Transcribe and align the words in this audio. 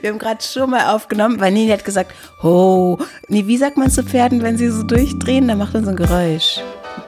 Wir 0.00 0.10
haben 0.10 0.18
gerade 0.18 0.42
schon 0.42 0.70
mal 0.70 0.94
aufgenommen, 0.94 1.40
weil 1.40 1.52
Nini 1.52 1.70
hat 1.70 1.84
gesagt, 1.84 2.12
oh, 2.42 2.98
nee, 3.28 3.46
wie 3.46 3.56
sagt 3.56 3.76
man 3.76 3.90
zu 3.90 4.02
Pferden, 4.02 4.42
wenn 4.42 4.56
sie 4.56 4.68
so 4.68 4.82
durchdrehen? 4.82 5.48
Da 5.48 5.54
macht 5.54 5.74
man 5.74 5.84
so 5.84 5.90
ein 5.90 5.96
Geräusch. 5.96 6.60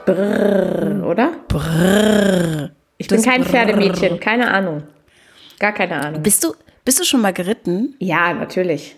Brrr, 0.04 1.02
oder? 1.06 1.32
Brrr. 1.48 2.70
Ich 2.98 3.08
bin 3.08 3.22
kein 3.22 3.44
Pferdemädchen, 3.44 4.20
keine 4.20 4.50
Ahnung. 4.50 4.82
Gar 5.58 5.72
keine 5.72 6.00
Ahnung. 6.00 6.22
Bist 6.22 6.44
du, 6.44 6.54
bist 6.84 7.00
du 7.00 7.04
schon 7.04 7.20
mal 7.20 7.32
geritten? 7.32 7.94
Ja, 7.98 8.34
natürlich. 8.34 8.96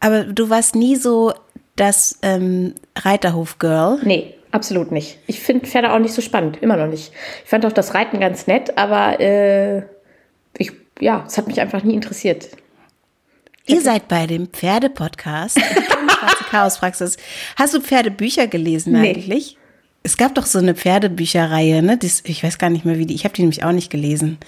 Aber 0.00 0.24
du 0.24 0.50
warst 0.50 0.74
nie 0.74 0.96
so 0.96 1.32
das 1.76 2.18
ähm, 2.22 2.74
Reiterhof-Girl? 2.96 4.00
Nee, 4.02 4.34
absolut 4.50 4.92
nicht. 4.92 5.18
Ich 5.26 5.40
finde 5.40 5.66
Pferde 5.66 5.92
auch 5.92 5.98
nicht 5.98 6.14
so 6.14 6.20
spannend, 6.20 6.62
immer 6.62 6.76
noch 6.76 6.88
nicht. 6.88 7.12
Ich 7.44 7.50
fand 7.50 7.64
auch 7.64 7.72
das 7.72 7.94
Reiten 7.94 8.20
ganz 8.20 8.46
nett, 8.46 8.76
aber 8.76 9.18
äh, 9.20 9.82
ich, 10.58 10.72
ja, 11.00 11.24
es 11.26 11.38
hat 11.38 11.46
mich 11.46 11.60
einfach 11.60 11.82
nie 11.82 11.94
interessiert. 11.94 12.48
Ihr 13.66 13.80
seid 13.80 14.08
bei 14.08 14.26
dem 14.26 14.46
Pferde-Podcast, 14.48 15.60
Chaospraxis. 16.50 17.16
Hast 17.56 17.74
du 17.74 17.80
Pferdebücher 17.80 18.46
gelesen 18.46 18.92
Nee. 18.92 19.10
eigentlich? 19.10 19.56
Es 20.04 20.16
gab 20.16 20.36
doch 20.36 20.46
so 20.46 20.60
eine 20.60 20.76
Pferdebücherreihe, 20.76 21.82
ne? 21.82 21.98
Das, 21.98 22.22
ich 22.26 22.44
weiß 22.44 22.58
gar 22.58 22.70
nicht 22.70 22.84
mehr, 22.84 22.96
wie 22.96 23.06
die. 23.06 23.14
Ich 23.14 23.24
habe 23.24 23.34
die 23.34 23.42
nämlich 23.42 23.64
auch 23.64 23.72
nicht 23.72 23.90
gelesen. 23.90 24.38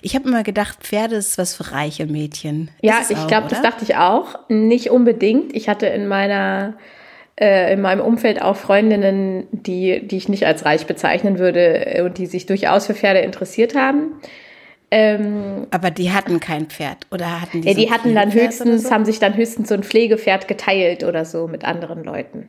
Ich 0.00 0.14
habe 0.14 0.28
immer 0.28 0.44
gedacht, 0.44 0.78
Pferde 0.80 1.16
ist 1.16 1.38
was 1.38 1.56
für 1.56 1.72
reiche 1.72 2.06
Mädchen. 2.06 2.70
Ja, 2.82 3.00
ich 3.08 3.26
glaube, 3.26 3.48
das 3.48 3.60
dachte 3.60 3.82
ich 3.84 3.96
auch. 3.96 4.38
Nicht 4.48 4.90
unbedingt. 4.90 5.56
Ich 5.56 5.68
hatte 5.68 5.86
in 5.86 6.06
meiner 6.06 6.74
äh, 7.34 7.72
in 7.72 7.80
meinem 7.80 8.00
Umfeld 8.00 8.40
auch 8.40 8.56
Freundinnen, 8.56 9.48
die, 9.50 10.06
die 10.06 10.16
ich 10.18 10.28
nicht 10.28 10.46
als 10.46 10.64
reich 10.64 10.86
bezeichnen 10.86 11.40
würde 11.40 11.96
äh, 11.96 12.02
und 12.02 12.18
die 12.18 12.26
sich 12.26 12.46
durchaus 12.46 12.86
für 12.86 12.94
Pferde 12.94 13.18
interessiert 13.20 13.74
haben. 13.74 14.20
Ähm, 14.90 15.66
Aber 15.70 15.90
die 15.90 16.12
hatten 16.12 16.40
kein 16.40 16.66
Pferd 16.66 17.06
oder 17.10 17.40
hatten 17.42 17.62
die? 17.62 17.68
ja, 17.68 17.74
so 17.74 17.80
die 17.80 17.90
hatten 17.90 18.14
dann 18.14 18.32
höchstens, 18.32 18.84
so? 18.84 18.90
haben 18.90 19.04
sich 19.04 19.18
dann 19.18 19.36
höchstens 19.36 19.68
so 19.68 19.74
ein 19.74 19.82
Pflegepferd 19.82 20.48
geteilt 20.48 21.04
oder 21.04 21.24
so 21.24 21.46
mit 21.46 21.64
anderen 21.64 22.04
Leuten. 22.04 22.48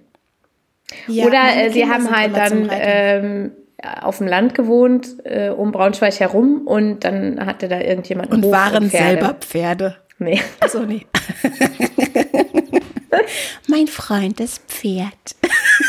Ja, 1.07 1.25
Oder 1.25 1.55
äh, 1.55 1.69
sie 1.69 1.85
haben 1.85 2.09
halt 2.09 2.35
dann 2.35 2.69
ähm, 2.71 3.51
auf 4.01 4.17
dem 4.17 4.27
Land 4.27 4.55
gewohnt, 4.55 5.17
äh, 5.23 5.49
um 5.49 5.71
Braunschweig 5.71 6.19
herum 6.19 6.65
und 6.65 7.03
dann 7.03 7.45
hatte 7.45 7.67
da 7.67 7.79
irgendjemand 7.79 8.31
und 8.31 8.43
Hof 8.45 8.51
waren 8.51 8.89
Pferde. 8.89 9.07
selber 9.07 9.33
Pferde. 9.39 9.95
Nee. 10.17 10.41
Achso, 10.59 10.79
nee. 10.79 11.05
mein 13.67 13.87
Freund, 13.87 14.39
das 14.39 14.59
Pferd. 14.67 15.35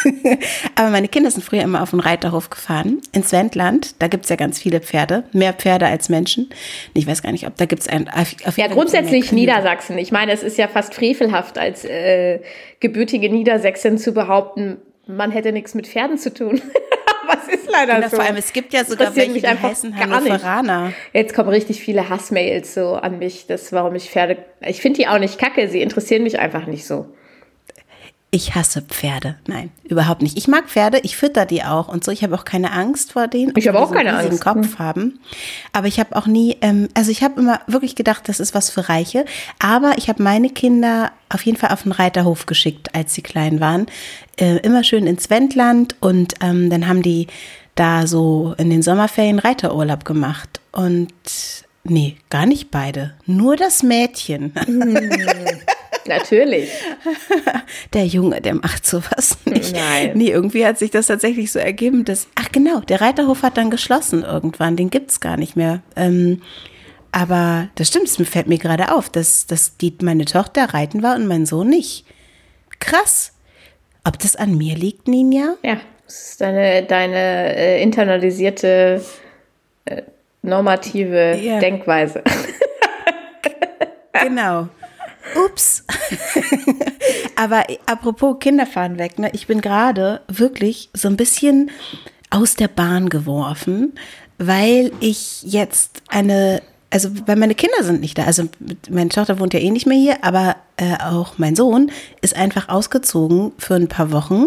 Aber 0.74 0.90
meine 0.90 1.08
Kinder 1.08 1.30
sind 1.30 1.42
früher 1.42 1.62
immer 1.62 1.82
auf 1.82 1.90
den 1.90 2.00
Reiterhof 2.00 2.50
gefahren, 2.50 3.00
ins 3.12 3.32
Wendland. 3.32 4.00
Da 4.00 4.08
gibt 4.08 4.24
es 4.24 4.30
ja 4.30 4.36
ganz 4.36 4.58
viele 4.58 4.80
Pferde, 4.80 5.24
mehr 5.32 5.52
Pferde 5.52 5.86
als 5.86 6.08
Menschen. 6.08 6.50
Ich 6.94 7.06
weiß 7.06 7.22
gar 7.22 7.32
nicht, 7.32 7.46
ob 7.46 7.56
da 7.56 7.66
gibt 7.66 7.82
es 7.82 7.88
ein. 7.88 8.08
Auf, 8.08 8.34
auf 8.46 8.56
Ja, 8.56 8.68
grundsätzlich. 8.68 9.32
Niedersachsen. 9.32 9.98
Ich 9.98 10.12
meine, 10.12 10.32
es 10.32 10.42
ist 10.42 10.58
ja 10.58 10.68
fast 10.68 10.94
frevelhaft, 10.94 11.58
als 11.58 11.84
äh, 11.84 12.40
gebürtige 12.80 13.30
Niedersächsin 13.30 13.98
zu 13.98 14.12
behaupten, 14.12 14.78
man 15.06 15.30
hätte 15.30 15.52
nichts 15.52 15.74
mit 15.74 15.86
Pferden 15.86 16.18
zu 16.18 16.32
tun. 16.32 16.60
Was 17.26 17.48
ist 17.48 17.70
leider 17.70 18.08
so? 18.08 18.16
vor 18.16 18.24
allem, 18.24 18.36
es 18.36 18.52
gibt 18.52 18.72
ja 18.72 18.84
sogar 18.84 19.14
welche, 19.14 19.30
mich 19.30 19.46
einfach 19.46 19.70
heißen. 19.70 19.96
Hannoveraner. 19.96 20.92
Jetzt 21.12 21.34
kommen 21.34 21.48
richtig 21.48 21.80
viele 21.80 22.08
Hassmails 22.08 22.74
so 22.74 22.94
an 22.94 23.18
mich, 23.18 23.46
das 23.46 23.72
warum 23.72 23.94
ich 23.94 24.10
Pferde. 24.10 24.38
Ich 24.66 24.80
finde 24.80 25.00
die 25.00 25.06
auch 25.06 25.18
nicht 25.18 25.38
kacke, 25.38 25.68
sie 25.68 25.80
interessieren 25.80 26.24
mich 26.24 26.40
einfach 26.40 26.66
nicht 26.66 26.86
so. 26.86 27.06
Ich 28.32 28.54
hasse 28.54 28.82
Pferde. 28.82 29.34
Nein, 29.48 29.70
überhaupt 29.82 30.22
nicht. 30.22 30.38
Ich 30.38 30.46
mag 30.46 30.68
Pferde, 30.68 31.00
ich 31.02 31.16
fütter 31.16 31.46
die 31.46 31.64
auch 31.64 31.88
und 31.88 32.04
so. 32.04 32.12
Ich 32.12 32.22
habe 32.22 32.36
auch 32.36 32.44
keine 32.44 32.72
Angst 32.72 33.12
vor 33.12 33.26
denen. 33.26 33.52
Ich 33.56 33.66
habe 33.66 33.80
auch 33.80 33.88
so 33.88 33.94
keine 33.94 34.16
Angst. 34.16 34.40
Kopf 34.40 34.78
haben. 34.78 35.18
Aber 35.72 35.88
ich 35.88 35.98
habe 35.98 36.14
auch 36.14 36.28
nie, 36.28 36.56
ähm, 36.60 36.88
also 36.94 37.10
ich 37.10 37.24
habe 37.24 37.40
immer 37.40 37.60
wirklich 37.66 37.96
gedacht, 37.96 38.28
das 38.28 38.38
ist 38.38 38.54
was 38.54 38.70
für 38.70 38.88
Reiche. 38.88 39.24
Aber 39.58 39.94
ich 39.98 40.08
habe 40.08 40.22
meine 40.22 40.48
Kinder 40.48 41.10
auf 41.28 41.42
jeden 41.42 41.58
Fall 41.58 41.70
auf 41.70 41.82
den 41.82 41.90
Reiterhof 41.90 42.46
geschickt, 42.46 42.94
als 42.94 43.14
sie 43.14 43.22
klein 43.22 43.58
waren. 43.58 43.86
Äh, 44.36 44.58
immer 44.58 44.84
schön 44.84 45.08
ins 45.08 45.28
Wendland 45.28 45.96
und 45.98 46.34
ähm, 46.40 46.70
dann 46.70 46.86
haben 46.86 47.02
die 47.02 47.26
da 47.74 48.06
so 48.06 48.54
in 48.58 48.70
den 48.70 48.82
Sommerferien 48.82 49.40
Reiterurlaub 49.40 50.04
gemacht. 50.04 50.60
Und 50.70 51.12
nee, 51.82 52.16
gar 52.28 52.46
nicht 52.46 52.70
beide. 52.70 53.14
Nur 53.26 53.56
das 53.56 53.82
Mädchen. 53.82 54.52
Natürlich. 56.06 56.70
Der 57.92 58.06
Junge, 58.06 58.40
der 58.40 58.54
macht 58.54 58.86
sowas 58.86 59.36
nicht. 59.44 59.74
Nein. 59.74 60.12
Nee, 60.14 60.30
irgendwie 60.30 60.64
hat 60.66 60.78
sich 60.78 60.90
das 60.90 61.06
tatsächlich 61.08 61.52
so 61.52 61.58
ergeben, 61.58 62.04
dass, 62.04 62.26
ach 62.34 62.50
genau, 62.52 62.80
der 62.80 63.00
Reiterhof 63.00 63.42
hat 63.42 63.56
dann 63.56 63.70
geschlossen 63.70 64.22
irgendwann, 64.22 64.76
den 64.76 64.90
gibt's 64.90 65.20
gar 65.20 65.36
nicht 65.36 65.56
mehr. 65.56 65.82
Ähm, 65.96 66.42
aber 67.12 67.68
das 67.74 67.88
stimmt, 67.88 68.06
es 68.06 68.16
fällt 68.28 68.46
mir 68.46 68.58
gerade 68.58 68.94
auf, 68.94 69.10
dass, 69.10 69.46
dass 69.46 69.76
die, 69.76 69.94
meine 70.02 70.24
Tochter 70.24 70.72
reiten 70.74 71.02
war 71.02 71.16
und 71.16 71.26
mein 71.26 71.46
Sohn 71.46 71.68
nicht. 71.68 72.04
Krass. 72.78 73.32
Ob 74.04 74.18
das 74.18 74.36
an 74.36 74.56
mir 74.56 74.76
liegt, 74.76 75.08
Ninja? 75.08 75.56
Ja, 75.62 75.80
das 76.06 76.30
ist 76.30 76.40
deine, 76.40 76.84
deine 76.84 77.56
äh, 77.56 77.82
internalisierte 77.82 79.04
äh, 79.84 80.02
normative 80.42 81.36
Ja. 81.40 81.58
Denkweise. 81.58 82.22
Genau. 84.22 84.68
Ups. 85.34 85.84
Aber 87.36 87.64
apropos 87.86 88.36
Kinderfahren 88.40 88.98
weg, 88.98 89.18
ne? 89.18 89.30
Ich 89.32 89.46
bin 89.46 89.60
gerade 89.60 90.20
wirklich 90.28 90.90
so 90.92 91.08
ein 91.08 91.16
bisschen 91.16 91.70
aus 92.30 92.54
der 92.54 92.68
Bahn 92.68 93.08
geworfen, 93.08 93.92
weil 94.38 94.92
ich 95.00 95.42
jetzt 95.42 96.02
eine, 96.08 96.62
also 96.90 97.10
weil 97.26 97.36
meine 97.36 97.54
Kinder 97.54 97.82
sind 97.82 98.00
nicht 98.00 98.18
da. 98.18 98.24
Also 98.24 98.44
meine 98.88 99.10
Tochter 99.10 99.38
wohnt 99.38 99.52
ja 99.52 99.60
eh 99.60 99.70
nicht 99.70 99.86
mehr 99.86 99.98
hier, 99.98 100.24
aber 100.24 100.56
äh, 100.76 100.96
auch 101.02 101.38
mein 101.38 101.56
Sohn 101.56 101.90
ist 102.22 102.36
einfach 102.36 102.68
ausgezogen 102.68 103.52
für 103.58 103.74
ein 103.74 103.88
paar 103.88 104.12
Wochen 104.12 104.46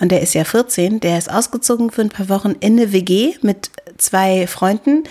und 0.00 0.10
der 0.10 0.22
ist 0.22 0.34
ja 0.34 0.44
14. 0.44 1.00
Der 1.00 1.18
ist 1.18 1.30
ausgezogen 1.30 1.90
für 1.90 2.02
ein 2.02 2.08
paar 2.08 2.28
Wochen 2.28 2.52
in 2.60 2.78
eine 2.78 2.92
WG 2.92 3.34
mit 3.42 3.70
zwei 3.98 4.46
Freunden 4.46 5.04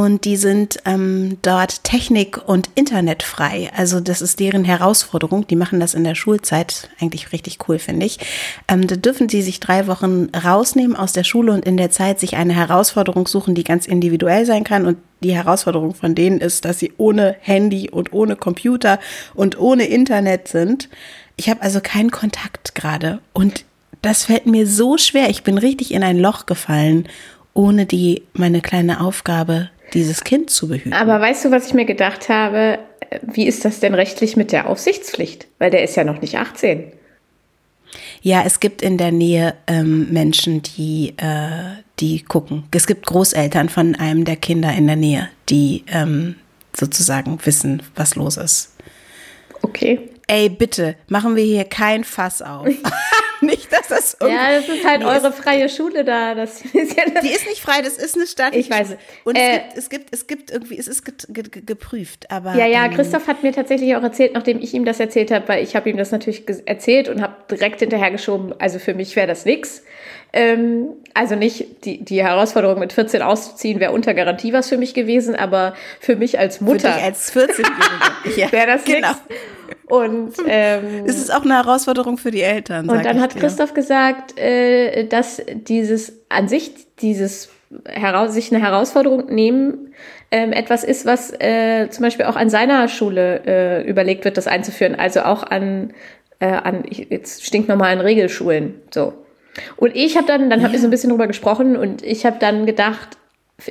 und 0.00 0.24
die 0.24 0.38
sind 0.38 0.78
ähm, 0.86 1.36
dort 1.42 1.84
Technik- 1.84 2.48
und 2.48 2.70
Internetfrei. 2.74 3.70
Also 3.76 4.00
das 4.00 4.22
ist 4.22 4.40
deren 4.40 4.64
Herausforderung. 4.64 5.46
Die 5.46 5.56
machen 5.56 5.78
das 5.78 5.92
in 5.92 6.04
der 6.04 6.14
Schulzeit. 6.14 6.88
Eigentlich 7.00 7.32
richtig 7.32 7.58
cool, 7.68 7.78
finde 7.78 8.06
ich. 8.06 8.18
Ähm, 8.66 8.86
da 8.86 8.96
dürfen 8.96 9.28
sie 9.28 9.42
sich 9.42 9.60
drei 9.60 9.86
Wochen 9.88 10.30
rausnehmen 10.34 10.96
aus 10.96 11.12
der 11.12 11.24
Schule 11.24 11.52
und 11.52 11.66
in 11.66 11.76
der 11.76 11.90
Zeit 11.90 12.18
sich 12.18 12.36
eine 12.36 12.54
Herausforderung 12.54 13.26
suchen, 13.26 13.54
die 13.54 13.62
ganz 13.62 13.86
individuell 13.86 14.46
sein 14.46 14.64
kann. 14.64 14.86
Und 14.86 14.96
die 15.22 15.34
Herausforderung 15.34 15.94
von 15.94 16.14
denen 16.14 16.40
ist, 16.40 16.64
dass 16.64 16.78
sie 16.78 16.94
ohne 16.96 17.36
Handy 17.40 17.90
und 17.90 18.14
ohne 18.14 18.36
Computer 18.36 19.00
und 19.34 19.60
ohne 19.60 19.84
Internet 19.84 20.48
sind. 20.48 20.88
Ich 21.36 21.50
habe 21.50 21.60
also 21.60 21.80
keinen 21.82 22.10
Kontakt 22.10 22.74
gerade. 22.74 23.20
Und 23.34 23.66
das 24.00 24.24
fällt 24.24 24.46
mir 24.46 24.66
so 24.66 24.96
schwer. 24.96 25.28
Ich 25.28 25.42
bin 25.42 25.58
richtig 25.58 25.92
in 25.92 26.02
ein 26.02 26.18
Loch 26.18 26.46
gefallen, 26.46 27.06
ohne 27.52 27.84
die 27.84 28.22
meine 28.32 28.62
kleine 28.62 29.02
Aufgabe, 29.02 29.68
dieses 29.94 30.24
Kind 30.24 30.50
zu 30.50 30.68
behüten. 30.68 30.92
Aber 30.92 31.20
weißt 31.20 31.44
du, 31.44 31.50
was 31.50 31.66
ich 31.66 31.74
mir 31.74 31.84
gedacht 31.84 32.28
habe? 32.28 32.78
Wie 33.22 33.46
ist 33.46 33.64
das 33.64 33.80
denn 33.80 33.94
rechtlich 33.94 34.36
mit 34.36 34.52
der 34.52 34.68
Aufsichtspflicht? 34.68 35.46
Weil 35.58 35.70
der 35.70 35.82
ist 35.82 35.96
ja 35.96 36.04
noch 36.04 36.20
nicht 36.20 36.36
18. 36.36 36.92
Ja, 38.22 38.42
es 38.44 38.60
gibt 38.60 38.82
in 38.82 38.98
der 38.98 39.12
Nähe 39.12 39.54
ähm, 39.66 40.12
Menschen, 40.12 40.62
die, 40.62 41.14
äh, 41.16 41.82
die 41.98 42.22
gucken. 42.22 42.64
Es 42.70 42.86
gibt 42.86 43.06
Großeltern 43.06 43.68
von 43.68 43.94
einem 43.96 44.24
der 44.24 44.36
Kinder 44.36 44.72
in 44.72 44.86
der 44.86 44.96
Nähe, 44.96 45.28
die 45.48 45.84
ähm, 45.88 46.36
sozusagen 46.72 47.38
wissen, 47.44 47.82
was 47.96 48.14
los 48.14 48.36
ist. 48.36 48.76
Okay. 49.62 50.00
Ey, 50.26 50.48
bitte, 50.48 50.94
machen 51.08 51.34
wir 51.34 51.44
hier 51.44 51.64
kein 51.64 52.04
Fass 52.04 52.42
auf. 52.42 52.68
dass 53.88 53.88
das. 53.88 54.16
Ja, 54.20 54.52
das 54.52 54.68
ist 54.68 54.86
halt 54.86 55.04
eure 55.04 55.32
freie 55.32 55.68
Schule 55.68 56.04
da. 56.04 56.34
Das 56.34 56.60
ist 56.72 56.96
ja 56.96 57.04
Die 57.22 57.28
ist 57.28 57.46
nicht 57.46 57.60
frei, 57.60 57.82
das 57.82 57.96
ist 57.96 58.16
eine 58.16 58.26
staatliche 58.26 58.60
Ich 58.60 58.70
weiß. 58.70 58.88
Schule. 58.88 58.98
Und 59.24 59.36
Äh, 59.36 59.60
es, 59.76 59.88
gibt, 59.88 60.08
es 60.12 60.26
gibt, 60.26 60.50
es 60.50 60.50
gibt 60.50 60.50
irgendwie, 60.50 60.78
es 60.78 60.88
ist 60.88 61.04
geprüft, 61.66 62.30
aber. 62.30 62.54
Ja, 62.54 62.66
ja, 62.66 62.84
ähm, 62.84 62.94
Christoph 62.94 63.26
hat 63.26 63.42
mir 63.42 63.52
tatsächlich 63.52 63.94
auch 63.96 64.02
erzählt, 64.02 64.34
nachdem 64.34 64.60
ich 64.60 64.74
ihm 64.74 64.84
das 64.84 65.00
erzählt 65.00 65.30
habe, 65.30 65.48
weil 65.48 65.62
ich 65.62 65.76
habe 65.76 65.88
ihm 65.90 65.96
das 65.96 66.10
natürlich 66.10 66.44
erzählt 66.66 67.08
und 67.08 67.22
habe 67.22 67.34
direkt 67.50 67.80
hinterhergeschoben, 67.80 68.54
also 68.60 68.78
für 68.78 68.94
mich 68.94 69.16
wäre 69.16 69.26
das 69.26 69.44
nix. 69.44 69.82
Ähm, 70.32 70.90
also 71.12 71.34
nicht, 71.34 71.84
die, 71.84 72.04
die 72.04 72.22
Herausforderung 72.22 72.78
mit 72.78 72.92
14 72.92 73.20
auszuziehen 73.22 73.80
wäre 73.80 73.92
unter 73.92 74.14
Garantie 74.14 74.52
was 74.52 74.68
für 74.68 74.78
mich 74.78 74.94
gewesen, 74.94 75.34
aber 75.34 75.74
für 75.98 76.14
mich 76.14 76.38
als 76.38 76.58
Für 76.58 76.64
Mutter 76.64 76.92
dich 76.92 77.02
als 77.02 77.34
14-Jährige. 77.34 78.36
ja, 78.36 78.52
wäre 78.52 78.66
das 78.68 78.84
genau. 78.84 79.08
nix. 79.08 79.20
Und, 79.90 80.32
ähm, 80.46 81.04
Es 81.06 81.16
ist 81.18 81.34
auch 81.34 81.44
eine 81.44 81.54
Herausforderung 81.56 82.16
für 82.18 82.30
die 82.30 82.42
Eltern. 82.42 82.88
und 82.88 83.04
dann 83.04 83.16
ich 83.16 83.22
hat 83.22 83.34
dir. 83.34 83.40
Christoph 83.40 83.74
gesagt, 83.74 84.38
äh, 84.38 85.04
dass 85.06 85.42
dieses 85.52 86.12
an 86.28 86.48
sich, 86.48 86.72
dieses 87.00 87.50
heraus, 87.86 88.32
sich 88.32 88.52
eine 88.54 88.62
Herausforderung 88.64 89.26
nehmen, 89.32 89.92
ähm, 90.32 90.52
etwas 90.52 90.84
ist, 90.84 91.06
was 91.06 91.32
äh, 91.40 91.88
zum 91.90 92.02
Beispiel 92.04 92.24
auch 92.26 92.36
an 92.36 92.50
seiner 92.50 92.88
Schule 92.88 93.42
äh, 93.46 93.82
überlegt 93.88 94.24
wird, 94.24 94.36
das 94.36 94.46
einzuführen. 94.46 94.94
Also 94.94 95.20
auch 95.22 95.42
an, 95.42 95.92
äh, 96.38 96.46
an 96.46 96.84
ich- 96.88 97.08
jetzt 97.10 97.44
stinknormalen 97.44 98.00
Regelschulen. 98.00 98.74
So. 98.94 99.12
Und 99.76 99.94
ich 99.96 100.16
habe 100.16 100.26
dann, 100.26 100.48
dann 100.50 100.62
haben 100.62 100.72
wir 100.72 100.78
so 100.78 100.86
ein 100.86 100.90
bisschen 100.90 101.10
drüber 101.10 101.26
gesprochen 101.26 101.76
und 101.76 102.02
ich 102.04 102.24
habe 102.24 102.36
dann 102.38 102.64
gedacht, 102.66 103.18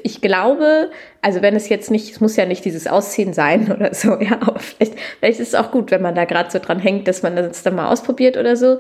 ich 0.03 0.21
glaube, 0.21 0.91
also 1.21 1.41
wenn 1.41 1.56
es 1.56 1.69
jetzt 1.69 1.91
nicht, 1.91 2.12
es 2.12 2.19
muss 2.19 2.36
ja 2.36 2.45
nicht 2.45 2.65
dieses 2.65 2.88
Ausziehen 2.88 3.33
sein 3.33 3.71
oder 3.75 3.94
so, 3.94 4.19
ja, 4.19 4.33
aber 4.41 4.59
vielleicht, 4.59 4.94
vielleicht 5.19 5.39
ist 5.39 5.50
es 5.50 5.56
auch 5.56 5.71
gut, 5.71 5.91
wenn 5.91 6.01
man 6.01 6.15
da 6.15 6.25
gerade 6.25 6.51
so 6.51 6.59
dran 6.59 6.80
hängt, 6.80 7.07
dass 7.07 7.24
man 7.24 7.36
das 7.36 7.63
dann 7.63 7.75
mal 7.75 7.89
ausprobiert 7.89 8.38
oder 8.38 8.56
so. 8.56 8.80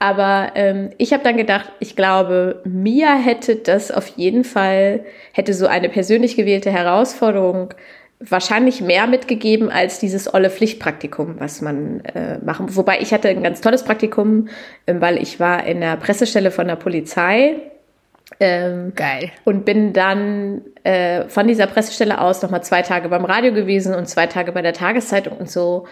Aber 0.00 0.52
ähm, 0.54 0.90
ich 0.98 1.12
habe 1.12 1.24
dann 1.24 1.36
gedacht, 1.36 1.72
ich 1.80 1.96
glaube, 1.96 2.62
Mia 2.64 3.16
hätte 3.16 3.56
das 3.56 3.90
auf 3.90 4.06
jeden 4.08 4.44
Fall, 4.44 5.04
hätte 5.32 5.54
so 5.54 5.66
eine 5.66 5.88
persönlich 5.88 6.36
gewählte 6.36 6.70
Herausforderung 6.70 7.74
wahrscheinlich 8.20 8.80
mehr 8.80 9.06
mitgegeben 9.06 9.70
als 9.70 10.00
dieses 10.00 10.32
olle 10.32 10.50
Pflichtpraktikum, 10.50 11.36
was 11.38 11.60
man 11.60 12.00
äh, 12.00 12.38
machen. 12.38 12.74
Wobei 12.74 13.00
ich 13.00 13.12
hatte 13.12 13.28
ein 13.28 13.42
ganz 13.42 13.60
tolles 13.60 13.84
Praktikum, 13.84 14.48
ähm, 14.86 15.00
weil 15.00 15.22
ich 15.22 15.38
war 15.38 15.64
in 15.66 15.80
der 15.80 15.96
Pressestelle 15.96 16.50
von 16.50 16.66
der 16.66 16.76
Polizei. 16.76 17.56
Ähm, 18.40 18.92
Geil. 18.94 19.30
Und 19.44 19.64
bin 19.64 19.92
dann 19.92 20.62
äh, 20.84 21.28
von 21.28 21.48
dieser 21.48 21.66
Pressestelle 21.66 22.20
aus 22.20 22.42
nochmal 22.42 22.62
zwei 22.62 22.82
Tage 22.82 23.08
beim 23.08 23.24
Radio 23.24 23.52
gewesen 23.52 23.94
und 23.94 24.08
zwei 24.08 24.26
Tage 24.26 24.52
bei 24.52 24.62
der 24.62 24.74
Tageszeitung 24.74 25.36
und 25.38 25.50
so. 25.50 25.86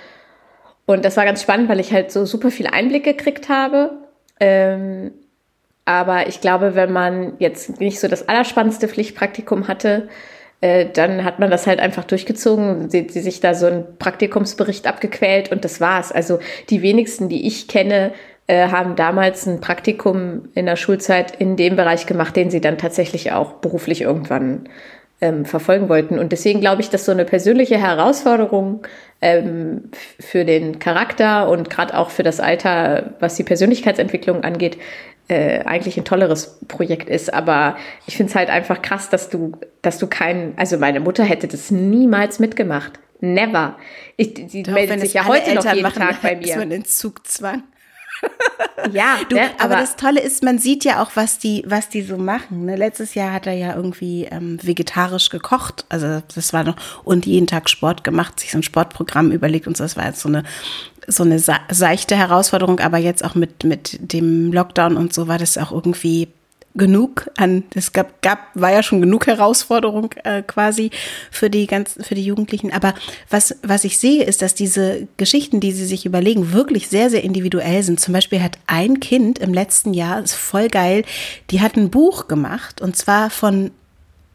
Und 0.84 1.04
das 1.04 1.16
war 1.16 1.24
ganz 1.24 1.42
spannend, 1.42 1.68
weil 1.68 1.80
ich 1.80 1.92
halt 1.92 2.12
so 2.12 2.24
super 2.24 2.50
viel 2.50 2.66
Einblick 2.66 3.04
gekriegt 3.04 3.48
habe. 3.48 3.92
Ähm, 4.38 5.12
aber 5.84 6.28
ich 6.28 6.40
glaube, 6.40 6.74
wenn 6.74 6.92
man 6.92 7.34
jetzt 7.38 7.80
nicht 7.80 8.00
so 8.00 8.08
das 8.08 8.28
allerspannendste 8.28 8.88
Pflichtpraktikum 8.88 9.68
hatte, 9.68 10.08
äh, 10.60 10.86
dann 10.86 11.24
hat 11.24 11.38
man 11.38 11.50
das 11.50 11.66
halt 11.66 11.80
einfach 11.80 12.04
durchgezogen, 12.04 12.90
sie, 12.90 13.08
sie 13.08 13.20
sich 13.20 13.40
da 13.40 13.54
so 13.54 13.66
einen 13.66 13.98
Praktikumsbericht 13.98 14.86
abgequält 14.86 15.52
und 15.52 15.64
das 15.64 15.80
war's. 15.80 16.12
Also 16.12 16.38
die 16.70 16.82
wenigsten, 16.82 17.28
die 17.28 17.46
ich 17.46 17.68
kenne, 17.68 18.12
äh, 18.46 18.68
haben 18.68 18.96
damals 18.96 19.46
ein 19.46 19.60
Praktikum 19.60 20.48
in 20.54 20.66
der 20.66 20.76
Schulzeit 20.76 21.34
in 21.36 21.56
dem 21.56 21.76
Bereich 21.76 22.06
gemacht, 22.06 22.36
den 22.36 22.50
sie 22.50 22.60
dann 22.60 22.78
tatsächlich 22.78 23.32
auch 23.32 23.54
beruflich 23.54 24.02
irgendwann 24.02 24.68
ähm, 25.20 25.44
verfolgen 25.44 25.88
wollten. 25.88 26.18
Und 26.18 26.32
deswegen 26.32 26.60
glaube 26.60 26.82
ich, 26.82 26.90
dass 26.90 27.04
so 27.04 27.12
eine 27.12 27.24
persönliche 27.24 27.78
Herausforderung 27.78 28.86
ähm, 29.20 29.90
für 30.20 30.44
den 30.44 30.78
Charakter 30.78 31.48
und 31.48 31.70
gerade 31.70 31.96
auch 31.96 32.10
für 32.10 32.22
das 32.22 32.38
Alter, 32.38 33.14
was 33.20 33.36
die 33.36 33.44
Persönlichkeitsentwicklung 33.44 34.44
angeht, 34.44 34.78
äh, 35.28 35.64
eigentlich 35.64 35.96
ein 35.96 36.04
tolleres 36.04 36.60
Projekt 36.68 37.08
ist. 37.08 37.32
Aber 37.32 37.76
ich 38.06 38.16
finde 38.16 38.30
es 38.30 38.36
halt 38.36 38.50
einfach 38.50 38.82
krass, 38.82 39.08
dass 39.08 39.28
du, 39.28 39.52
dass 39.82 39.98
du 39.98 40.06
keinen, 40.06 40.52
also 40.56 40.78
meine 40.78 41.00
Mutter 41.00 41.24
hätte 41.24 41.48
das 41.48 41.70
niemals 41.70 42.38
mitgemacht. 42.38 43.00
Never. 43.20 43.76
Ich, 44.16 44.34
sie 44.48 44.62
Doch, 44.62 44.74
meldet 44.74 45.00
sich 45.00 45.14
ja 45.14 45.26
heute 45.26 45.54
noch 45.54 45.64
jeden 45.64 45.82
machen, 45.82 46.02
Tag 46.02 46.22
bei 46.22 46.36
mir. 46.40 46.56
Man 46.58 46.70
in 46.70 46.84
Zugzwang. 46.84 47.62
Ja, 48.92 49.18
du, 49.28 49.36
ne, 49.36 49.50
aber, 49.58 49.64
aber, 49.64 49.76
das 49.76 49.96
Tolle 49.96 50.20
ist, 50.20 50.42
man 50.42 50.58
sieht 50.58 50.84
ja 50.84 51.02
auch, 51.02 51.10
was 51.14 51.38
die, 51.38 51.64
was 51.66 51.88
die 51.88 52.02
so 52.02 52.16
machen. 52.16 52.66
Ne? 52.66 52.76
Letztes 52.76 53.14
Jahr 53.14 53.32
hat 53.32 53.46
er 53.46 53.54
ja 53.54 53.74
irgendwie 53.74 54.24
ähm, 54.24 54.58
vegetarisch 54.62 55.30
gekocht, 55.30 55.84
also 55.88 56.22
das 56.34 56.52
war 56.52 56.64
noch 56.64 56.76
und 57.04 57.26
jeden 57.26 57.46
Tag 57.46 57.68
Sport 57.68 58.04
gemacht, 58.04 58.40
sich 58.40 58.52
so 58.52 58.58
ein 58.58 58.62
Sportprogramm 58.62 59.32
überlegt 59.32 59.66
und 59.66 59.76
so. 59.76 59.84
Das 59.84 59.96
war 59.96 60.06
jetzt 60.06 60.20
so 60.20 60.28
eine 60.28 60.44
so 61.08 61.22
eine 61.22 61.38
seichte 61.38 62.16
Herausforderung, 62.16 62.80
aber 62.80 62.98
jetzt 62.98 63.24
auch 63.24 63.36
mit 63.36 63.62
mit 63.62 63.98
dem 64.12 64.52
Lockdown 64.52 64.96
und 64.96 65.12
so 65.12 65.28
war 65.28 65.38
das 65.38 65.56
auch 65.56 65.70
irgendwie 65.70 66.28
genug 66.76 67.30
an, 67.36 67.64
es 67.74 67.92
gab, 67.92 68.22
gab, 68.22 68.38
war 68.54 68.72
ja 68.72 68.82
schon 68.82 69.00
genug 69.00 69.26
Herausforderung 69.26 70.12
äh, 70.24 70.42
quasi 70.42 70.90
für 71.30 71.50
die 71.50 71.66
ganzen, 71.66 72.04
für 72.04 72.14
die 72.14 72.24
Jugendlichen. 72.24 72.72
Aber 72.72 72.94
was, 73.30 73.56
was 73.62 73.84
ich 73.84 73.98
sehe, 73.98 74.24
ist, 74.24 74.42
dass 74.42 74.54
diese 74.54 75.08
Geschichten, 75.16 75.60
die 75.60 75.72
sie 75.72 75.86
sich 75.86 76.06
überlegen, 76.06 76.52
wirklich 76.52 76.88
sehr, 76.88 77.10
sehr 77.10 77.24
individuell 77.24 77.82
sind. 77.82 78.00
Zum 78.00 78.14
Beispiel 78.14 78.42
hat 78.42 78.58
ein 78.66 79.00
Kind 79.00 79.38
im 79.38 79.54
letzten 79.54 79.94
Jahr, 79.94 80.22
ist 80.22 80.34
voll 80.34 80.68
geil, 80.68 81.04
die 81.50 81.60
hat 81.60 81.76
ein 81.76 81.90
Buch 81.90 82.28
gemacht 82.28 82.80
und 82.80 82.96
zwar 82.96 83.30
von, 83.30 83.70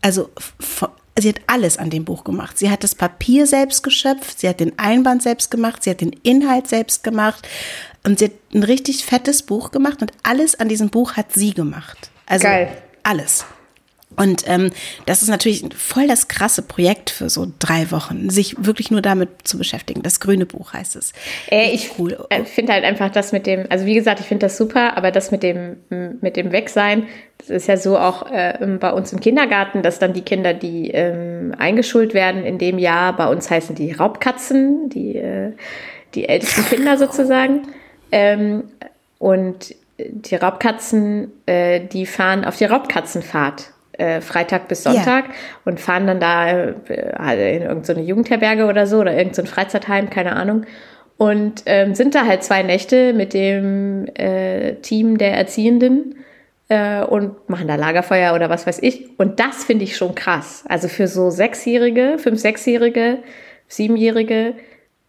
also 0.02 0.30
von, 0.60 0.90
sie 1.20 1.30
hat 1.30 1.42
alles 1.48 1.78
an 1.78 1.90
dem 1.90 2.06
Buch 2.06 2.24
gemacht. 2.24 2.58
Sie 2.58 2.70
hat 2.70 2.84
das 2.84 2.96
Papier 2.96 3.48
selbst 3.48 3.84
geschöpft, 3.84 4.40
sie 4.40 4.50
hat 4.50 4.60
den 4.60 4.78
Einband 4.80 5.24
selbst 5.24 5.52
gemacht, 5.52 5.84
sie 5.84 5.90
hat 5.90 6.02
den 6.02 6.16
Inhalt 6.24 6.68
selbst 6.68 7.04
gemacht 7.04 7.48
und 8.04 8.20
sie 8.20 8.26
hat 8.26 8.32
ein 8.54 8.64
richtig 8.64 9.06
fettes 9.06 9.44
Buch 9.44 9.72
gemacht 9.72 10.02
und 10.02 10.12
alles 10.24 10.60
an 10.60 10.70
diesem 10.70 10.90
Buch 10.90 11.14
hat 11.14 11.34
sie 11.34 11.52
gemacht. 11.54 12.11
Also 12.32 12.48
Geil. 12.48 12.70
alles. 13.04 13.46
Und 14.18 14.44
ähm, 14.48 14.72
das 15.06 15.22
ist 15.22 15.30
natürlich 15.30 15.64
voll 15.76 16.08
das 16.08 16.28
krasse 16.28 16.62
Projekt 16.62 17.10
für 17.10 17.30
so 17.30 17.48
drei 17.60 17.92
Wochen, 17.92 18.30
sich 18.30 18.56
wirklich 18.58 18.92
nur 18.92 19.02
damit 19.02 19.30
zu 19.44 19.58
beschäftigen. 19.58 20.02
Das 20.02 20.20
grüne 20.20 20.46
Buch 20.46 20.74
heißt 20.74 20.96
es. 20.96 21.14
Äh, 21.50 21.72
ich 21.72 21.92
cool. 21.98 22.18
Äh, 22.30 22.44
finde 22.44 22.74
halt 22.74 22.84
einfach 22.84 23.10
das 23.10 23.32
mit 23.32 23.48
dem, 23.48 23.66
also 23.70 23.86
wie 23.86 23.94
gesagt, 23.94 24.20
ich 24.20 24.26
finde 24.26 24.46
das 24.46 24.58
super, 24.58 24.98
aber 24.98 25.12
das 25.12 25.32
mit 25.32 25.44
dem, 25.44 25.78
mit 26.22 26.36
dem 26.38 26.52
Wegsein, 26.52 27.08
das 27.38 27.50
ist 27.50 27.68
ja 27.68 27.78
so 27.78 27.98
auch 27.98 28.30
äh, 28.32 28.78
bei 28.80 28.92
uns 28.92 29.14
im 29.14 29.20
Kindergarten, 29.20 29.82
dass 29.82 30.00
dann 30.00 30.14
die 30.14 30.22
Kinder, 30.22 30.54
die 30.54 30.92
ähm, 30.92 31.54
eingeschult 31.58 32.14
werden 32.14 32.46
in 32.46 32.58
dem 32.58 32.80
Jahr, 32.80 33.16
bei 33.16 33.28
uns 33.28 33.50
heißen 33.50 33.76
die 33.76 33.92
Raubkatzen, 33.92 34.90
die, 34.90 35.18
äh, 35.18 35.54
die 36.16 36.28
ältesten 36.28 36.66
Kinder 36.66 36.98
sozusagen. 36.98 37.68
Ähm, 38.12 38.64
und 39.20 39.76
die 40.10 40.36
Raubkatzen, 40.36 41.32
äh, 41.46 41.82
die 41.82 42.06
fahren 42.06 42.46
auf 42.46 42.58
die 42.58 42.66
Raubkatzenfahrt. 42.66 43.72
Äh, 43.94 44.22
Freitag 44.22 44.68
bis 44.68 44.84
Sonntag 44.84 45.26
ja. 45.26 45.34
und 45.66 45.80
fahren 45.80 46.08
dann 46.08 46.20
da 46.20 46.50
äh, 46.50 47.56
in 47.56 47.64
irgendeine 47.64 48.02
Jugendherberge 48.02 48.66
oder 48.66 48.88
so 48.88 49.00
oder 49.00 49.16
irgendein 49.16 49.46
Freizeitheim, 49.46 50.10
keine 50.10 50.36
Ahnung. 50.36 50.66
Und 51.18 51.64
ähm, 51.68 51.94
sind 51.94 52.16
da 52.16 52.26
halt 52.26 52.44
zwei 52.44 52.64
Nächte 52.64 53.14
mit 53.14 53.34
dem 53.34 54.08
äh, 54.16 54.76
Team 54.76 55.18
der 55.18 55.34
Erziehenden 55.36 56.16
äh, 56.70 57.04
und 57.04 57.48
machen 57.50 57.68
da 57.68 57.76
Lagerfeuer 57.76 58.34
oder 58.34 58.50
was 58.50 58.66
weiß 58.66 58.80
ich. 58.82 59.20
Und 59.20 59.40
das 59.40 59.66
finde 59.66 59.84
ich 59.84 59.98
schon 59.98 60.16
krass. 60.16 60.64
Also 60.68 60.88
für 60.88 61.08
so 61.08 61.30
Sechsjährige, 61.30 62.18
fünf, 62.18 62.40
Sechsjährige, 62.40 63.20
Siebenjährige, 63.68 64.56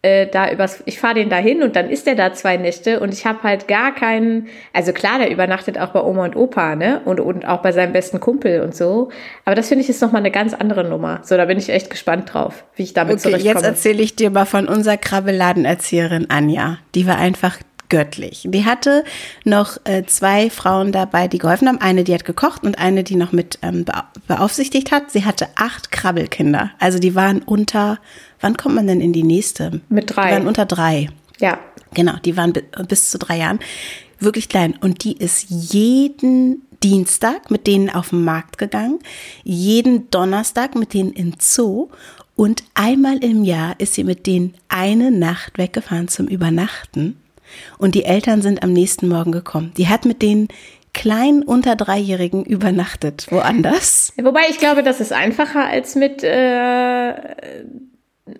äh, 0.03 0.27
da 0.27 0.51
übers, 0.51 0.83
ich 0.85 0.99
fahre 0.99 1.15
den 1.15 1.29
da 1.29 1.37
hin 1.37 1.63
und 1.63 1.77
dann 1.77 1.89
ist 1.89 2.05
der 2.05 2.15
da 2.15 2.33
zwei 2.33 2.57
Nächte 2.57 2.99
und 2.99 3.13
ich 3.13 3.25
habe 3.25 3.41
halt 3.43 3.69
gar 3.69 3.95
keinen, 3.95 4.49
also 4.73 4.91
klar, 4.91 5.17
der 5.17 5.31
übernachtet 5.31 5.79
auch 5.79 5.89
bei 5.89 6.01
Oma 6.03 6.25
und 6.25 6.35
Opa, 6.35 6.75
ne? 6.75 7.01
Und, 7.05 7.21
und 7.21 7.47
auch 7.47 7.61
bei 7.61 7.71
seinem 7.71 7.93
besten 7.93 8.19
Kumpel 8.19 8.61
und 8.61 8.75
so. 8.75 9.09
Aber 9.45 9.55
das 9.55 9.69
finde 9.69 9.83
ich 9.83 9.89
ist 9.89 10.01
nochmal 10.01 10.19
eine 10.19 10.31
ganz 10.31 10.53
andere 10.53 10.83
Nummer. 10.83 11.21
So, 11.23 11.37
da 11.37 11.45
bin 11.45 11.57
ich 11.57 11.69
echt 11.69 11.89
gespannt 11.89 12.33
drauf, 12.33 12.65
wie 12.75 12.83
ich 12.83 12.93
damit 12.93 13.13
okay, 13.13 13.21
zurechtkomme. 13.21 13.55
Jetzt 13.55 13.63
erzähle 13.63 14.03
ich 14.03 14.15
dir 14.15 14.29
mal 14.29 14.45
von 14.45 14.67
unserer 14.67 14.97
Krabbeladenerzieherin 14.97 16.29
Anja. 16.29 16.79
Die 16.95 17.07
war 17.07 17.17
einfach 17.17 17.57
göttlich. 17.93 18.47
Die 18.49 18.65
hatte 18.65 19.03
noch 19.43 19.77
äh, 19.83 20.03
zwei 20.07 20.49
Frauen 20.49 20.91
dabei, 20.91 21.27
die 21.27 21.37
geholfen 21.37 21.67
haben. 21.67 21.79
Eine, 21.79 22.03
die 22.03 22.11
hat 22.15 22.25
gekocht 22.25 22.63
und 22.63 22.79
eine, 22.79 23.03
die 23.03 23.15
noch 23.15 23.33
mit 23.33 23.59
ähm, 23.61 23.85
beaufsichtigt 24.27 24.91
hat. 24.91 25.11
Sie 25.11 25.25
hatte 25.25 25.47
acht 25.55 25.91
Krabbelkinder. 25.91 26.71
Also 26.79 26.97
die 26.97 27.13
waren 27.13 27.43
unter 27.43 27.99
Wann 28.41 28.57
kommt 28.57 28.73
man 28.73 28.87
denn 28.87 28.99
in 28.99 29.13
die 29.13 29.23
nächste? 29.23 29.79
Mit 29.89 30.15
drei. 30.15 30.29
Die 30.29 30.33
waren 30.33 30.47
unter 30.47 30.65
drei. 30.65 31.09
Ja. 31.39 31.59
Genau, 31.93 32.13
die 32.25 32.35
waren 32.35 32.51
bis 32.89 33.11
zu 33.11 33.19
drei 33.19 33.37
Jahren. 33.37 33.59
Wirklich 34.19 34.49
klein. 34.49 34.75
Und 34.81 35.03
die 35.03 35.15
ist 35.15 35.45
jeden 35.49 36.63
Dienstag 36.81 37.51
mit 37.51 37.67
denen 37.67 37.91
auf 37.91 38.09
den 38.09 38.25
Markt 38.25 38.57
gegangen, 38.57 38.99
jeden 39.43 40.09
Donnerstag 40.09 40.75
mit 40.75 40.93
denen 40.93 41.13
in 41.13 41.35
Zoo 41.39 41.89
und 42.35 42.63
einmal 42.73 43.23
im 43.23 43.43
Jahr 43.45 43.79
ist 43.79 43.93
sie 43.93 44.03
mit 44.03 44.27
denen 44.27 44.55
eine 44.67 45.11
Nacht 45.11 45.57
weggefahren 45.57 46.09
zum 46.09 46.27
Übernachten. 46.27 47.22
Und 47.77 47.95
die 47.95 48.05
Eltern 48.05 48.41
sind 48.41 48.63
am 48.63 48.73
nächsten 48.73 49.07
Morgen 49.07 49.31
gekommen. 49.31 49.71
Die 49.77 49.87
hat 49.87 50.05
mit 50.05 50.21
den 50.21 50.47
kleinen 50.93 51.43
unter 51.43 51.75
Dreijährigen 51.75 52.45
übernachtet, 52.45 53.27
woanders. 53.29 54.13
Wobei 54.21 54.41
ich 54.49 54.59
glaube, 54.59 54.83
das 54.83 54.99
ist 54.99 55.11
einfacher 55.11 55.65
als 55.65 55.95
mit 55.95 56.23
äh, 56.23 57.13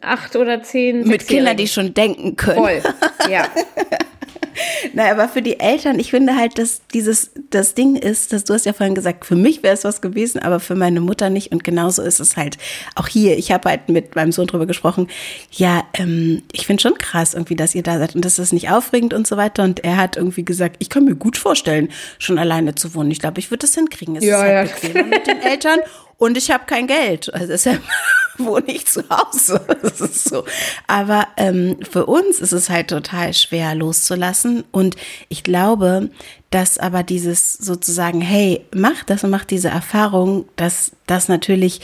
acht 0.02 0.36
oder 0.36 0.62
zehn. 0.64 1.08
Mit 1.08 1.28
Kindern, 1.28 1.58
die 1.58 1.68
schon 1.68 1.94
denken 1.94 2.36
können. 2.36 2.58
Voll, 2.58 2.82
ja. 3.30 3.48
Na, 4.94 5.12
aber 5.12 5.28
für 5.30 5.42
die 5.42 5.60
Eltern, 5.60 6.00
ich 6.00 6.12
finde 6.12 6.36
halt, 6.36 6.58
dass 6.58 6.82
dieses, 6.94 7.32
das 7.50 7.74
Ding 7.74 7.96
ist, 7.96 8.34
dass 8.34 8.44
du 8.44 8.54
hast 8.54 8.66
ja 8.66 8.74
vorhin 8.74 8.96
gesagt, 8.96 9.26
für 9.26 9.36
mich 9.36 9.64
wäre 9.64 9.74
es 9.74 9.84
was 9.84 10.02
gewesen, 10.02 10.40
aber 10.40 10.60
für 10.60 10.76
meine 10.76 11.02
Mutter 11.02 11.30
nicht. 11.30 11.52
Und 11.52 11.64
genauso 11.64 12.02
ist 12.02 12.20
es 12.20 12.38
halt 12.38 12.58
auch 12.96 13.08
hier. 13.08 13.38
Ich 13.38 13.52
habe 13.52 13.70
halt 13.70 13.90
mit 13.90 14.16
meinem 14.16 14.32
Sohn 14.32 14.48
drüber 14.48 14.66
gesprochen. 14.66 15.08
Ja, 15.52 15.84
ähm, 15.94 16.44
ich 16.52 16.68
finde 16.68 16.82
schon 16.82 16.98
krass 16.98 17.34
irgendwie, 17.34 17.56
dass 17.56 17.76
ihr 17.76 17.84
da 17.84 17.98
seid 17.98 18.16
und 18.16 18.26
das 18.26 18.40
ist 18.40 18.54
nicht 18.54 18.70
aufregend 18.70 19.14
und 19.14 19.28
so 19.28 19.38
weiter. 19.38 19.64
Und 19.64 19.84
er 19.84 19.98
hat 19.98 20.18
irgendwie 20.18 20.46
gesagt, 20.46 20.78
ich 20.80 20.90
kann 20.90 21.06
mir 21.06 21.16
gut 21.16 21.38
vorstellen, 21.38 21.90
schon 22.20 22.38
alleine 22.38 22.76
zu 22.76 22.94
wohnen. 22.96 23.12
Ich 23.12 23.20
glaube, 23.20 23.40
ich 23.40 23.52
würde 23.52 23.62
das 23.62 23.76
hinkriegen. 23.76 24.16
Es 24.16 24.24
ja, 24.24 24.62
ist 24.64 24.84
halt 24.84 24.96
ja. 24.96 25.04
mit 25.04 25.28
den 25.28 25.42
Eltern 25.42 25.80
und 26.18 26.38
ich 26.38 26.52
habe 26.52 26.66
kein 26.66 26.88
Geld. 26.88 27.34
Also 27.34 27.48
deshalb 27.48 27.82
wohne 28.38 28.68
ich 28.68 28.88
zu 28.88 29.04
Hause. 29.10 29.62
Das 29.84 30.00
ist 30.00 30.30
so. 30.30 30.46
Aber 30.88 31.28
ähm, 31.38 31.78
für 31.90 32.06
uns 32.06 32.40
ist 32.40 32.54
es 32.54 32.70
halt 32.70 32.88
total 32.88 33.34
schwer 33.34 33.76
loszulassen. 33.76 34.64
Und 34.72 34.96
ich 35.30 35.44
glaube, 35.44 36.10
dass 36.50 36.78
aber 36.78 37.04
dieses 37.04 37.54
sozusagen, 37.54 38.22
hey, 38.22 38.66
mach 38.74 39.04
das 39.04 39.24
und 39.24 39.30
mach 39.30 39.44
diese 39.44 39.70
Erfahrung, 39.70 40.46
dass 40.56 40.92
das 41.06 41.28
natürlich 41.28 41.82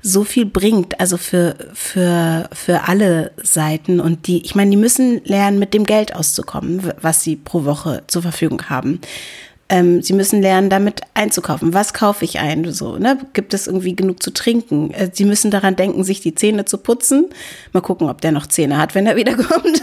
so 0.00 0.24
viel 0.24 0.46
bringt, 0.46 0.98
also 1.00 1.16
für, 1.16 1.56
für, 1.74 2.48
für 2.52 2.88
alle 2.88 3.32
Seiten. 3.42 4.00
Und 4.00 4.26
die, 4.26 4.44
ich 4.44 4.54
meine, 4.54 4.70
die 4.70 4.76
müssen 4.76 5.22
lernen, 5.24 5.58
mit 5.58 5.74
dem 5.74 5.84
Geld 5.84 6.14
auszukommen, 6.14 6.92
was 7.00 7.22
sie 7.22 7.36
pro 7.36 7.64
Woche 7.64 8.02
zur 8.06 8.22
Verfügung 8.22 8.68
haben. 8.68 9.00
Ähm, 9.72 10.02
sie 10.02 10.12
müssen 10.12 10.42
lernen, 10.42 10.68
damit 10.68 11.00
einzukaufen. 11.14 11.72
Was 11.72 11.94
kaufe 11.94 12.26
ich 12.26 12.38
ein? 12.38 12.70
So, 12.72 12.98
ne? 12.98 13.18
Gibt 13.32 13.54
es 13.54 13.66
irgendwie 13.66 13.96
genug 13.96 14.22
zu 14.22 14.30
trinken? 14.30 14.92
Äh, 14.92 15.08
sie 15.14 15.24
müssen 15.24 15.50
daran 15.50 15.76
denken, 15.76 16.04
sich 16.04 16.20
die 16.20 16.34
Zähne 16.34 16.66
zu 16.66 16.76
putzen. 16.76 17.30
Mal 17.72 17.80
gucken, 17.80 18.10
ob 18.10 18.20
der 18.20 18.32
noch 18.32 18.46
Zähne 18.46 18.76
hat, 18.76 18.94
wenn 18.94 19.06
er 19.06 19.16
wiederkommt. 19.16 19.82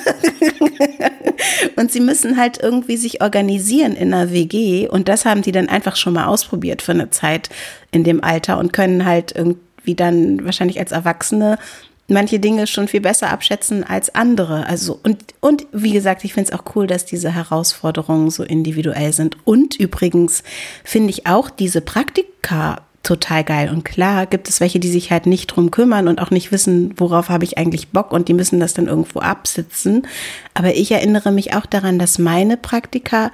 und 1.75 1.91
sie 1.91 2.01
müssen 2.01 2.37
halt 2.37 2.61
irgendwie 2.61 2.97
sich 2.97 3.23
organisieren 3.23 3.95
in 3.95 4.13
einer 4.13 4.31
WG. 4.31 4.87
Und 4.87 5.09
das 5.09 5.25
haben 5.25 5.41
die 5.41 5.51
dann 5.51 5.69
einfach 5.69 5.95
schon 5.95 6.13
mal 6.13 6.25
ausprobiert 6.25 6.83
für 6.83 6.91
eine 6.91 7.09
Zeit 7.09 7.49
in 7.89 8.03
dem 8.03 8.23
Alter 8.23 8.59
und 8.59 8.71
können 8.71 9.05
halt 9.05 9.33
irgendwie 9.35 9.95
dann 9.95 10.45
wahrscheinlich 10.45 10.79
als 10.79 10.91
Erwachsene 10.91 11.57
manche 12.09 12.39
Dinge 12.39 12.67
schon 12.67 12.87
viel 12.87 13.01
besser 13.01 13.29
abschätzen 13.29 13.83
als 13.83 14.13
andere. 14.15 14.65
Also 14.67 14.99
und, 15.03 15.17
und 15.39 15.65
wie 15.71 15.93
gesagt, 15.93 16.23
ich 16.23 16.33
finde 16.33 16.51
es 16.51 16.59
auch 16.59 16.75
cool, 16.75 16.87
dass 16.87 17.05
diese 17.05 17.33
Herausforderungen 17.33 18.29
so 18.29 18.43
individuell 18.43 19.13
sind. 19.13 19.37
Und 19.45 19.75
übrigens 19.75 20.43
finde 20.83 21.09
ich 21.11 21.27
auch 21.27 21.49
diese 21.49 21.81
Praktika 21.81 22.81
total 23.03 23.43
geil. 23.43 23.69
Und 23.69 23.85
klar 23.85 24.25
gibt 24.25 24.49
es 24.49 24.59
welche, 24.59 24.79
die 24.79 24.89
sich 24.89 25.11
halt 25.11 25.25
nicht 25.25 25.47
drum 25.47 25.71
kümmern 25.71 26.07
und 26.07 26.21
auch 26.21 26.31
nicht 26.31 26.51
wissen, 26.51 26.93
worauf 26.97 27.29
habe 27.29 27.45
ich 27.45 27.57
eigentlich 27.57 27.89
Bock 27.89 28.11
und 28.11 28.27
die 28.27 28.33
müssen 28.33 28.59
das 28.59 28.73
dann 28.73 28.87
irgendwo 28.87 29.19
absitzen. 29.19 30.07
Aber 30.53 30.75
ich 30.75 30.91
erinnere 30.91 31.31
mich 31.31 31.53
auch 31.53 31.65
daran, 31.65 31.97
dass 31.97 32.19
meine 32.19 32.57
Praktika 32.57 33.31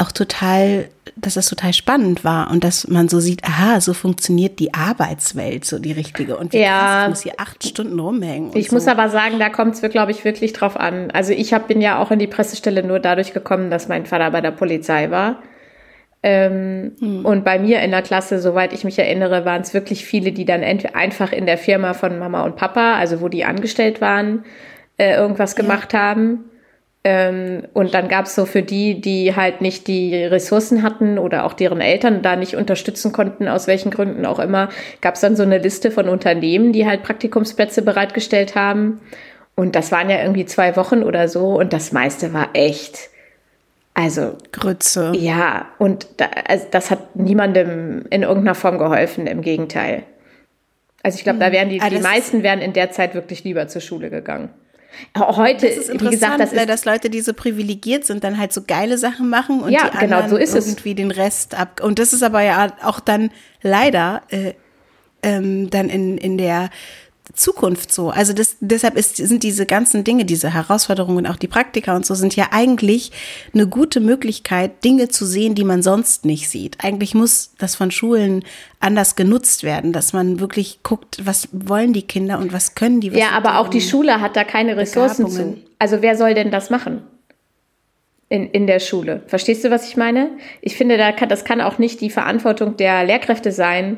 auch 0.00 0.12
total, 0.12 0.88
dass 1.16 1.34
das 1.34 1.48
total 1.48 1.72
spannend 1.72 2.24
war 2.24 2.50
und 2.50 2.64
dass 2.64 2.88
man 2.88 3.08
so 3.08 3.20
sieht, 3.20 3.44
aha, 3.44 3.80
so 3.80 3.92
funktioniert 3.92 4.58
die 4.58 4.74
Arbeitswelt, 4.74 5.64
so 5.64 5.78
die 5.78 5.92
richtige. 5.92 6.36
Und 6.36 6.52
wie 6.52 6.60
ja. 6.60 6.68
krass, 6.68 7.02
ich 7.02 7.08
muss 7.08 7.22
hier 7.22 7.34
acht 7.38 7.64
Stunden 7.64 7.98
rumhängen. 7.98 8.50
Ich 8.54 8.68
so. 8.68 8.76
muss 8.76 8.88
aber 8.88 9.08
sagen, 9.08 9.38
da 9.38 9.48
kommt 9.48 9.74
es, 9.74 9.90
glaube 9.90 10.10
ich, 10.10 10.24
wirklich 10.24 10.52
drauf 10.52 10.78
an. 10.78 11.10
Also 11.10 11.32
ich 11.32 11.52
hab, 11.52 11.68
bin 11.68 11.80
ja 11.80 11.98
auch 11.98 12.10
in 12.10 12.18
die 12.18 12.26
Pressestelle 12.26 12.82
nur 12.82 13.00
dadurch 13.00 13.32
gekommen, 13.32 13.70
dass 13.70 13.88
mein 13.88 14.06
Vater 14.06 14.30
bei 14.30 14.40
der 14.40 14.52
Polizei 14.52 15.10
war. 15.10 15.42
Ähm, 16.22 16.92
hm. 16.98 17.24
Und 17.24 17.44
bei 17.44 17.58
mir 17.58 17.80
in 17.80 17.92
der 17.92 18.02
Klasse, 18.02 18.40
soweit 18.40 18.72
ich 18.72 18.84
mich 18.84 18.98
erinnere, 18.98 19.44
waren 19.44 19.62
es 19.62 19.72
wirklich 19.72 20.04
viele, 20.04 20.32
die 20.32 20.44
dann 20.44 20.62
einfach 20.62 21.32
in 21.32 21.46
der 21.46 21.56
Firma 21.56 21.94
von 21.94 22.18
Mama 22.18 22.42
und 22.44 22.56
Papa, 22.56 22.94
also 22.96 23.20
wo 23.20 23.28
die 23.28 23.44
angestellt 23.44 24.00
waren, 24.00 24.44
äh, 24.98 25.14
irgendwas 25.14 25.56
ja. 25.56 25.62
gemacht 25.62 25.94
haben. 25.94 26.49
Ähm, 27.02 27.62
und 27.72 27.94
dann 27.94 28.08
gab 28.08 28.26
es 28.26 28.34
so 28.34 28.44
für 28.44 28.62
die, 28.62 29.00
die 29.00 29.34
halt 29.34 29.62
nicht 29.62 29.86
die 29.86 30.14
Ressourcen 30.14 30.82
hatten 30.82 31.18
oder 31.18 31.46
auch 31.46 31.54
deren 31.54 31.80
Eltern 31.80 32.20
da 32.20 32.36
nicht 32.36 32.56
unterstützen 32.56 33.12
konnten, 33.12 33.48
aus 33.48 33.66
welchen 33.66 33.90
Gründen 33.90 34.26
auch 34.26 34.38
immer, 34.38 34.68
gab 35.00 35.14
es 35.14 35.22
dann 35.22 35.34
so 35.34 35.42
eine 35.42 35.58
Liste 35.58 35.90
von 35.90 36.10
Unternehmen, 36.10 36.72
die 36.72 36.86
halt 36.86 37.02
Praktikumsplätze 37.02 37.80
bereitgestellt 37.82 38.54
haben. 38.54 39.00
Und 39.54 39.76
das 39.76 39.92
waren 39.92 40.10
ja 40.10 40.20
irgendwie 40.20 40.44
zwei 40.44 40.76
Wochen 40.76 41.02
oder 41.02 41.28
so 41.28 41.58
und 41.58 41.72
das 41.72 41.92
meiste 41.92 42.34
war 42.34 42.50
echt. 42.52 43.08
Also. 43.94 44.36
Grütze. 44.52 45.12
Ja, 45.16 45.66
und 45.78 46.06
da, 46.18 46.26
also 46.46 46.66
das 46.70 46.90
hat 46.90 47.16
niemandem 47.16 48.04
in 48.10 48.22
irgendeiner 48.22 48.54
Form 48.54 48.78
geholfen, 48.78 49.26
im 49.26 49.40
Gegenteil. 49.40 50.04
Also 51.02 51.16
ich 51.16 51.24
glaube, 51.24 51.38
da 51.38 51.48
mhm. 51.48 51.52
wären 51.52 51.68
die, 51.70 51.80
ah, 51.80 51.88
die 51.88 51.98
meisten 51.98 52.42
wären 52.42 52.60
in 52.60 52.74
der 52.74 52.90
Zeit 52.90 53.14
wirklich 53.14 53.42
lieber 53.42 53.68
zur 53.68 53.80
Schule 53.80 54.10
gegangen. 54.10 54.50
Heute, 55.16 55.66
das 55.66 55.88
ist 55.88 55.92
wie 55.92 56.10
gesagt, 56.10 56.40
das 56.40 56.52
ist, 56.52 56.68
dass 56.68 56.84
Leute, 56.84 57.10
die 57.10 57.20
so 57.20 57.32
privilegiert 57.32 58.04
sind, 58.04 58.24
dann 58.24 58.38
halt 58.38 58.52
so 58.52 58.62
geile 58.66 58.98
Sachen 58.98 59.28
machen 59.28 59.60
und 59.60 59.70
ja, 59.70 59.88
die 59.88 59.98
genau, 59.98 60.16
anderen 60.18 60.30
so 60.30 60.36
ist 60.36 60.54
irgendwie 60.54 60.90
es. 60.90 60.96
den 60.96 61.10
Rest 61.10 61.54
ab. 61.54 61.80
Und 61.82 61.98
das 61.98 62.12
ist 62.12 62.22
aber 62.22 62.42
ja 62.42 62.72
auch 62.82 63.00
dann 63.00 63.30
leider 63.62 64.22
äh, 64.28 64.54
ähm, 65.22 65.70
dann 65.70 65.88
in, 65.88 66.18
in 66.18 66.38
der 66.38 66.70
Zukunft 67.40 67.90
so. 67.90 68.10
Also 68.10 68.32
das, 68.32 68.56
deshalb 68.60 68.96
ist, 68.96 69.16
sind 69.16 69.42
diese 69.42 69.64
ganzen 69.64 70.04
Dinge, 70.04 70.24
diese 70.24 70.52
Herausforderungen, 70.52 71.26
auch 71.26 71.36
die 71.36 71.48
Praktika 71.48 71.96
und 71.96 72.04
so, 72.04 72.14
sind 72.14 72.36
ja 72.36 72.48
eigentlich 72.50 73.12
eine 73.54 73.66
gute 73.66 74.00
Möglichkeit, 74.00 74.84
Dinge 74.84 75.08
zu 75.08 75.24
sehen, 75.24 75.54
die 75.54 75.64
man 75.64 75.82
sonst 75.82 76.26
nicht 76.26 76.50
sieht. 76.50 76.76
Eigentlich 76.84 77.14
muss 77.14 77.54
das 77.58 77.74
von 77.74 77.90
Schulen 77.90 78.44
anders 78.78 79.16
genutzt 79.16 79.64
werden, 79.64 79.92
dass 79.92 80.12
man 80.12 80.38
wirklich 80.38 80.82
guckt, 80.82 81.24
was 81.24 81.48
wollen 81.52 81.92
die 81.92 82.02
Kinder 82.02 82.38
und 82.38 82.52
was 82.52 82.74
können 82.74 83.00
die. 83.00 83.12
Was 83.12 83.18
ja, 83.18 83.30
aber 83.30 83.58
auch 83.58 83.68
die 83.68 83.80
Schule 83.80 84.20
hat 84.20 84.36
da 84.36 84.44
keine 84.44 84.76
Ressourcen 84.76 85.28
zu. 85.28 85.56
Also 85.78 86.02
wer 86.02 86.16
soll 86.16 86.34
denn 86.34 86.50
das 86.50 86.68
machen? 86.68 87.02
In, 88.28 88.48
in 88.50 88.66
der 88.66 88.78
Schule. 88.78 89.22
Verstehst 89.26 89.64
du, 89.64 89.70
was 89.70 89.88
ich 89.88 89.96
meine? 89.96 90.30
Ich 90.60 90.76
finde, 90.76 90.96
da 90.98 91.10
kann, 91.10 91.28
das 91.28 91.44
kann 91.44 91.60
auch 91.60 91.78
nicht 91.78 92.00
die 92.00 92.10
Verantwortung 92.10 92.76
der 92.76 93.02
Lehrkräfte 93.02 93.50
sein, 93.50 93.96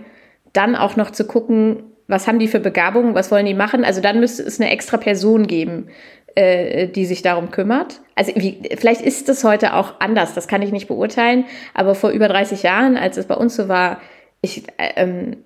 dann 0.54 0.74
auch 0.74 0.96
noch 0.96 1.10
zu 1.10 1.26
gucken, 1.26 1.82
was 2.12 2.28
haben 2.28 2.38
die 2.38 2.46
für 2.46 2.60
Begabungen, 2.60 3.14
was 3.14 3.30
wollen 3.32 3.46
die 3.46 3.54
machen. 3.54 3.84
Also 3.84 4.00
dann 4.00 4.20
müsste 4.20 4.42
es 4.42 4.60
eine 4.60 4.70
extra 4.70 4.98
Person 4.98 5.46
geben, 5.46 5.88
äh, 6.36 6.86
die 6.86 7.06
sich 7.06 7.22
darum 7.22 7.50
kümmert. 7.50 8.00
Also 8.14 8.32
wie, 8.36 8.60
vielleicht 8.76 9.00
ist 9.00 9.28
es 9.28 9.42
heute 9.42 9.74
auch 9.74 9.94
anders, 9.98 10.34
das 10.34 10.46
kann 10.46 10.62
ich 10.62 10.70
nicht 10.70 10.88
beurteilen, 10.88 11.46
aber 11.74 11.94
vor 11.94 12.10
über 12.10 12.28
30 12.28 12.62
Jahren, 12.62 12.96
als 12.96 13.16
es 13.16 13.26
bei 13.26 13.34
uns 13.34 13.56
so 13.56 13.68
war, 13.68 14.00
ich, 14.42 14.68
äh, 14.76 14.92
ähm, 14.96 15.32
äh, 15.32 15.36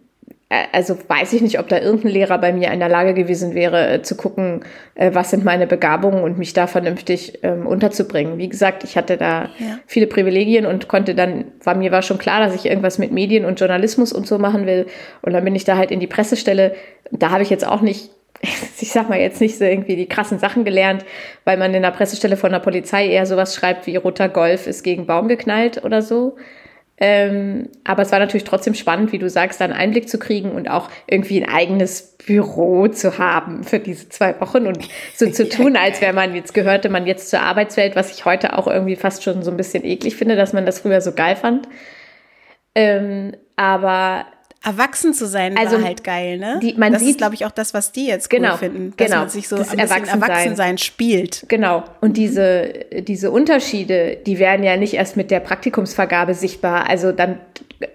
also 0.49 0.97
weiß 1.09 1.33
ich 1.33 1.43
nicht, 1.43 1.59
ob 1.59 1.69
da 1.69 1.81
irgendein 1.81 2.13
Lehrer 2.13 2.39
bei 2.39 2.53
mir 2.53 2.71
in 2.71 2.79
der 2.79 2.89
Lage 2.89 3.15
gewesen 3.15 3.55
wäre, 3.55 3.95
äh, 3.95 4.03
zu 4.03 4.17
gucken, 4.17 4.65
äh, 4.95 5.11
was 5.13 5.31
sind 5.31 5.45
meine 5.45 5.67
Begabungen 5.67 6.23
und 6.23 6.39
mich 6.39 6.53
da 6.53 6.69
vernünftig 6.69 7.41
ähm, 7.43 7.67
unterzubringen. 7.67 8.39
Wie 8.39 8.49
gesagt, 8.49 8.85
ich 8.85 8.97
hatte 8.97 9.17
da 9.17 9.51
ja. 9.59 9.81
viele 9.87 10.07
Privilegien 10.07 10.65
und 10.65 10.87
konnte 10.87 11.17
dann, 11.17 11.47
war 11.65 11.75
mir 11.75 11.91
war 11.91 12.03
schon 12.03 12.19
klar, 12.19 12.39
dass 12.41 12.55
ich 12.55 12.67
irgendwas 12.67 12.99
mit 12.99 13.11
Medien 13.11 13.45
und 13.45 13.59
Journalismus 13.59 14.13
und 14.13 14.29
so 14.29 14.39
machen 14.39 14.67
will. 14.67 14.87
Und 15.23 15.33
dann 15.33 15.45
bin 15.45 15.57
ich 15.57 15.65
da 15.65 15.77
halt 15.77 15.91
in 15.91 15.99
die 15.99 16.07
Pressestelle. 16.07 16.77
Da 17.11 17.31
habe 17.31 17.43
ich 17.43 17.51
jetzt 17.51 17.67
auch 17.67 17.81
nicht 17.81 18.11
ich 18.81 18.93
sag 18.93 19.09
mal 19.09 19.19
jetzt 19.19 19.41
nicht 19.41 19.59
so 19.59 19.65
irgendwie 19.65 19.97
die 19.97 20.07
krassen 20.07 20.39
Sachen 20.39 20.65
gelernt, 20.65 21.05
weil 21.45 21.57
man 21.57 21.75
in 21.75 21.83
der 21.83 21.91
Pressestelle 21.91 22.37
von 22.37 22.53
der 22.53 22.59
Polizei 22.61 23.09
eher 23.09 23.27
sowas 23.27 23.55
schreibt 23.55 23.87
wie 23.87 23.97
roter 23.97 24.29
Golf 24.29 24.67
ist 24.67 24.83
gegen 24.83 25.07
Baum 25.07 25.27
geknallt 25.27 25.85
oder 25.85 26.03
so. 26.03 26.37
Ähm, 26.99 27.69
aber 27.85 28.03
es 28.03 28.13
war 28.13 28.19
natürlich 28.19 28.45
trotzdem 28.45 28.75
spannend, 28.75 29.13
wie 29.13 29.19
du 29.19 29.29
sagst, 29.29 29.61
da 29.61 29.65
einen 29.67 29.75
Einblick 29.75 30.09
zu 30.09 30.19
kriegen 30.19 30.53
und 30.53 30.71
auch 30.71 30.91
irgendwie 31.07 31.43
ein 31.43 31.49
eigenes 31.49 32.17
Büro 32.27 32.89
zu 32.89 33.19
haben 33.19 33.65
für 33.65 33.79
diese 33.79 34.09
zwei 34.09 34.41
Wochen 34.41 34.67
und 34.67 34.79
so 35.15 35.29
zu 35.31 35.49
tun, 35.49 35.77
als 35.77 36.01
wäre 36.01 36.15
man 36.15 36.35
jetzt 36.35 36.55
gehörte 36.55 36.89
man 36.89 37.07
jetzt 37.07 37.29
zur 37.29 37.41
Arbeitswelt, 37.41 37.97
was 37.97 38.13
ich 38.13 38.25
heute 38.25 38.59
auch 38.59 38.67
irgendwie 38.67 38.97
fast 38.97 39.23
schon 39.23 39.43
so 39.43 39.51
ein 39.51 39.59
bisschen 39.59 39.85
eklig 39.85 40.17
finde, 40.17 40.37
dass 40.37 40.55
man 40.55 40.65
das 40.65 40.81
früher 40.81 41.03
so 41.03 41.13
geil 41.13 41.37
fand. 41.37 41.69
Ähm, 42.75 43.33
aber 43.57 44.27
Erwachsen 44.67 45.15
zu 45.15 45.27
sein 45.27 45.57
also, 45.57 45.77
war 45.77 45.85
halt 45.85 46.03
geil, 46.03 46.39
ne? 46.39 46.59
Die, 46.61 46.75
man 46.75 46.93
das 46.93 47.01
sieht, 47.01 47.13
ist, 47.13 47.19
glaube 47.19 47.37
ich, 47.37 47.47
auch 47.47 47.53
das, 47.53 47.73
was 47.73 47.93
die 47.93 48.09
jetzt 48.09 48.33
cool 48.33 48.41
genau, 48.41 48.57
finden. 48.57 48.93
Dass 48.97 49.07
genau, 49.07 49.21
man 49.21 49.29
sich 49.29 49.47
so 49.47 49.57
das 49.57 49.71
ein 49.71 49.79
Erwachsensein. 49.79 50.23
Erwachsensein 50.23 50.79
spielt. 50.79 51.45
Genau. 51.47 51.85
Und 52.01 52.17
diese, 52.17 52.73
diese 53.07 53.31
Unterschiede, 53.31 54.17
die 54.27 54.41
werden 54.41 54.65
ja 54.65 54.77
nicht 54.77 54.95
erst 54.95 55.17
mit 55.17 55.31
der 55.31 55.39
Praktikumsvergabe 55.39 56.35
sichtbar. 56.35 56.91
Also 56.91 57.13
dann, 57.13 57.39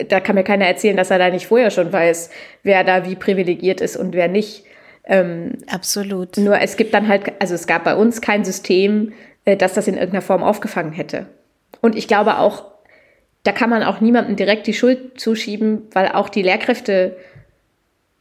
da 0.07 0.21
kann 0.21 0.35
mir 0.35 0.45
keiner 0.45 0.65
erzählen, 0.65 0.95
dass 0.95 1.11
er 1.11 1.19
da 1.19 1.29
nicht 1.29 1.47
vorher 1.47 1.71
schon 1.71 1.91
weiß, 1.91 2.29
wer 2.63 2.85
da 2.85 3.05
wie 3.05 3.15
privilegiert 3.15 3.81
ist 3.81 3.97
und 3.97 4.13
wer 4.13 4.29
nicht. 4.29 4.63
Ähm, 5.03 5.57
Absolut. 5.67 6.37
Nur 6.37 6.57
es 6.61 6.77
gibt 6.77 6.93
dann 6.93 7.09
halt, 7.09 7.33
also 7.39 7.53
es 7.53 7.67
gab 7.67 7.83
bei 7.83 7.95
uns 7.95 8.21
kein 8.21 8.45
System, 8.45 9.11
äh, 9.43 9.57
das 9.57 9.73
das 9.73 9.89
in 9.89 9.95
irgendeiner 9.95 10.21
Form 10.21 10.41
aufgefangen 10.41 10.93
hätte. 10.93 11.25
Und 11.81 11.97
ich 11.97 12.07
glaube 12.07 12.37
auch, 12.37 12.70
da 13.43 13.51
kann 13.51 13.69
man 13.69 13.83
auch 13.83 14.01
niemandem 14.01 14.35
direkt 14.35 14.67
die 14.67 14.73
Schuld 14.73 15.19
zuschieben, 15.19 15.83
weil 15.93 16.09
auch 16.09 16.29
die 16.29 16.43
Lehrkräfte 16.43 17.17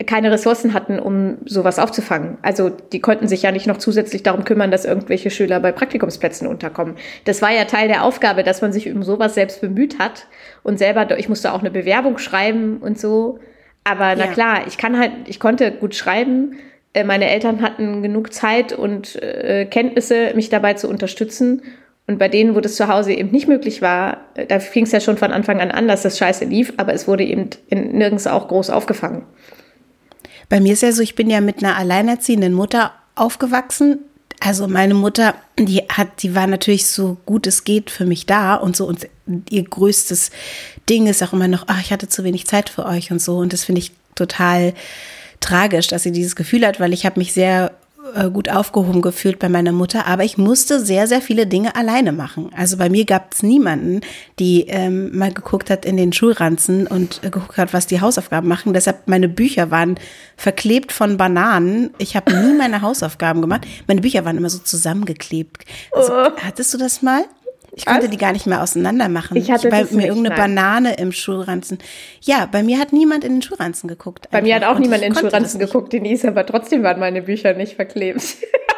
keine 0.07 0.31
Ressourcen 0.31 0.73
hatten, 0.73 0.99
um 0.99 1.39
sowas 1.45 1.79
aufzufangen. 1.79 2.39
Also 2.43 2.71
die 2.71 3.01
konnten 3.01 3.29
sich 3.29 3.43
ja 3.43 3.53
nicht 3.53 3.67
noch 3.67 3.77
zusätzlich 3.77 4.23
darum 4.23 4.45
kümmern, 4.45 4.71
dass 4.71 4.85
irgendwelche 4.85 5.31
Schüler 5.31 5.61
bei 5.61 5.73
Praktikumsplätzen 5.73 6.47
unterkommen. 6.47 6.97
Das 7.25 7.43
war 7.43 7.51
ja 7.51 7.65
Teil 7.65 7.89
der 7.89 8.05
Aufgabe, 8.05 8.43
dass 8.43 8.63
man 8.63 8.73
sich 8.73 8.91
um 8.91 9.03
sowas 9.03 9.35
selbst 9.35 9.61
bemüht 9.61 9.99
hat 9.99 10.27
und 10.63 10.79
selber, 10.79 11.19
ich 11.19 11.29
musste 11.29 11.53
auch 11.53 11.61
eine 11.61 11.71
Bewerbung 11.71 12.17
schreiben 12.19 12.79
und 12.79 12.99
so. 12.99 13.41
Aber 13.85 14.15
na 14.17 14.27
ja. 14.27 14.33
klar, 14.33 14.67
ich 14.67 14.79
kann 14.79 14.99
halt, 14.99 15.13
ich 15.27 15.39
konnte 15.39 15.71
gut 15.71 15.95
schreiben. 15.95 16.57
Äh, 16.95 17.05
meine 17.05 17.29
Eltern 17.29 17.61
hatten 17.61 18.03
genug 18.03 18.33
Zeit 18.33 18.73
und 18.73 19.17
äh, 19.23 19.67
Kenntnisse, 19.67 20.33
mich 20.35 20.49
dabei 20.49 20.75
zu 20.75 20.89
unterstützen. 20.89 21.63
Und 22.07 22.19
bei 22.19 22.29
denen, 22.29 22.55
wo 22.55 22.61
das 22.61 22.75
zu 22.75 22.89
Hause 22.89 23.13
eben 23.13 23.31
nicht 23.31 23.47
möglich 23.47 23.83
war, 23.83 24.19
äh, 24.35 24.47
da 24.47 24.59
fing 24.59 24.85
es 24.85 24.93
ja 24.93 25.01
schon 25.01 25.17
von 25.17 25.33
Anfang 25.33 25.61
an 25.61 25.71
an, 25.71 25.89
dass 25.89 26.03
das 26.03 26.19
scheiße 26.19 26.45
lief, 26.45 26.73
aber 26.77 26.93
es 26.93 27.07
wurde 27.07 27.25
eben 27.25 27.51
in, 27.69 27.97
nirgends 27.97 28.27
auch 28.27 28.49
groß 28.49 28.71
aufgefangen. 28.71 29.23
Bei 30.49 30.61
mir 30.61 30.73
ist 30.73 30.83
ja 30.83 30.91
so, 30.91 31.03
ich 31.03 31.15
bin 31.15 31.31
ja 31.31 31.41
mit 31.41 31.63
einer 31.63 31.77
alleinerziehenden 31.77 32.53
Mutter 32.53 32.93
aufgewachsen. 33.15 34.01
Also 34.41 34.67
meine 34.67 34.95
Mutter, 34.95 35.35
die 35.59 35.83
hat, 35.89 36.23
die 36.23 36.35
war 36.35 36.47
natürlich 36.47 36.87
so 36.87 37.19
gut 37.27 37.47
es 37.47 37.65
geht 37.65 37.91
für 37.91 38.07
mich 38.07 38.27
da 38.27 38.55
und 38.55 38.75
so 38.75 38.87
und 38.87 39.07
ihr 39.51 39.63
größtes 39.63 40.31
Ding 40.89 41.07
ist 41.07 41.23
auch 41.23 41.35
immer 41.35 41.47
noch, 41.47 41.65
ach, 41.67 41.81
ich 41.81 41.93
hatte 41.93 42.09
zu 42.09 42.25
wenig 42.25 42.47
Zeit 42.47 42.71
für 42.71 42.87
euch 42.87 43.13
und 43.13 43.21
so 43.21 43.37
und 43.37 43.53
das 43.53 43.65
finde 43.65 43.81
ich 43.81 43.93
total 44.15 44.73
tragisch, 45.41 45.89
dass 45.89 46.03
sie 46.03 46.13
dieses 46.13 46.37
Gefühl 46.37 46.67
hat, 46.67 46.81
weil 46.81 46.93
ich 46.93 47.05
habe 47.05 47.21
mich 47.21 47.33
sehr 47.33 47.73
gut 48.33 48.49
aufgehoben 48.49 49.03
gefühlt 49.03 49.39
bei 49.39 49.49
meiner 49.49 49.73
Mutter, 49.73 50.07
aber 50.07 50.25
ich 50.25 50.39
musste 50.39 50.85
sehr, 50.85 51.07
sehr 51.07 51.21
viele 51.21 51.47
Dinge 51.47 51.77
alleine 51.77 52.13
machen. 52.13 52.51
Also 52.57 52.77
bei 52.77 52.89
mir 52.89 53.05
gab 53.05 53.35
es 53.35 53.43
niemanden, 53.43 54.01
die 54.39 54.67
ähm, 54.69 55.17
mal 55.17 55.33
geguckt 55.33 55.71
hat 55.71 55.85
in 55.85 55.97
den 55.97 56.13
Schulranzen 56.13 56.87
und 56.87 57.21
äh, 57.23 57.31
geguckt 57.31 57.57
hat, 57.57 57.73
was 57.73 57.87
die 57.87 58.01
Hausaufgaben 58.01 58.49
machen. 58.49 58.75
Deshalb 58.75 59.07
meine 59.07 59.29
Bücher 59.29 59.71
waren 59.71 59.99
verklebt 60.37 60.93
von 60.93 61.17
Bananen. 61.17 61.91
Ich 61.99 62.17
habe 62.17 62.33
nie 62.33 62.55
meine 62.57 62.83
Hausaufgaben 62.83 63.41
gemacht. 63.41 63.67
Meine 63.87 64.01
Bücher 64.01 64.25
waren 64.25 64.37
immer 64.37 64.51
so 64.51 64.59
zusammengeklebt. 64.59 65.65
Also, 65.93 66.13
oh. 66.13 66.31
Hattest 66.43 66.73
du 66.75 66.79
das 66.79 67.03
mal? 67.03 67.25
Ich 67.73 67.87
konnte 67.87 68.09
die 68.09 68.17
gar 68.17 68.33
nicht 68.33 68.47
mehr 68.47 68.63
auseinander 68.63 69.09
machen. 69.09 69.37
Ich 69.37 69.51
hatte 69.51 69.69
ich, 69.69 69.73
bei 69.73 69.85
mir 69.85 70.07
irgendeine 70.09 70.37
nein. 70.37 70.55
Banane 70.55 70.95
im 70.95 71.13
Schulranzen. 71.13 71.79
Ja, 72.21 72.47
bei 72.47 72.63
mir 72.63 72.79
hat 72.79 72.93
niemand 72.93 73.25
in 73.25 73.35
den 73.35 73.43
Schulranzen 73.43 73.89
geguckt. 73.89 74.29
Bei 74.31 74.39
einfach. 74.39 74.47
mir 74.47 74.55
hat 74.57 74.65
auch 74.65 74.79
niemand 74.79 75.03
in 75.03 75.13
den 75.13 75.19
Schulranzen 75.19 75.61
geguckt, 75.61 75.93
Denise, 75.93 76.27
aber 76.27 76.45
trotzdem 76.47 76.83
waren 76.83 76.99
meine 76.99 77.23
Bücher 77.23 77.55
nicht 77.55 77.75
verklebt. 77.75 78.23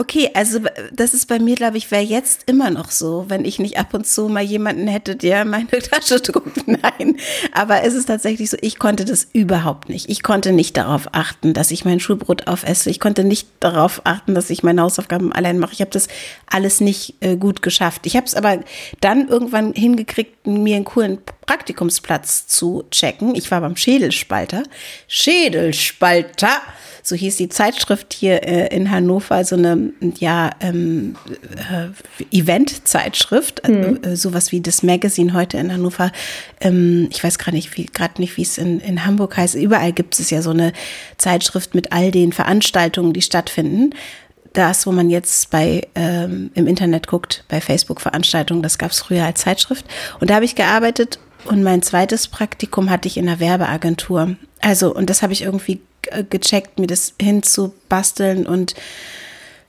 Okay, 0.00 0.30
also 0.32 0.60
das 0.92 1.12
ist 1.12 1.26
bei 1.26 1.38
mir, 1.38 1.56
glaube 1.56 1.76
ich, 1.76 1.90
wäre 1.90 2.02
jetzt 2.02 2.48
immer 2.48 2.70
noch 2.70 2.90
so, 2.90 3.26
wenn 3.28 3.44
ich 3.44 3.58
nicht 3.58 3.78
ab 3.78 3.92
und 3.92 4.06
zu 4.06 4.30
mal 4.30 4.42
jemanden 4.42 4.86
hätte, 4.86 5.14
der 5.14 5.44
meine 5.44 5.68
Tasche 5.68 6.20
druckt. 6.20 6.66
Nein, 6.66 7.18
aber 7.52 7.82
es 7.82 7.92
ist 7.92 8.06
tatsächlich 8.06 8.48
so, 8.48 8.56
ich 8.62 8.78
konnte 8.78 9.04
das 9.04 9.28
überhaupt 9.34 9.90
nicht. 9.90 10.08
Ich 10.08 10.22
konnte 10.22 10.52
nicht 10.52 10.78
darauf 10.78 11.10
achten, 11.12 11.52
dass 11.52 11.70
ich 11.70 11.84
mein 11.84 12.00
Schulbrot 12.00 12.46
aufesse. 12.46 12.88
Ich 12.88 12.98
konnte 12.98 13.24
nicht 13.24 13.46
darauf 13.60 14.00
achten, 14.04 14.34
dass 14.34 14.48
ich 14.48 14.62
meine 14.62 14.80
Hausaufgaben 14.80 15.34
allein 15.34 15.58
mache. 15.58 15.74
Ich 15.74 15.82
habe 15.82 15.90
das 15.90 16.08
alles 16.46 16.80
nicht 16.80 17.16
äh, 17.20 17.36
gut 17.36 17.60
geschafft. 17.60 18.06
Ich 18.06 18.16
habe 18.16 18.24
es 18.24 18.34
aber 18.34 18.60
dann 19.02 19.28
irgendwann 19.28 19.74
hingekriegt, 19.74 20.39
mir 20.44 20.76
einen 20.76 20.84
coolen 20.84 21.18
Praktikumsplatz 21.46 22.46
zu 22.46 22.84
checken. 22.90 23.34
Ich 23.34 23.50
war 23.50 23.60
beim 23.60 23.76
Schädelspalter. 23.76 24.62
Schädelspalter! 25.06 26.60
so 27.02 27.16
hieß 27.16 27.36
die 27.36 27.48
Zeitschrift 27.48 28.12
hier 28.12 28.42
äh, 28.42 28.74
in 28.74 28.90
Hannover, 28.90 29.44
so 29.44 29.56
eine 29.56 29.92
ja, 30.18 30.50
ähm, 30.60 31.16
äh, 31.56 32.36
Event-Zeitschrift, 32.36 33.66
mhm. 33.66 34.00
äh, 34.02 34.16
sowas 34.16 34.52
wie 34.52 34.60
das 34.60 34.82
Magazine 34.82 35.34
heute 35.34 35.58
in 35.58 35.72
Hannover. 35.72 36.12
Ähm, 36.60 37.08
ich 37.10 37.22
weiß 37.22 37.38
gerade 37.38 37.56
nicht, 37.56 37.76
wie 37.76 37.86
gerade 37.86 38.20
nicht, 38.20 38.36
wie 38.36 38.42
es 38.42 38.58
in, 38.58 38.80
in 38.80 39.04
Hamburg 39.04 39.36
heißt. 39.36 39.54
Überall 39.54 39.92
gibt 39.92 40.18
es 40.18 40.30
ja 40.30 40.42
so 40.42 40.50
eine 40.50 40.72
Zeitschrift 41.16 41.74
mit 41.74 41.92
all 41.92 42.10
den 42.10 42.32
Veranstaltungen, 42.32 43.12
die 43.12 43.22
stattfinden 43.22 43.90
das, 44.52 44.86
wo 44.86 44.92
man 44.92 45.10
jetzt 45.10 45.50
bei 45.50 45.86
ähm, 45.94 46.50
im 46.54 46.66
Internet 46.66 47.06
guckt, 47.06 47.44
bei 47.48 47.60
Facebook-Veranstaltungen, 47.60 48.62
das 48.62 48.78
gab 48.78 48.90
es 48.90 49.00
früher 49.00 49.24
als 49.24 49.42
Zeitschrift. 49.42 49.84
Und 50.20 50.30
da 50.30 50.36
habe 50.36 50.44
ich 50.44 50.54
gearbeitet 50.54 51.18
und 51.44 51.62
mein 51.62 51.82
zweites 51.82 52.28
Praktikum 52.28 52.90
hatte 52.90 53.08
ich 53.08 53.16
in 53.16 53.28
einer 53.28 53.40
Werbeagentur. 53.40 54.36
Also, 54.60 54.94
und 54.94 55.08
das 55.08 55.22
habe 55.22 55.32
ich 55.32 55.42
irgendwie 55.42 55.80
äh, 56.08 56.24
gecheckt, 56.24 56.78
mir 56.78 56.86
das 56.86 57.14
hinzubasteln 57.20 58.46
und 58.46 58.74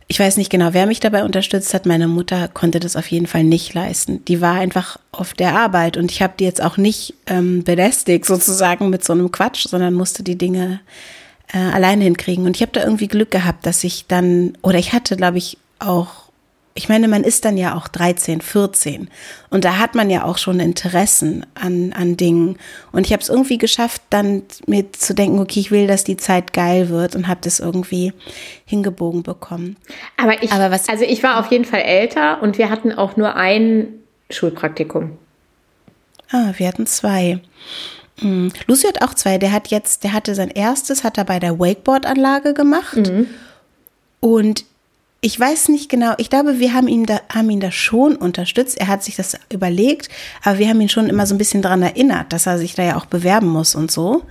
ich 0.07 0.19
weiß 0.19 0.35
nicht 0.35 0.49
genau, 0.49 0.73
wer 0.73 0.87
mich 0.87 0.99
dabei 0.99 1.23
unterstützt 1.23 1.73
hat. 1.73 1.85
Meine 1.85 2.09
Mutter 2.09 2.49
konnte 2.49 2.81
das 2.81 2.97
auf 2.97 3.07
jeden 3.07 3.27
Fall 3.27 3.45
nicht 3.45 3.73
leisten. 3.73 4.25
Die 4.25 4.41
war 4.41 4.55
einfach 4.55 4.99
auf 5.13 5.33
der 5.33 5.57
Arbeit 5.57 5.95
und 5.95 6.11
ich 6.11 6.21
habe 6.21 6.33
die 6.37 6.43
jetzt 6.43 6.61
auch 6.61 6.75
nicht 6.75 7.13
ähm, 7.27 7.63
belästigt 7.63 8.25
sozusagen 8.25 8.89
mit 8.89 9.05
so 9.05 9.13
einem 9.13 9.31
Quatsch, 9.31 9.67
sondern 9.69 9.93
musste 9.93 10.21
die 10.21 10.37
Dinge 10.37 10.81
äh, 11.53 11.57
alleine 11.57 12.03
hinkriegen. 12.03 12.45
Und 12.45 12.55
ich 12.55 12.61
habe 12.61 12.71
da 12.71 12.83
irgendwie 12.83 13.07
Glück 13.07 13.31
gehabt, 13.31 13.65
dass 13.65 13.83
ich 13.83 14.07
dann, 14.07 14.57
oder 14.61 14.79
ich 14.79 14.93
hatte, 14.93 15.15
glaube 15.15 15.37
ich, 15.37 15.57
auch 15.79 16.31
ich 16.73 16.89
meine, 16.89 17.07
man 17.07 17.23
ist 17.23 17.43
dann 17.43 17.57
ja 17.57 17.75
auch 17.75 17.87
13, 17.87 18.41
14 18.41 19.09
und 19.49 19.65
da 19.65 19.77
hat 19.77 19.93
man 19.93 20.09
ja 20.09 20.23
auch 20.23 20.37
schon 20.37 20.59
Interessen 20.59 21.45
an, 21.53 21.93
an 21.93 22.15
Dingen. 22.15 22.57
Und 22.91 23.05
ich 23.05 23.13
habe 23.13 23.21
es 23.21 23.29
irgendwie 23.29 23.57
geschafft, 23.57 24.01
dann 24.09 24.43
mir 24.67 24.91
zu 24.93 25.13
denken, 25.13 25.39
okay, 25.39 25.59
ich 25.59 25.71
will, 25.71 25.87
dass 25.87 26.03
die 26.03 26.17
Zeit 26.17 26.53
geil 26.53 26.89
wird 26.89 27.15
und 27.15 27.27
habe 27.27 27.41
das 27.43 27.59
irgendwie 27.59 28.13
hingebogen 28.65 29.23
bekommen. 29.23 29.75
Aber 30.17 30.41
ich, 30.41 30.51
Aber 30.51 30.71
was, 30.71 30.87
also 30.87 31.03
ich 31.03 31.21
war 31.23 31.39
auf 31.39 31.51
jeden 31.51 31.65
Fall 31.65 31.81
älter 31.81 32.41
und 32.41 32.57
wir 32.57 32.69
hatten 32.69 32.93
auch 32.93 33.17
nur 33.17 33.35
ein 33.35 33.87
Schulpraktikum. 34.29 35.17
Ah, 36.31 36.53
wir 36.55 36.67
hatten 36.67 36.87
zwei. 36.87 37.41
Mhm. 38.21 38.51
Lucy 38.67 38.87
hat 38.87 39.01
auch 39.01 39.13
zwei. 39.13 39.37
Der 39.37 39.51
hat 39.51 39.69
jetzt, 39.69 40.03
der 40.03 40.13
hatte 40.13 40.35
sein 40.35 40.49
erstes, 40.49 41.03
hat 41.03 41.17
er 41.17 41.25
bei 41.25 41.39
der 41.39 41.59
Wakeboard-Anlage 41.59 42.53
gemacht. 42.53 42.95
Mhm. 42.95 43.27
Und 44.19 44.65
ich 45.21 45.39
weiß 45.39 45.69
nicht 45.69 45.89
genau, 45.89 46.13
ich 46.17 46.31
glaube, 46.31 46.59
wir 46.59 46.73
haben 46.73 46.87
ihn, 46.87 47.05
da, 47.05 47.21
haben 47.29 47.49
ihn 47.49 47.59
da 47.59 47.71
schon 47.71 48.15
unterstützt. 48.15 48.79
Er 48.79 48.87
hat 48.87 49.03
sich 49.03 49.15
das 49.15 49.37
überlegt, 49.51 50.09
aber 50.43 50.57
wir 50.57 50.67
haben 50.67 50.81
ihn 50.81 50.89
schon 50.89 51.09
immer 51.09 51.27
so 51.27 51.35
ein 51.35 51.37
bisschen 51.37 51.61
daran 51.61 51.83
erinnert, 51.83 52.33
dass 52.33 52.47
er 52.47 52.57
sich 52.57 52.73
da 52.73 52.83
ja 52.83 52.97
auch 52.97 53.05
bewerben 53.05 53.47
muss 53.47 53.75
und 53.75 53.91
so. 53.91 54.23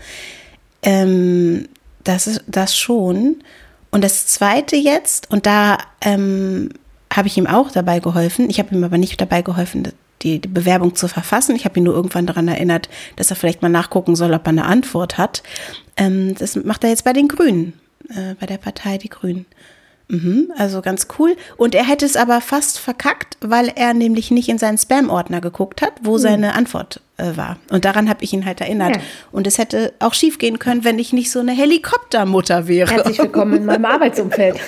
Ähm, 0.83 1.68
das 2.03 2.26
ist 2.26 2.42
das 2.48 2.76
schon. 2.76 3.37
Und 3.92 4.03
das 4.03 4.26
zweite 4.26 4.76
jetzt, 4.76 5.31
und 5.31 5.46
da 5.46 5.79
ähm, 6.00 6.70
habe 7.12 7.29
ich 7.29 7.37
ihm 7.37 7.46
auch 7.46 7.70
dabei 7.70 8.00
geholfen. 8.00 8.50
Ich 8.50 8.59
habe 8.59 8.74
ihm 8.74 8.83
aber 8.83 8.98
nicht 8.98 9.20
dabei 9.20 9.42
geholfen, 9.42 9.92
die, 10.22 10.38
die 10.38 10.48
Bewerbung 10.48 10.94
zu 10.94 11.09
verfassen. 11.09 11.56
Ich 11.56 11.64
habe 11.64 11.78
ihn 11.78 11.85
nur 11.85 11.94
irgendwann 11.94 12.26
daran 12.26 12.48
erinnert, 12.48 12.88
dass 13.16 13.30
er 13.30 13.37
vielleicht 13.37 13.62
mal 13.62 13.68
nachgucken 13.68 14.16
soll, 14.16 14.33
ob 14.35 14.46
er 14.46 14.50
eine 14.50 14.66
Antwort 14.66 15.18
hat. 15.18 15.42
Ähm, 15.96 16.35
das 16.35 16.56
macht 16.56 16.85
er 16.85 16.90
jetzt 16.90 17.04
bei 17.04 17.12
den 17.12 17.28
Grünen, 17.28 17.74
äh, 18.09 18.35
bei 18.38 18.46
der 18.46 18.59
Partei 18.59 18.98
Die 18.98 19.09
Grünen. 19.09 19.46
Mhm, 20.11 20.52
also 20.59 20.83
ganz 20.83 21.06
cool. 21.18 21.37
Und 21.56 21.74
er 21.74 21.87
hätte 21.87 22.04
es 22.04 22.16
aber 22.16 22.40
fast 22.40 22.80
verkackt, 22.80 23.37
weil 23.40 23.72
er 23.76 23.94
nämlich 23.94 24.33
nicht 24.33 24.48
in 24.48 24.59
seinen 24.59 24.76
Spam-Ordner 24.76 25.40
geguckt 25.40 25.83
hat, 25.83 25.92
wo 26.02 26.14
mhm. 26.14 26.18
seine 26.18 26.54
Antwort 26.54 27.00
äh, 27.16 27.37
war. 27.37 27.59
Und 27.70 27.85
daran 27.85 28.09
habe 28.09 28.24
ich 28.24 28.33
ihn 28.33 28.44
halt 28.44 28.61
erinnert. 28.61 28.96
Ja. 28.96 29.02
Und 29.30 29.46
es 29.46 29.59
hätte 29.59 29.92
auch 30.00 30.14
schief 30.14 30.38
gehen 30.38 30.59
können, 30.59 30.83
wenn 30.83 30.98
ich 30.98 31.12
nicht 31.12 31.30
so 31.30 31.38
eine 31.38 31.52
Helikoptermutter 31.52 32.66
wäre. 32.66 32.90
Herzlich 32.90 33.18
willkommen 33.18 33.54
in 33.54 33.64
meinem 33.64 33.85
Arbeitsumfeld. 33.87 34.59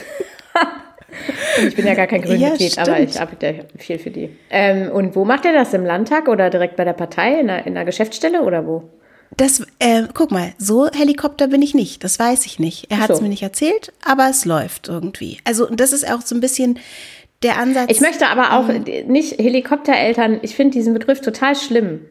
ich 1.66 1.77
bin 1.77 1.87
ja 1.87 1.94
gar 1.94 2.07
kein 2.07 2.22
Grünmitglied, 2.22 2.77
ja, 2.77 2.83
aber 2.83 3.01
ich 3.01 3.20
arbeite 3.20 3.46
ja 3.46 3.53
viel 3.79 3.98
für 3.98 4.11
die. 4.11 4.31
Ähm, 4.51 4.90
und 4.90 5.16
wo 5.16 5.25
macht 5.25 5.44
er 5.44 5.53
das? 5.53 5.75
Im 5.75 5.85
Landtag 5.85 6.29
oder 6.29 6.51
direkt 6.51 6.77
bei 6.77 6.85
der 6.85 6.92
Partei, 6.92 7.40
in 7.40 7.46
der, 7.46 7.66
in 7.66 7.75
der 7.75 7.85
Geschäftsstelle 7.85 8.42
oder 8.42 8.66
wo? 8.66 8.85
Das, 9.37 9.62
äh, 9.79 10.05
guck 10.12 10.31
mal, 10.31 10.53
so 10.59 10.90
Helikopter 10.90 11.46
bin 11.48 11.62
ich 11.62 11.75
nicht, 11.75 12.05
das 12.05 12.18
weiß 12.18 12.44
ich 12.46 12.59
nicht. 12.59 12.90
Er 12.90 12.98
hat 12.98 13.11
es 13.11 13.16
so. 13.16 13.22
mir 13.22 13.31
nicht 13.31 13.42
erzählt, 13.42 13.92
aber 14.05 14.29
es 14.29 14.44
läuft 14.44 14.88
irgendwie. 14.88 15.38
Also, 15.44 15.66
und 15.66 15.81
das 15.81 15.92
ist 15.92 16.11
auch 16.11 16.20
so 16.20 16.35
ein 16.35 16.40
bisschen 16.40 16.79
der 17.42 17.59
Ansatz. 17.59 17.90
Ich 17.90 18.01
möchte 18.01 18.29
aber 18.29 18.59
auch 18.59 18.68
ähm, 18.68 18.85
nicht 19.07 19.38
Helikoptereltern, 19.38 20.40
ich 20.42 20.55
finde 20.55 20.72
diesen 20.72 20.92
Begriff 20.92 21.20
total 21.20 21.57
schlimm. 21.57 22.03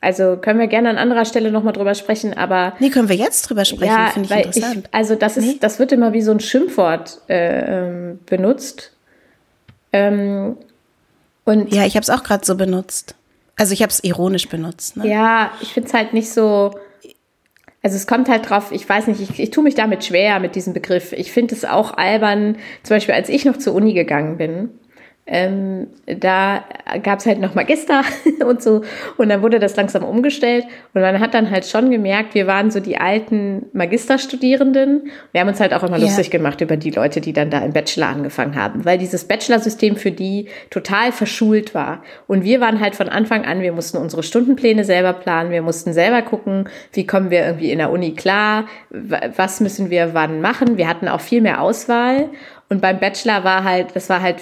Also 0.00 0.36
können 0.36 0.60
wir 0.60 0.68
gerne 0.68 0.90
an 0.90 0.96
anderer 0.96 1.24
Stelle 1.24 1.50
nochmal 1.50 1.72
drüber 1.72 1.94
sprechen, 1.94 2.34
aber. 2.34 2.74
Nee, 2.78 2.90
können 2.90 3.08
wir 3.08 3.16
jetzt 3.16 3.42
drüber 3.42 3.64
sprechen, 3.64 3.92
ja, 3.92 4.10
finde 4.12 4.28
ich 4.32 4.46
interessant. 4.46 4.88
Ich, 4.88 4.94
also 4.94 5.16
das 5.16 5.36
ist, 5.36 5.44
nee? 5.44 5.56
das 5.60 5.78
wird 5.80 5.90
immer 5.90 6.12
wie 6.12 6.22
so 6.22 6.30
ein 6.30 6.38
Schimpfwort 6.38 7.20
äh, 7.28 7.88
ähm, 7.88 8.20
benutzt. 8.26 8.92
Ähm, 9.92 10.56
und 11.44 11.72
ja, 11.74 11.84
ich 11.84 11.96
habe 11.96 12.02
es 12.02 12.10
auch 12.10 12.22
gerade 12.22 12.44
so 12.44 12.54
benutzt. 12.54 13.16
Also 13.56 13.72
ich 13.72 13.82
habe 13.82 13.90
es 13.90 14.04
ironisch 14.04 14.48
benutzt. 14.48 14.96
Ne? 14.96 15.08
Ja, 15.08 15.50
ich 15.60 15.72
finde 15.72 15.88
es 15.88 15.94
halt 15.94 16.12
nicht 16.12 16.30
so. 16.30 16.78
Also 17.82 17.96
es 17.96 18.06
kommt 18.06 18.28
halt 18.28 18.48
drauf, 18.48 18.70
ich 18.70 18.88
weiß 18.88 19.06
nicht, 19.06 19.20
ich, 19.20 19.40
ich 19.40 19.50
tue 19.50 19.64
mich 19.64 19.74
damit 19.74 20.04
schwer 20.04 20.40
mit 20.40 20.54
diesem 20.54 20.74
Begriff. 20.74 21.12
Ich 21.12 21.32
finde 21.32 21.54
es 21.54 21.64
auch 21.64 21.96
albern, 21.96 22.56
zum 22.82 22.96
Beispiel 22.96 23.14
als 23.14 23.28
ich 23.28 23.44
noch 23.44 23.56
zur 23.56 23.74
Uni 23.74 23.94
gegangen 23.94 24.36
bin, 24.36 24.70
ähm, 25.30 25.88
da 26.06 26.64
gab 27.02 27.18
es 27.18 27.26
halt 27.26 27.38
noch 27.38 27.54
Magister 27.54 28.02
und 28.46 28.62
so. 28.62 28.82
Und 29.18 29.28
dann 29.28 29.42
wurde 29.42 29.58
das 29.58 29.76
langsam 29.76 30.02
umgestellt. 30.02 30.64
Und 30.94 31.02
man 31.02 31.20
hat 31.20 31.34
dann 31.34 31.50
halt 31.50 31.66
schon 31.66 31.90
gemerkt, 31.90 32.34
wir 32.34 32.46
waren 32.46 32.70
so 32.70 32.80
die 32.80 32.96
alten 32.96 33.66
Magisterstudierenden. 33.74 35.10
Wir 35.32 35.42
haben 35.42 35.48
uns 35.48 35.60
halt 35.60 35.74
auch 35.74 35.82
immer 35.82 35.98
ja. 35.98 36.04
lustig 36.04 36.30
gemacht 36.30 36.62
über 36.62 36.78
die 36.78 36.90
Leute, 36.90 37.20
die 37.20 37.34
dann 37.34 37.50
da 37.50 37.58
im 37.58 37.74
Bachelor 37.74 38.08
angefangen 38.08 38.56
haben, 38.56 38.86
weil 38.86 38.96
dieses 38.96 39.24
Bachelorsystem 39.24 39.96
für 39.96 40.10
die 40.10 40.48
total 40.70 41.12
verschult 41.12 41.74
war. 41.74 42.02
Und 42.26 42.42
wir 42.42 42.60
waren 42.62 42.80
halt 42.80 42.96
von 42.96 43.10
Anfang 43.10 43.44
an, 43.44 43.60
wir 43.60 43.72
mussten 43.72 43.98
unsere 43.98 44.22
Stundenpläne 44.22 44.84
selber 44.84 45.12
planen, 45.12 45.50
wir 45.50 45.62
mussten 45.62 45.92
selber 45.92 46.22
gucken, 46.22 46.70
wie 46.94 47.06
kommen 47.06 47.30
wir 47.30 47.44
irgendwie 47.44 47.70
in 47.70 47.78
der 47.78 47.90
Uni 47.90 48.14
klar, 48.14 48.64
was 48.90 49.60
müssen 49.60 49.90
wir 49.90 50.14
wann 50.14 50.40
machen. 50.40 50.78
Wir 50.78 50.88
hatten 50.88 51.06
auch 51.06 51.20
viel 51.20 51.42
mehr 51.42 51.60
Auswahl. 51.60 52.30
Und 52.70 52.80
beim 52.80 52.98
Bachelor 52.98 53.44
war 53.44 53.64
halt, 53.64 53.94
das 53.94 54.08
war 54.08 54.22
halt 54.22 54.36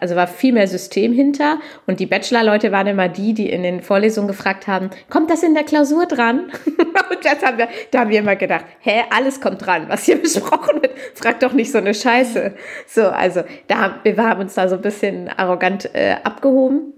also 0.00 0.16
war 0.16 0.26
viel 0.26 0.52
mehr 0.52 0.68
System 0.68 1.12
hinter. 1.12 1.58
Und 1.86 2.00
die 2.00 2.06
Bachelor-Leute 2.06 2.72
waren 2.72 2.86
immer 2.86 3.08
die, 3.08 3.34
die 3.34 3.50
in 3.50 3.62
den 3.62 3.82
Vorlesungen 3.82 4.28
gefragt 4.28 4.66
haben, 4.66 4.90
kommt 5.10 5.30
das 5.30 5.42
in 5.42 5.54
der 5.54 5.64
Klausur 5.64 6.06
dran? 6.06 6.50
und 6.66 7.24
das 7.24 7.42
haben 7.42 7.58
wir, 7.58 7.68
da 7.90 8.00
haben 8.00 8.10
wir 8.10 8.20
immer 8.20 8.36
gedacht, 8.36 8.64
hä, 8.80 9.02
alles 9.10 9.40
kommt 9.40 9.64
dran, 9.64 9.88
was 9.88 10.04
hier 10.04 10.16
besprochen 10.22 10.82
wird. 10.82 10.92
Frag 11.14 11.40
doch 11.40 11.52
nicht 11.52 11.70
so 11.70 11.78
eine 11.78 11.94
Scheiße. 11.94 12.54
So, 12.86 13.02
also 13.02 13.42
da, 13.68 14.00
wir 14.02 14.16
haben 14.16 14.40
uns 14.40 14.54
da 14.54 14.68
so 14.68 14.76
ein 14.76 14.82
bisschen 14.82 15.28
arrogant 15.28 15.94
äh, 15.94 16.16
abgehoben. 16.22 16.92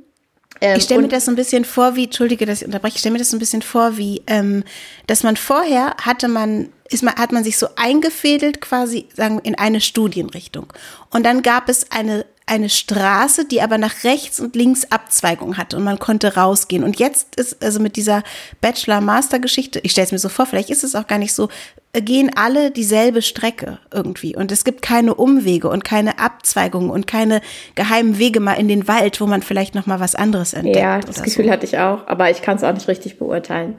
Ähm, 0.60 0.76
ich 0.76 0.84
stelle 0.84 1.02
mir 1.02 1.08
das 1.08 1.26
so 1.26 1.30
ein 1.30 1.36
bisschen 1.36 1.64
vor, 1.64 1.94
wie, 1.96 2.04
entschuldige, 2.04 2.46
dass 2.46 2.62
ich 2.62 2.66
unterbreche, 2.66 2.94
ich 2.94 3.00
stelle 3.00 3.12
mir 3.12 3.18
das 3.18 3.30
so 3.30 3.36
ein 3.36 3.40
bisschen 3.40 3.62
vor, 3.62 3.96
wie, 3.96 4.22
ähm, 4.26 4.64
dass 5.06 5.22
man 5.22 5.36
vorher 5.36 5.94
hatte 6.02 6.28
man, 6.28 6.70
ist 6.90 7.02
man, 7.02 7.14
hat 7.14 7.32
man 7.32 7.44
sich 7.44 7.58
so 7.58 7.68
eingefädelt 7.76 8.60
quasi, 8.60 9.06
sagen, 9.14 9.40
in 9.42 9.56
eine 9.56 9.80
Studienrichtung. 9.80 10.72
Und 11.10 11.24
dann 11.24 11.42
gab 11.42 11.68
es 11.68 11.90
eine 11.92 12.24
eine 12.48 12.68
Straße, 12.68 13.44
die 13.44 13.60
aber 13.60 13.78
nach 13.78 14.04
rechts 14.04 14.40
und 14.40 14.56
links 14.56 14.90
Abzweigung 14.90 15.56
hatte 15.56 15.76
und 15.76 15.84
man 15.84 15.98
konnte 15.98 16.34
rausgehen. 16.34 16.82
Und 16.82 16.98
jetzt 16.98 17.36
ist 17.36 17.62
also 17.62 17.80
mit 17.80 17.96
dieser 17.96 18.22
Bachelor-Master-Geschichte, 18.60 19.80
ich 19.82 19.92
stelle 19.92 20.06
es 20.06 20.12
mir 20.12 20.18
so 20.18 20.28
vor, 20.28 20.46
vielleicht 20.46 20.70
ist 20.70 20.84
es 20.84 20.94
auch 20.94 21.06
gar 21.06 21.18
nicht 21.18 21.34
so, 21.34 21.48
gehen 21.92 22.30
alle 22.34 22.70
dieselbe 22.70 23.22
Strecke 23.22 23.78
irgendwie. 23.92 24.36
Und 24.36 24.52
es 24.52 24.64
gibt 24.64 24.82
keine 24.82 25.14
Umwege 25.14 25.68
und 25.68 25.84
keine 25.84 26.18
Abzweigungen 26.18 26.90
und 26.90 27.06
keine 27.06 27.40
geheimen 27.74 28.18
Wege 28.18 28.40
mal 28.40 28.54
in 28.54 28.68
den 28.68 28.88
Wald, 28.88 29.20
wo 29.20 29.26
man 29.26 29.42
vielleicht 29.42 29.74
noch 29.74 29.86
mal 29.86 30.00
was 30.00 30.14
anderes 30.14 30.54
entdeckt. 30.54 30.76
Ja, 30.76 31.00
das 31.00 31.22
Gefühl 31.22 31.46
so. 31.46 31.50
hatte 31.50 31.66
ich 31.66 31.78
auch, 31.78 32.06
aber 32.06 32.30
ich 32.30 32.42
kann 32.42 32.56
es 32.56 32.64
auch 32.64 32.72
nicht 32.72 32.88
richtig 32.88 33.18
beurteilen. 33.18 33.76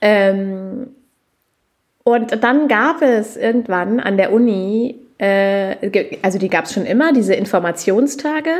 Ähm 0.00 0.88
und 2.04 2.42
dann 2.42 2.68
gab 2.68 3.02
es 3.02 3.36
irgendwann 3.36 4.00
an 4.00 4.16
der 4.16 4.32
Uni 4.32 4.98
also 5.20 6.38
die 6.38 6.48
gab 6.48 6.66
es 6.66 6.72
schon 6.72 6.86
immer, 6.86 7.12
diese 7.12 7.34
Informationstage, 7.34 8.50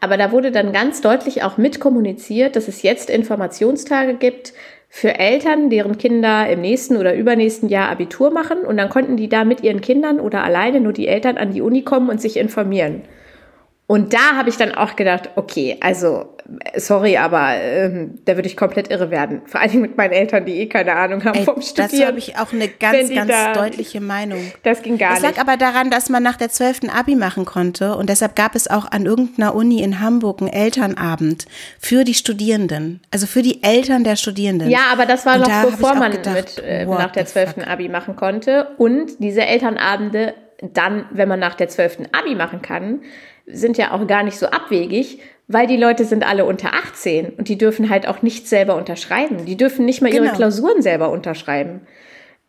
aber 0.00 0.18
da 0.18 0.32
wurde 0.32 0.50
dann 0.50 0.72
ganz 0.72 1.00
deutlich 1.00 1.42
auch 1.42 1.56
mitkommuniziert, 1.56 2.56
dass 2.56 2.68
es 2.68 2.82
jetzt 2.82 3.08
Informationstage 3.08 4.14
gibt 4.14 4.52
für 4.90 5.18
Eltern, 5.18 5.70
deren 5.70 5.96
Kinder 5.96 6.48
im 6.48 6.60
nächsten 6.60 6.98
oder 6.98 7.14
übernächsten 7.14 7.68
Jahr 7.68 7.88
Abitur 7.88 8.30
machen 8.30 8.58
und 8.58 8.76
dann 8.76 8.90
konnten 8.90 9.16
die 9.16 9.28
da 9.28 9.44
mit 9.44 9.62
ihren 9.62 9.80
Kindern 9.80 10.20
oder 10.20 10.44
alleine 10.44 10.80
nur 10.80 10.92
die 10.92 11.08
Eltern 11.08 11.38
an 11.38 11.52
die 11.52 11.62
Uni 11.62 11.82
kommen 11.82 12.10
und 12.10 12.20
sich 12.20 12.36
informieren. 12.36 13.02
Und 13.86 14.14
da 14.14 14.36
habe 14.36 14.48
ich 14.48 14.56
dann 14.56 14.72
auch 14.72 14.96
gedacht, 14.96 15.30
okay, 15.36 15.76
also 15.80 16.34
sorry, 16.76 17.18
aber 17.18 17.54
ähm, 17.54 18.18
da 18.24 18.34
würde 18.34 18.48
ich 18.48 18.56
komplett 18.56 18.90
irre 18.90 19.10
werden. 19.10 19.42
Vor 19.44 19.60
allem 19.60 19.82
mit 19.82 19.96
meinen 19.98 20.12
Eltern, 20.12 20.46
die 20.46 20.60
eh 20.60 20.66
keine 20.68 20.94
Ahnung 20.94 21.22
haben 21.24 21.38
Ey, 21.38 21.44
vom 21.44 21.60
Studieren. 21.60 21.90
Dazu 21.90 22.06
habe 22.06 22.18
ich 22.18 22.38
auch 22.38 22.52
eine 22.52 22.68
ganz, 22.68 23.12
ganz 23.12 23.30
da, 23.30 23.52
deutliche 23.52 24.00
Meinung. 24.00 24.52
Das 24.62 24.82
ging 24.82 24.96
gar 24.96 25.10
das 25.10 25.20
nicht. 25.20 25.30
Das 25.30 25.36
lag 25.36 25.46
aber 25.46 25.58
daran, 25.58 25.90
dass 25.90 26.08
man 26.08 26.22
nach 26.22 26.36
der 26.36 26.48
12. 26.48 26.82
Abi 26.94 27.14
machen 27.14 27.44
konnte 27.44 27.96
und 27.96 28.08
deshalb 28.08 28.36
gab 28.36 28.54
es 28.54 28.70
auch 28.70 28.90
an 28.90 29.04
irgendeiner 29.04 29.54
Uni 29.54 29.82
in 29.82 30.00
Hamburg 30.00 30.40
einen 30.40 30.50
Elternabend 30.50 31.44
für 31.78 32.04
die 32.04 32.14
Studierenden, 32.14 33.02
also 33.10 33.26
für 33.26 33.42
die 33.42 33.62
Eltern 33.62 34.04
der 34.04 34.16
Studierenden. 34.16 34.70
Ja, 34.70 34.86
aber 34.92 35.04
das 35.04 35.26
war 35.26 35.34
und 35.34 35.40
noch 35.42 35.48
da 35.48 35.64
bevor 35.64 35.94
man 35.94 36.12
gedacht, 36.12 36.56
mit 36.56 36.64
äh, 36.64 36.86
nach 36.86 37.12
der 37.12 37.26
12. 37.26 37.66
Abi 37.66 37.90
machen 37.90 38.16
konnte 38.16 38.68
und 38.78 39.18
diese 39.18 39.42
Elternabende 39.42 40.34
dann, 40.72 41.06
wenn 41.10 41.28
man 41.28 41.40
nach 41.40 41.54
der 41.54 41.68
12. 41.68 41.98
Abi 42.12 42.34
machen 42.34 42.62
kann, 42.62 43.00
sind 43.46 43.78
ja 43.78 43.92
auch 43.92 44.06
gar 44.06 44.22
nicht 44.22 44.38
so 44.38 44.46
abwegig, 44.46 45.18
weil 45.48 45.66
die 45.66 45.76
Leute 45.76 46.04
sind 46.04 46.26
alle 46.26 46.44
unter 46.44 46.72
18 46.74 47.30
und 47.30 47.48
die 47.48 47.58
dürfen 47.58 47.90
halt 47.90 48.08
auch 48.08 48.22
nicht 48.22 48.48
selber 48.48 48.76
unterschreiben. 48.76 49.44
Die 49.44 49.56
dürfen 49.56 49.84
nicht 49.84 50.00
mal 50.00 50.10
genau. 50.10 50.24
ihre 50.24 50.34
Klausuren 50.34 50.80
selber 50.82 51.10
unterschreiben. 51.10 51.82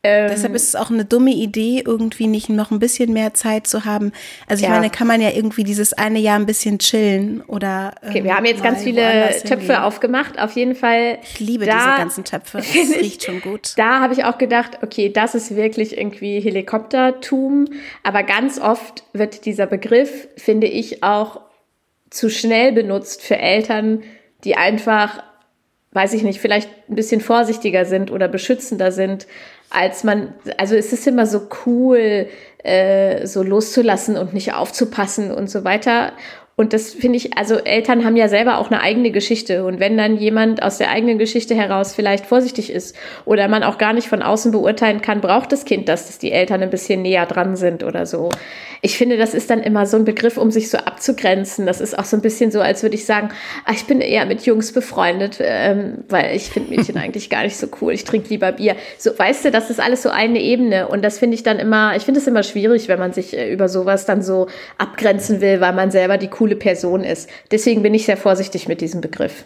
Ähm, 0.05 0.29
Deshalb 0.29 0.53
ist 0.53 0.67
es 0.67 0.75
auch 0.75 0.91
eine 0.91 1.03
dumme 1.03 1.31
Idee, 1.31 1.81
irgendwie 1.83 2.27
nicht 2.27 2.47
noch 2.47 2.69
ein 2.69 2.77
bisschen 2.77 3.11
mehr 3.11 3.33
Zeit 3.33 3.65
zu 3.65 3.85
haben. 3.85 4.11
Also 4.47 4.63
ich 4.63 4.69
ja. 4.69 4.75
meine, 4.75 4.91
kann 4.91 5.07
man 5.07 5.19
ja 5.19 5.31
irgendwie 5.31 5.63
dieses 5.63 5.93
eine 5.93 6.19
Jahr 6.19 6.37
ein 6.37 6.45
bisschen 6.45 6.77
chillen 6.77 7.41
oder. 7.41 7.95
Okay, 8.07 8.23
wir 8.23 8.35
haben 8.35 8.45
jetzt 8.45 8.61
ganz 8.61 8.83
viele 8.83 9.01
Töpfe 9.41 9.55
hingehen. 9.55 9.75
aufgemacht. 9.77 10.37
Auf 10.39 10.51
jeden 10.51 10.75
Fall. 10.75 11.17
Ich 11.23 11.39
liebe 11.39 11.65
da, 11.65 11.77
diese 11.77 11.97
ganzen 11.97 12.23
Töpfe. 12.23 12.61
Das 12.75 13.01
riecht 13.01 13.23
schon 13.23 13.41
gut. 13.41 13.73
Da 13.77 13.99
habe 14.01 14.13
ich 14.13 14.25
auch 14.25 14.37
gedacht, 14.37 14.79
okay, 14.83 15.09
das 15.09 15.33
ist 15.33 15.55
wirklich 15.55 15.97
irgendwie 15.97 16.39
Helikoptertum. 16.39 17.65
Aber 18.03 18.21
ganz 18.21 18.59
oft 18.59 19.03
wird 19.13 19.45
dieser 19.45 19.65
Begriff, 19.65 20.27
finde 20.37 20.67
ich, 20.67 21.03
auch 21.03 21.41
zu 22.11 22.29
schnell 22.29 22.73
benutzt 22.73 23.23
für 23.23 23.37
Eltern, 23.37 24.03
die 24.43 24.55
einfach, 24.55 25.23
weiß 25.93 26.13
ich 26.13 26.21
nicht, 26.21 26.39
vielleicht 26.39 26.69
ein 26.89 26.95
bisschen 26.95 27.21
vorsichtiger 27.21 27.85
sind 27.85 28.11
oder 28.11 28.27
beschützender 28.27 28.91
sind 28.91 29.25
als 29.75 30.03
man, 30.03 30.33
also 30.57 30.75
es 30.75 30.93
ist 30.93 31.05
immer 31.05 31.25
so 31.25 31.47
cool, 31.65 32.27
äh, 32.63 33.27
so 33.27 33.43
loszulassen 33.43 34.17
und 34.17 34.33
nicht 34.33 34.53
aufzupassen 34.53 35.31
und 35.31 35.49
so 35.49 35.63
weiter. 35.63 36.13
Und 36.57 36.71
das 36.71 36.93
finde 36.93 37.17
ich, 37.17 37.37
also 37.37 37.55
Eltern 37.55 38.05
haben 38.05 38.15
ja 38.15 38.29
selber 38.29 38.59
auch 38.59 38.71
eine 38.71 38.79
eigene 38.79 39.11
Geschichte. 39.11 39.65
Und 39.65 39.81
wenn 39.81 39.97
dann 39.97 40.15
jemand 40.15 40.63
aus 40.63 40.77
der 40.77 40.89
eigenen 40.89 41.17
Geschichte 41.17 41.53
heraus 41.53 41.93
vielleicht 41.93 42.25
vorsichtig 42.25 42.71
ist 42.71 42.95
oder 43.25 43.49
man 43.49 43.61
auch 43.61 43.77
gar 43.77 43.91
nicht 43.91 44.07
von 44.07 44.21
außen 44.21 44.53
beurteilen 44.53 45.01
kann, 45.01 45.19
braucht 45.19 45.51
das 45.51 45.65
Kind 45.65 45.89
das, 45.89 46.07
dass 46.07 46.17
die 46.17 46.31
Eltern 46.31 46.63
ein 46.63 46.69
bisschen 46.69 47.01
näher 47.01 47.25
dran 47.25 47.57
sind 47.57 47.83
oder 47.83 48.05
so. 48.05 48.29
Ich 48.81 48.97
finde, 48.97 49.17
das 49.17 49.33
ist 49.33 49.49
dann 49.49 49.63
immer 49.63 49.85
so 49.85 49.97
ein 49.97 50.05
Begriff, 50.05 50.37
um 50.37 50.51
sich 50.51 50.69
so 50.69 50.77
abzugrenzen. 50.77 51.65
Das 51.65 51.81
ist 51.81 51.97
auch 51.97 52.05
so 52.05 52.15
ein 52.15 52.21
bisschen 52.21 52.51
so, 52.51 52.61
als 52.61 52.83
würde 52.83 52.95
ich 52.95 53.05
sagen, 53.05 53.29
ah, 53.65 53.71
ich 53.73 53.85
bin 53.85 53.99
eher 53.99 54.25
mit 54.25 54.45
Jungs 54.45 54.71
befreundet, 54.71 55.39
ähm, 55.41 56.03
weil 56.07 56.35
ich 56.35 56.51
finde 56.51 56.69
Mädchen 56.69 56.97
eigentlich 56.99 57.29
gar 57.29 57.43
nicht 57.43 57.57
so 57.57 57.67
cool. 57.81 57.93
Ich 57.93 58.05
trinke 58.05 58.29
lieber 58.29 58.53
Bier. 58.53 58.75
So, 58.97 59.17
weißt 59.17 59.45
du, 59.45 59.51
das 59.51 59.69
ist 59.69 59.81
alles 59.81 60.03
so 60.03 60.09
eine 60.09 60.39
Ebene. 60.39 60.87
Und 60.87 61.03
das 61.03 61.19
finde 61.19 61.35
ich 61.35 61.43
dann 61.43 61.59
immer, 61.59 61.95
ich 61.97 62.03
finde 62.03 62.19
es 62.21 62.27
immer 62.27 62.43
schwierig, 62.43 62.87
wenn 62.87 62.99
man 62.99 63.11
sich 63.11 63.35
äh, 63.35 63.51
über 63.51 63.67
sowas 63.67 64.05
dann 64.05 64.21
so 64.21 64.47
abgrenzen 64.77 65.41
will, 65.41 65.59
weil 65.59 65.73
man 65.73 65.91
selber 65.91 66.17
die 66.17 66.27
coole 66.27 66.44
coole 66.45 66.55
Person 66.55 67.03
ist. 67.03 67.27
Deswegen 67.49 67.81
bin 67.81 67.95
ich 67.95 68.05
sehr 68.05 68.17
vorsichtig 68.17 68.67
mit 68.67 68.79
diesem 68.79 69.01
Begriff. 69.01 69.45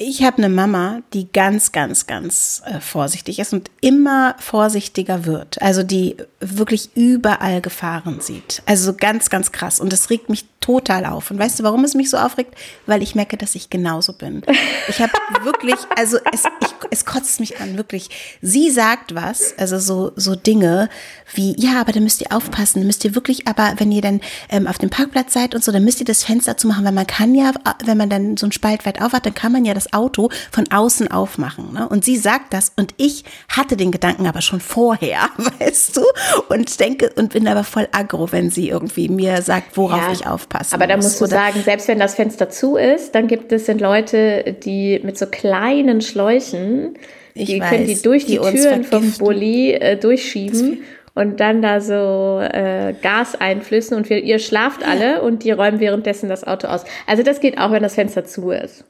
Ich 0.00 0.22
habe 0.22 0.38
eine 0.38 0.48
Mama, 0.48 1.00
die 1.12 1.26
ganz, 1.32 1.72
ganz, 1.72 2.06
ganz 2.06 2.62
äh, 2.66 2.78
vorsichtig 2.78 3.40
ist 3.40 3.52
und 3.52 3.68
immer 3.80 4.36
vorsichtiger 4.38 5.26
wird. 5.26 5.60
Also 5.60 5.82
die 5.82 6.16
wirklich 6.38 6.90
überall 6.94 7.60
Gefahren 7.60 8.20
sieht. 8.20 8.62
Also 8.64 8.94
ganz, 8.94 9.28
ganz 9.28 9.50
krass. 9.50 9.80
Und 9.80 9.92
das 9.92 10.08
regt 10.08 10.28
mich 10.28 10.44
total 10.60 11.06
auf. 11.06 11.30
Und 11.30 11.38
weißt 11.38 11.58
du, 11.58 11.64
warum 11.64 11.82
es 11.82 11.94
mich 11.94 12.10
so 12.10 12.16
aufregt? 12.16 12.54
Weil 12.86 13.02
ich 13.02 13.14
merke, 13.14 13.36
dass 13.36 13.54
ich 13.54 13.70
genauso 13.70 14.12
bin. 14.12 14.42
Ich 14.86 15.00
habe 15.00 15.12
wirklich, 15.42 15.76
also 15.96 16.18
es, 16.30 16.44
ich, 16.60 16.68
es 16.90 17.04
kotzt 17.04 17.40
mich 17.40 17.58
an, 17.58 17.76
wirklich. 17.76 18.38
Sie 18.42 18.70
sagt 18.70 19.14
was, 19.14 19.56
also 19.58 19.78
so, 19.78 20.12
so 20.14 20.34
Dinge 20.34 20.90
wie, 21.34 21.54
ja, 21.58 21.80
aber 21.80 21.92
da 21.92 22.00
müsst 22.00 22.20
ihr 22.20 22.32
aufpassen, 22.32 22.86
müsst 22.86 23.04
ihr 23.04 23.14
wirklich, 23.14 23.48
aber 23.48 23.74
wenn 23.78 23.90
ihr 23.90 24.02
dann 24.02 24.20
ähm, 24.50 24.66
auf 24.66 24.78
dem 24.78 24.90
Parkplatz 24.90 25.32
seid 25.32 25.54
und 25.54 25.64
so, 25.64 25.72
dann 25.72 25.84
müsst 25.84 26.00
ihr 26.00 26.06
das 26.06 26.22
Fenster 26.22 26.56
zumachen, 26.56 26.84
weil 26.84 26.92
man 26.92 27.06
kann 27.06 27.34
ja, 27.34 27.52
wenn 27.84 27.98
man 27.98 28.10
dann 28.10 28.36
so 28.36 28.46
ein 28.46 28.52
Spalt 28.52 28.84
weit 28.86 29.00
aufhat, 29.00 29.26
dann 29.26 29.34
kann 29.34 29.52
man 29.52 29.64
ja 29.64 29.74
das 29.74 29.87
Auto 29.92 30.30
von 30.50 30.64
außen 30.70 31.10
aufmachen. 31.10 31.72
Ne? 31.72 31.88
Und 31.88 32.04
sie 32.04 32.16
sagt 32.16 32.52
das 32.52 32.72
und 32.76 32.94
ich 32.96 33.24
hatte 33.48 33.76
den 33.76 33.90
Gedanken 33.90 34.26
aber 34.26 34.40
schon 34.40 34.60
vorher, 34.60 35.28
weißt 35.58 35.96
du, 35.96 36.02
und 36.48 36.80
denke 36.80 37.12
und 37.16 37.32
bin 37.32 37.46
aber 37.46 37.64
voll 37.64 37.88
aggro, 37.92 38.32
wenn 38.32 38.50
sie 38.50 38.68
irgendwie 38.68 39.08
mir 39.08 39.42
sagt, 39.42 39.76
worauf 39.76 40.02
ja. 40.02 40.12
ich 40.12 40.26
aufpasse 40.26 40.74
Aber 40.74 40.86
da 40.86 40.96
musst 40.96 41.20
du 41.20 41.26
sagen, 41.26 41.62
selbst 41.62 41.88
wenn 41.88 41.98
das 41.98 42.14
Fenster 42.14 42.50
zu 42.50 42.76
ist, 42.76 43.14
dann 43.14 43.28
gibt 43.28 43.52
es 43.52 43.66
sind 43.66 43.80
Leute, 43.80 44.56
die 44.64 45.00
mit 45.02 45.18
so 45.18 45.26
kleinen 45.26 46.00
Schläuchen, 46.00 46.94
die 47.34 47.60
weiß, 47.60 47.70
können 47.70 47.86
die 47.86 48.00
durch 48.00 48.26
die, 48.26 48.38
die 48.38 48.50
Türen 48.50 48.84
vom 48.84 49.12
Bulli 49.12 49.72
äh, 49.72 49.96
durchschieben 49.96 50.82
und 51.14 51.40
dann 51.40 51.62
da 51.62 51.80
so 51.80 52.40
äh, 52.40 52.94
Gas 53.02 53.34
einflüssen 53.34 53.96
und 53.96 54.08
wir, 54.08 54.22
ihr 54.22 54.38
schlaft 54.38 54.86
alle 54.86 55.20
und 55.22 55.42
die 55.42 55.50
räumen 55.50 55.80
währenddessen 55.80 56.28
das 56.28 56.44
Auto 56.44 56.68
aus. 56.68 56.84
Also 57.06 57.22
das 57.22 57.40
geht 57.40 57.58
auch, 57.58 57.72
wenn 57.72 57.82
das 57.82 57.96
Fenster 57.96 58.24
zu 58.24 58.50
ist. 58.50 58.84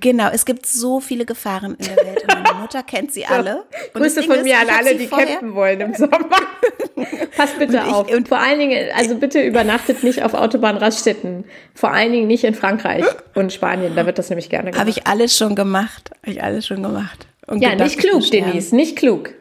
Genau, 0.00 0.30
es 0.32 0.44
gibt 0.44 0.66
so 0.66 1.00
viele 1.00 1.26
Gefahren 1.26 1.74
in 1.74 1.86
der 1.86 1.96
Welt 1.96 2.22
und 2.22 2.42
meine 2.42 2.58
Mutter 2.60 2.82
kennt 2.82 3.12
sie 3.12 3.26
alle. 3.26 3.64
Und 3.92 4.02
Grüße 4.02 4.22
von 4.22 4.42
mir 4.42 4.58
an 4.58 4.68
alle, 4.70 4.94
die 4.94 5.06
campen 5.06 5.54
wollen 5.54 5.80
im 5.80 5.94
Sommer. 5.94 6.18
Passt 7.36 7.58
bitte 7.58 7.78
und 7.82 7.92
auf. 7.92 8.10
und 8.10 8.28
vor 8.28 8.38
allen 8.38 8.58
Dingen, 8.58 8.88
also 8.96 9.16
bitte 9.16 9.42
übernachtet 9.42 10.02
nicht 10.02 10.22
auf 10.22 10.34
Autobahnraststätten. 10.34 11.44
Vor 11.74 11.92
allen 11.92 12.12
Dingen 12.12 12.26
nicht 12.26 12.44
in 12.44 12.54
Frankreich 12.54 13.04
und 13.34 13.52
Spanien, 13.52 13.94
da 13.96 14.06
wird 14.06 14.18
das 14.18 14.30
nämlich 14.30 14.48
gerne 14.50 14.70
gemacht. 14.70 14.80
Habe 14.80 14.90
ich 14.90 15.06
alles 15.06 15.36
schon 15.36 15.54
gemacht. 15.54 16.10
Habe 16.22 16.32
ich 16.32 16.42
alles 16.42 16.66
schon 16.66 16.82
gemacht. 16.82 17.26
Und 17.52 17.60
ja, 17.60 17.74
nicht 17.74 17.98
klug, 17.98 18.22
Denise, 18.30 18.74
nicht 18.74 18.96
klug. 18.96 19.34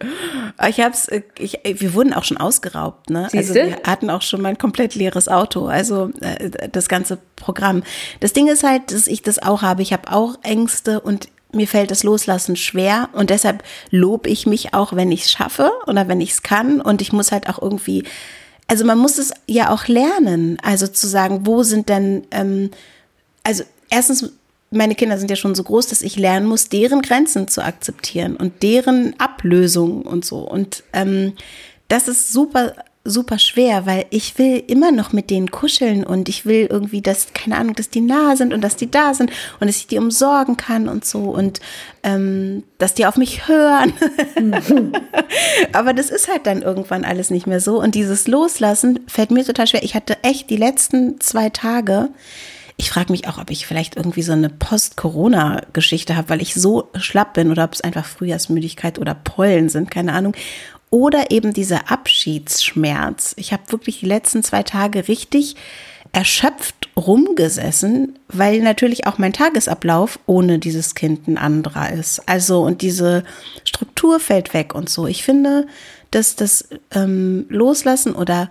Ich 0.67 0.81
hab's, 0.81 1.07
ich, 1.39 1.59
wir 1.63 1.93
wurden 1.93 2.11
auch 2.11 2.25
schon 2.25 2.35
ausgeraubt, 2.35 3.09
ne? 3.09 3.29
Siehste? 3.31 3.37
Also 3.37 3.53
wir 3.53 3.83
hatten 3.89 4.09
auch 4.09 4.21
schon 4.21 4.41
mein 4.41 4.57
komplett 4.57 4.95
leeres 4.95 5.29
Auto, 5.29 5.67
also 5.67 6.11
äh, 6.19 6.49
das 6.69 6.89
ganze 6.89 7.19
Programm. 7.37 7.83
Das 8.19 8.33
Ding 8.33 8.49
ist 8.49 8.63
halt, 8.63 8.91
dass 8.91 9.07
ich 9.07 9.21
das 9.21 9.41
auch 9.41 9.61
habe. 9.61 9.81
Ich 9.81 9.93
habe 9.93 10.11
auch 10.11 10.35
Ängste 10.43 10.99
und 10.99 11.29
mir 11.53 11.69
fällt 11.69 11.89
das 11.89 12.03
Loslassen 12.03 12.57
schwer 12.57 13.07
und 13.13 13.29
deshalb 13.29 13.63
lobe 13.91 14.27
ich 14.27 14.45
mich 14.45 14.73
auch, 14.73 14.93
wenn 14.93 15.09
ich 15.09 15.23
es 15.23 15.31
schaffe 15.31 15.71
oder 15.87 16.09
wenn 16.09 16.19
ich 16.19 16.31
es 16.31 16.43
kann 16.43 16.81
und 16.81 17.01
ich 17.01 17.13
muss 17.13 17.31
halt 17.31 17.47
auch 17.47 17.61
irgendwie, 17.61 18.03
also 18.67 18.83
man 18.83 18.97
muss 18.97 19.19
es 19.19 19.31
ja 19.47 19.69
auch 19.69 19.87
lernen, 19.87 20.57
also 20.61 20.85
zu 20.85 21.07
sagen, 21.07 21.45
wo 21.45 21.63
sind 21.63 21.87
denn, 21.87 22.27
ähm, 22.31 22.71
also 23.43 23.63
erstens 23.89 24.33
meine 24.71 24.95
Kinder 24.95 25.17
sind 25.17 25.29
ja 25.29 25.35
schon 25.35 25.53
so 25.53 25.63
groß, 25.63 25.87
dass 25.87 26.01
ich 26.01 26.15
lernen 26.15 26.47
muss, 26.47 26.69
deren 26.69 27.01
Grenzen 27.01 27.47
zu 27.49 27.63
akzeptieren 27.63 28.37
und 28.37 28.63
deren 28.63 29.19
Ablösung 29.19 30.03
und 30.03 30.23
so. 30.25 30.39
Und 30.39 30.83
ähm, 30.93 31.33
das 31.89 32.07
ist 32.07 32.31
super, 32.31 32.73
super 33.03 33.37
schwer, 33.37 33.85
weil 33.85 34.05
ich 34.11 34.37
will 34.37 34.63
immer 34.67 34.91
noch 34.91 35.11
mit 35.11 35.29
denen 35.29 35.51
kuscheln 35.51 36.05
und 36.05 36.29
ich 36.29 36.45
will 36.45 36.67
irgendwie, 36.69 37.01
dass, 37.01 37.33
keine 37.33 37.57
Ahnung, 37.57 37.75
dass 37.75 37.89
die 37.89 37.99
nah 37.99 38.37
sind 38.37 38.53
und 38.53 38.61
dass 38.61 38.77
die 38.77 38.89
da 38.89 39.13
sind 39.13 39.31
und 39.59 39.67
dass 39.67 39.77
ich 39.77 39.87
die 39.87 39.97
umsorgen 39.97 40.55
kann 40.55 40.87
und 40.87 41.03
so 41.03 41.19
und 41.19 41.59
ähm, 42.03 42.63
dass 42.77 42.93
die 42.93 43.05
auf 43.05 43.17
mich 43.17 43.49
hören. 43.49 43.91
Mhm. 44.39 44.93
Aber 45.73 45.93
das 45.93 46.11
ist 46.11 46.29
halt 46.29 46.45
dann 46.45 46.61
irgendwann 46.61 47.03
alles 47.03 47.29
nicht 47.29 47.47
mehr 47.47 47.59
so. 47.59 47.81
Und 47.81 47.95
dieses 47.95 48.27
Loslassen 48.27 49.01
fällt 49.07 49.31
mir 49.31 49.43
total 49.43 49.67
schwer. 49.67 49.83
Ich 49.83 49.95
hatte 49.95 50.17
echt 50.23 50.49
die 50.49 50.57
letzten 50.57 51.19
zwei 51.19 51.49
Tage, 51.49 52.09
ich 52.81 52.89
frage 52.89 53.11
mich 53.11 53.27
auch, 53.27 53.37
ob 53.37 53.51
ich 53.51 53.67
vielleicht 53.67 53.95
irgendwie 53.95 54.23
so 54.23 54.31
eine 54.31 54.49
Post-Corona-Geschichte 54.49 56.15
habe, 56.15 56.29
weil 56.29 56.41
ich 56.41 56.55
so 56.55 56.89
schlapp 56.95 57.35
bin 57.35 57.51
oder 57.51 57.65
ob 57.65 57.73
es 57.73 57.81
einfach 57.81 58.05
Frühjahrsmüdigkeit 58.05 58.97
oder 58.97 59.13
Pollen 59.13 59.69
sind, 59.69 59.91
keine 59.91 60.13
Ahnung. 60.13 60.33
Oder 60.89 61.29
eben 61.29 61.53
dieser 61.53 61.91
Abschiedsschmerz. 61.91 63.35
Ich 63.37 63.53
habe 63.53 63.71
wirklich 63.71 63.99
die 63.99 64.07
letzten 64.07 64.41
zwei 64.41 64.63
Tage 64.63 65.07
richtig 65.07 65.57
erschöpft 66.11 66.89
rumgesessen, 66.97 68.17
weil 68.29 68.61
natürlich 68.61 69.05
auch 69.05 69.19
mein 69.19 69.31
Tagesablauf 69.31 70.17
ohne 70.25 70.57
dieses 70.57 70.95
Kind 70.95 71.27
ein 71.27 71.37
anderer 71.37 71.91
ist. 71.91 72.27
Also 72.27 72.63
und 72.63 72.81
diese 72.81 73.23
Struktur 73.63 74.19
fällt 74.19 74.55
weg 74.55 74.73
und 74.73 74.89
so. 74.89 75.05
Ich 75.05 75.23
finde, 75.23 75.67
dass 76.09 76.35
das 76.35 76.67
ähm, 76.95 77.45
Loslassen 77.49 78.15
oder 78.15 78.49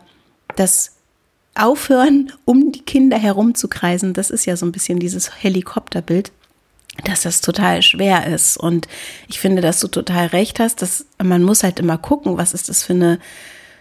das 0.55 1.00
aufhören, 1.55 2.33
um 2.45 2.73
die 2.73 2.83
Kinder 2.83 3.19
herumzukreisen. 3.19 4.13
Das 4.13 4.31
ist 4.31 4.47
ja 4.47 4.57
so 4.57 4.67
ein 4.67 4.73
bisschen 4.73 4.99
dieses 4.99 5.43
Helikopterbild, 5.43 6.33
dass 7.05 7.23
das 7.23 7.41
total 7.41 7.83
schwer 7.83 8.27
ist. 8.27 8.57
Und 8.57 8.89
ich 9.29 9.41
finde, 9.41 9.63
dass 9.63 9.81
du 9.81 9.89
total 9.89 10.27
recht 10.29 10.61
hast, 10.61 10.83
dass 10.83 11.07
man 11.23 11.43
muss 11.43 11.63
halt 11.63 11.81
immer 11.81 11.99
gucken, 11.99 12.37
was 12.37 12.55
ist 12.55 12.69
das 12.69 12.83
für 12.83 12.93
eine 12.93 13.19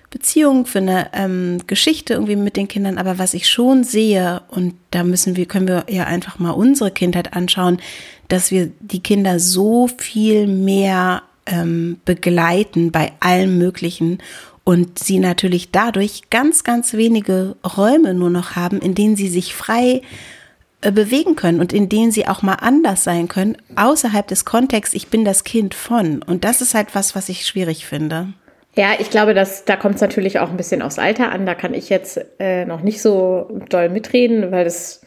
Beziehung, 0.09 0.65
für 0.65 0.79
eine 0.79 1.09
ähm, 1.13 1.59
Geschichte 1.67 2.13
irgendwie 2.13 2.35
mit 2.35 2.55
den 2.55 2.67
Kindern. 2.67 2.97
Aber 2.97 3.19
was 3.19 3.33
ich 3.33 3.47
schon 3.47 3.83
sehe, 3.83 4.41
und 4.49 4.73
da 4.91 5.03
müssen 5.03 5.35
wir, 5.35 5.45
können 5.45 5.67
wir 5.67 5.85
ja 5.87 6.05
einfach 6.05 6.39
mal 6.39 6.51
unsere 6.51 6.91
Kindheit 6.91 7.33
anschauen, 7.33 7.79
dass 8.27 8.51
wir 8.51 8.71
die 8.79 9.01
Kinder 9.01 9.39
so 9.39 9.87
viel 9.87 10.47
mehr 10.47 11.23
ähm, 11.45 11.99
begleiten 12.05 12.91
bei 12.91 13.11
allem 13.19 13.57
Möglichen 13.57 14.19
und 14.63 14.99
sie 14.99 15.19
natürlich 15.19 15.71
dadurch 15.71 16.29
ganz, 16.29 16.63
ganz 16.63 16.93
wenige 16.93 17.55
Räume 17.77 18.13
nur 18.13 18.29
noch 18.29 18.55
haben, 18.55 18.79
in 18.79 18.95
denen 18.95 19.15
sie 19.15 19.27
sich 19.27 19.55
frei 19.55 20.01
äh, 20.81 20.91
bewegen 20.91 21.35
können 21.35 21.59
und 21.59 21.73
in 21.73 21.89
denen 21.89 22.11
sie 22.11 22.27
auch 22.27 22.41
mal 22.41 22.55
anders 22.55 23.03
sein 23.03 23.27
können, 23.27 23.57
außerhalb 23.75 24.27
des 24.27 24.45
Kontexts, 24.45 24.95
ich 24.95 25.07
bin 25.09 25.25
das 25.25 25.43
Kind 25.43 25.73
von. 25.73 26.21
Und 26.21 26.45
das 26.45 26.61
ist 26.61 26.73
halt 26.73 26.95
was, 26.95 27.15
was 27.15 27.29
ich 27.29 27.45
schwierig 27.45 27.85
finde. 27.85 28.29
Ja, 28.75 28.91
ich 28.97 29.09
glaube, 29.09 29.33
dass 29.33 29.65
da 29.65 29.75
kommt 29.75 29.95
es 29.95 30.01
natürlich 30.01 30.39
auch 30.39 30.49
ein 30.49 30.57
bisschen 30.57 30.81
aufs 30.81 30.99
Alter 30.99 31.31
an. 31.31 31.45
Da 31.45 31.55
kann 31.55 31.73
ich 31.73 31.89
jetzt 31.89 32.19
äh, 32.39 32.65
noch 32.65 32.81
nicht 32.81 33.01
so 33.01 33.59
doll 33.69 33.89
mitreden, 33.89 34.51
weil 34.51 34.63
das 34.63 35.01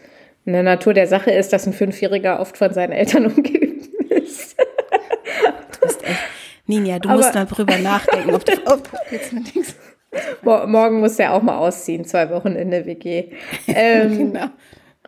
eine 0.44 0.62
Natur 0.62 0.92
der 0.92 1.06
Sache 1.06 1.30
ist, 1.30 1.52
dass 1.52 1.66
ein 1.66 1.72
Fünfjähriger 1.72 2.40
oft 2.40 2.58
von 2.58 2.74
seinen 2.74 2.92
Eltern 2.92 3.26
umgeben 3.34 3.80
ist. 4.10 4.56
Ninja, 6.72 6.98
du 6.98 7.08
Aber, 7.08 7.18
musst 7.18 7.34
mal 7.34 7.44
drüber 7.44 7.78
nachdenken, 7.78 8.34
ob 8.34 8.44
du 8.44 8.52
oh, 8.66 8.78
jetzt 9.10 9.32
mit 9.32 9.54
nichts. 9.54 9.76
Morgen 10.42 11.00
muss 11.00 11.18
er 11.18 11.32
auch 11.32 11.42
mal 11.42 11.56
ausziehen, 11.56 12.04
zwei 12.04 12.30
Wochen 12.30 12.52
in 12.52 12.70
der 12.70 12.86
WG. 12.86 13.30
Ähm, 13.68 14.32
genau. 14.32 14.46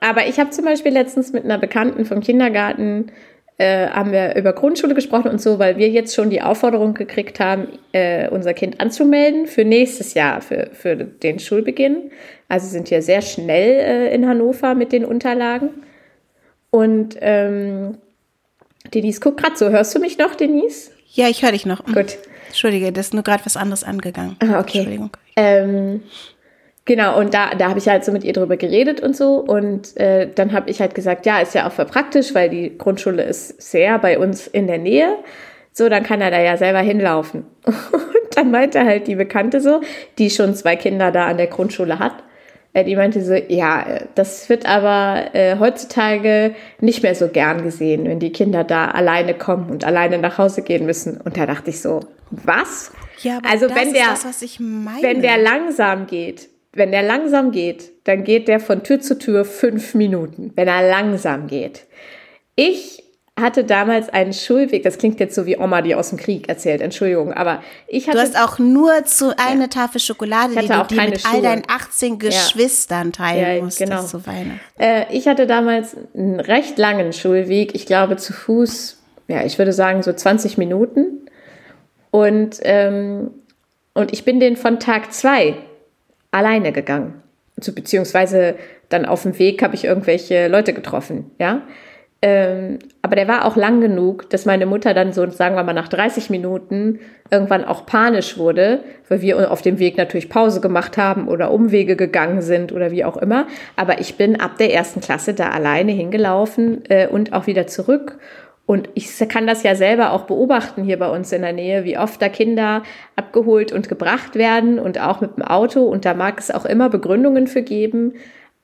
Aber 0.00 0.26
ich 0.26 0.38
habe 0.38 0.50
zum 0.50 0.64
Beispiel 0.64 0.92
letztens 0.92 1.32
mit 1.32 1.44
einer 1.44 1.58
Bekannten 1.58 2.04
vom 2.04 2.20
Kindergarten 2.20 3.12
äh, 3.56 3.88
haben 3.88 4.10
wir 4.10 4.34
über 4.34 4.52
Grundschule 4.52 4.94
gesprochen 4.94 5.30
und 5.30 5.40
so, 5.40 5.58
weil 5.58 5.76
wir 5.76 5.88
jetzt 5.88 6.14
schon 6.14 6.28
die 6.28 6.42
Aufforderung 6.42 6.94
gekriegt 6.94 7.38
haben, 7.38 7.68
äh, 7.92 8.28
unser 8.28 8.52
Kind 8.52 8.80
anzumelden 8.80 9.46
für 9.46 9.64
nächstes 9.64 10.14
Jahr, 10.14 10.40
für, 10.40 10.70
für 10.72 10.96
den 10.96 11.38
Schulbeginn. 11.38 12.10
Also 12.48 12.66
sind 12.66 12.90
wir 12.90 13.00
sehr 13.00 13.22
schnell 13.22 13.80
äh, 13.80 14.14
in 14.14 14.26
Hannover 14.26 14.74
mit 14.74 14.92
den 14.92 15.04
Unterlagen. 15.04 15.70
Und 16.70 17.16
ähm, 17.20 17.98
Denise 18.92 19.20
guckt 19.20 19.40
gerade 19.40 19.56
so. 19.56 19.70
Hörst 19.70 19.94
du 19.94 20.00
mich 20.00 20.18
noch, 20.18 20.34
Denise? 20.34 20.90
Ja, 21.14 21.28
ich 21.28 21.42
höre 21.42 21.52
dich 21.52 21.64
noch. 21.66 21.84
Gut. 21.84 22.18
Entschuldige, 22.48 22.92
das 22.92 23.06
ist 23.06 23.14
nur 23.14 23.22
gerade 23.22 23.44
was 23.46 23.56
anderes 23.56 23.82
angegangen. 23.82 24.36
Ah, 24.40 24.60
okay. 24.60 24.78
Entschuldigung. 24.78 25.10
Ähm, 25.36 26.02
Genau, 26.86 27.18
und 27.18 27.32
da, 27.32 27.54
da 27.54 27.70
habe 27.70 27.78
ich 27.78 27.88
halt 27.88 28.04
so 28.04 28.12
mit 28.12 28.24
ihr 28.24 28.34
drüber 28.34 28.58
geredet 28.58 29.00
und 29.00 29.16
so. 29.16 29.36
Und 29.36 29.96
äh, 29.96 30.28
dann 30.32 30.52
habe 30.52 30.68
ich 30.68 30.80
halt 30.80 30.94
gesagt, 30.94 31.24
ja, 31.24 31.38
ist 31.40 31.54
ja 31.54 31.66
auch 31.66 31.72
voll 31.72 31.86
praktisch, 31.86 32.34
weil 32.34 32.50
die 32.50 32.76
Grundschule 32.76 33.22
ist 33.22 33.60
sehr 33.62 33.98
bei 33.98 34.18
uns 34.18 34.46
in 34.46 34.66
der 34.66 34.78
Nähe. 34.78 35.16
So, 35.72 35.88
dann 35.88 36.02
kann 36.02 36.20
er 36.20 36.30
da 36.30 36.40
ja 36.40 36.56
selber 36.58 36.80
hinlaufen. 36.80 37.46
Und 37.64 38.36
dann 38.36 38.50
meinte 38.50 38.84
halt 38.84 39.06
die 39.06 39.14
Bekannte 39.14 39.62
so, 39.62 39.80
die 40.18 40.28
schon 40.28 40.54
zwei 40.54 40.76
Kinder 40.76 41.10
da 41.10 41.26
an 41.26 41.38
der 41.38 41.46
Grundschule 41.46 41.98
hat, 41.98 42.12
die 42.82 42.96
meinte 42.96 43.22
so, 43.22 43.34
ja, 43.34 44.00
das 44.16 44.48
wird 44.48 44.66
aber 44.66 45.32
äh, 45.32 45.58
heutzutage 45.60 46.56
nicht 46.80 47.04
mehr 47.04 47.14
so 47.14 47.28
gern 47.28 47.62
gesehen, 47.62 48.04
wenn 48.06 48.18
die 48.18 48.32
Kinder 48.32 48.64
da 48.64 48.86
alleine 48.86 49.34
kommen 49.34 49.70
und 49.70 49.84
alleine 49.84 50.18
nach 50.18 50.38
Hause 50.38 50.62
gehen 50.62 50.84
müssen. 50.84 51.20
Und 51.20 51.36
da 51.36 51.46
dachte 51.46 51.70
ich 51.70 51.80
so, 51.80 52.00
was? 52.30 52.90
Ja, 53.22 53.38
aber 53.38 53.48
also 53.48 53.66
wenn 53.72 53.92
der, 53.92 54.06
das, 54.06 54.58
wenn 55.00 55.22
der 55.22 55.38
langsam 55.38 56.08
geht, 56.08 56.48
wenn 56.72 56.90
der 56.90 57.04
langsam 57.04 57.52
geht, 57.52 57.92
dann 58.02 58.24
geht 58.24 58.48
der 58.48 58.58
von 58.58 58.82
Tür 58.82 59.00
zu 59.00 59.18
Tür 59.18 59.44
fünf 59.44 59.94
Minuten, 59.94 60.52
wenn 60.56 60.66
er 60.66 60.88
langsam 60.88 61.46
geht. 61.46 61.84
Ich 62.56 63.03
hatte 63.38 63.64
damals 63.64 64.08
einen 64.10 64.32
Schulweg, 64.32 64.84
das 64.84 64.98
klingt 64.98 65.18
jetzt 65.18 65.34
so 65.34 65.44
wie 65.44 65.58
Oma, 65.58 65.82
die 65.82 65.96
aus 65.96 66.10
dem 66.10 66.18
Krieg 66.18 66.48
erzählt, 66.48 66.80
Entschuldigung, 66.80 67.32
aber 67.32 67.62
ich 67.88 68.06
hatte. 68.06 68.18
Du 68.18 68.22
hast 68.22 68.38
auch 68.38 68.60
nur 68.60 69.04
zu 69.04 69.36
eine 69.36 69.62
ja. 69.62 69.66
Tafel 69.66 70.00
Schokolade, 70.00 70.54
die 70.54 70.68
du 70.68 70.84
die 70.88 70.94
mit 70.94 71.20
Schuhe. 71.20 71.32
all 71.32 71.42
deinen 71.42 71.62
18 71.66 72.20
Geschwistern 72.20 73.08
ja. 73.08 73.12
teilen 73.12 73.56
ja, 73.56 73.64
musstest 73.64 73.90
genau. 73.90 74.02
zu 74.04 74.24
Weihnachten. 74.26 74.60
Äh, 74.78 75.06
ich 75.12 75.26
hatte 75.26 75.48
damals 75.48 75.96
einen 76.14 76.38
recht 76.38 76.78
langen 76.78 77.12
Schulweg, 77.12 77.74
ich 77.74 77.86
glaube 77.86 78.16
zu 78.16 78.32
Fuß, 78.32 79.02
ja, 79.26 79.44
ich 79.44 79.58
würde 79.58 79.72
sagen 79.72 80.02
so 80.02 80.12
20 80.12 80.56
Minuten. 80.58 81.28
Und, 82.10 82.60
ähm, 82.62 83.32
und 83.94 84.12
ich 84.12 84.24
bin 84.24 84.38
den 84.38 84.56
von 84.56 84.78
Tag 84.78 85.12
zwei 85.12 85.56
alleine 86.30 86.70
gegangen. 86.70 87.22
Also, 87.56 87.72
beziehungsweise 87.72 88.54
dann 88.88 89.06
auf 89.06 89.22
dem 89.22 89.38
Weg 89.40 89.62
habe 89.62 89.74
ich 89.74 89.84
irgendwelche 89.84 90.46
Leute 90.46 90.72
getroffen, 90.72 91.32
ja. 91.40 91.62
Ähm, 92.26 92.78
aber 93.02 93.16
der 93.16 93.28
war 93.28 93.44
auch 93.44 93.54
lang 93.54 93.82
genug, 93.82 94.30
dass 94.30 94.46
meine 94.46 94.64
Mutter 94.64 94.94
dann 94.94 95.12
so, 95.12 95.28
sagen 95.28 95.56
wir 95.56 95.62
mal, 95.62 95.74
nach 95.74 95.88
30 95.88 96.30
Minuten 96.30 97.00
irgendwann 97.30 97.66
auch 97.66 97.84
panisch 97.84 98.38
wurde, 98.38 98.80
weil 99.10 99.20
wir 99.20 99.50
auf 99.50 99.60
dem 99.60 99.78
Weg 99.78 99.98
natürlich 99.98 100.30
Pause 100.30 100.62
gemacht 100.62 100.96
haben 100.96 101.28
oder 101.28 101.50
Umwege 101.50 101.96
gegangen 101.96 102.40
sind 102.40 102.72
oder 102.72 102.90
wie 102.90 103.04
auch 103.04 103.18
immer. 103.18 103.46
Aber 103.76 104.00
ich 104.00 104.16
bin 104.16 104.40
ab 104.40 104.56
der 104.56 104.72
ersten 104.72 105.02
Klasse 105.02 105.34
da 105.34 105.50
alleine 105.50 105.92
hingelaufen 105.92 106.82
äh, 106.88 107.08
und 107.08 107.34
auch 107.34 107.46
wieder 107.46 107.66
zurück. 107.66 108.18
Und 108.64 108.88
ich 108.94 109.18
kann 109.28 109.46
das 109.46 109.62
ja 109.62 109.74
selber 109.74 110.12
auch 110.12 110.22
beobachten 110.22 110.82
hier 110.82 110.98
bei 110.98 111.10
uns 111.10 111.30
in 111.30 111.42
der 111.42 111.52
Nähe, 111.52 111.84
wie 111.84 111.98
oft 111.98 112.22
da 112.22 112.30
Kinder 112.30 112.84
abgeholt 113.16 113.70
und 113.70 113.90
gebracht 113.90 114.34
werden 114.34 114.78
und 114.78 114.98
auch 114.98 115.20
mit 115.20 115.36
dem 115.36 115.42
Auto. 115.42 115.82
Und 115.82 116.06
da 116.06 116.14
mag 116.14 116.40
es 116.40 116.50
auch 116.50 116.64
immer 116.64 116.88
Begründungen 116.88 117.48
für 117.48 117.60
geben. 117.60 118.14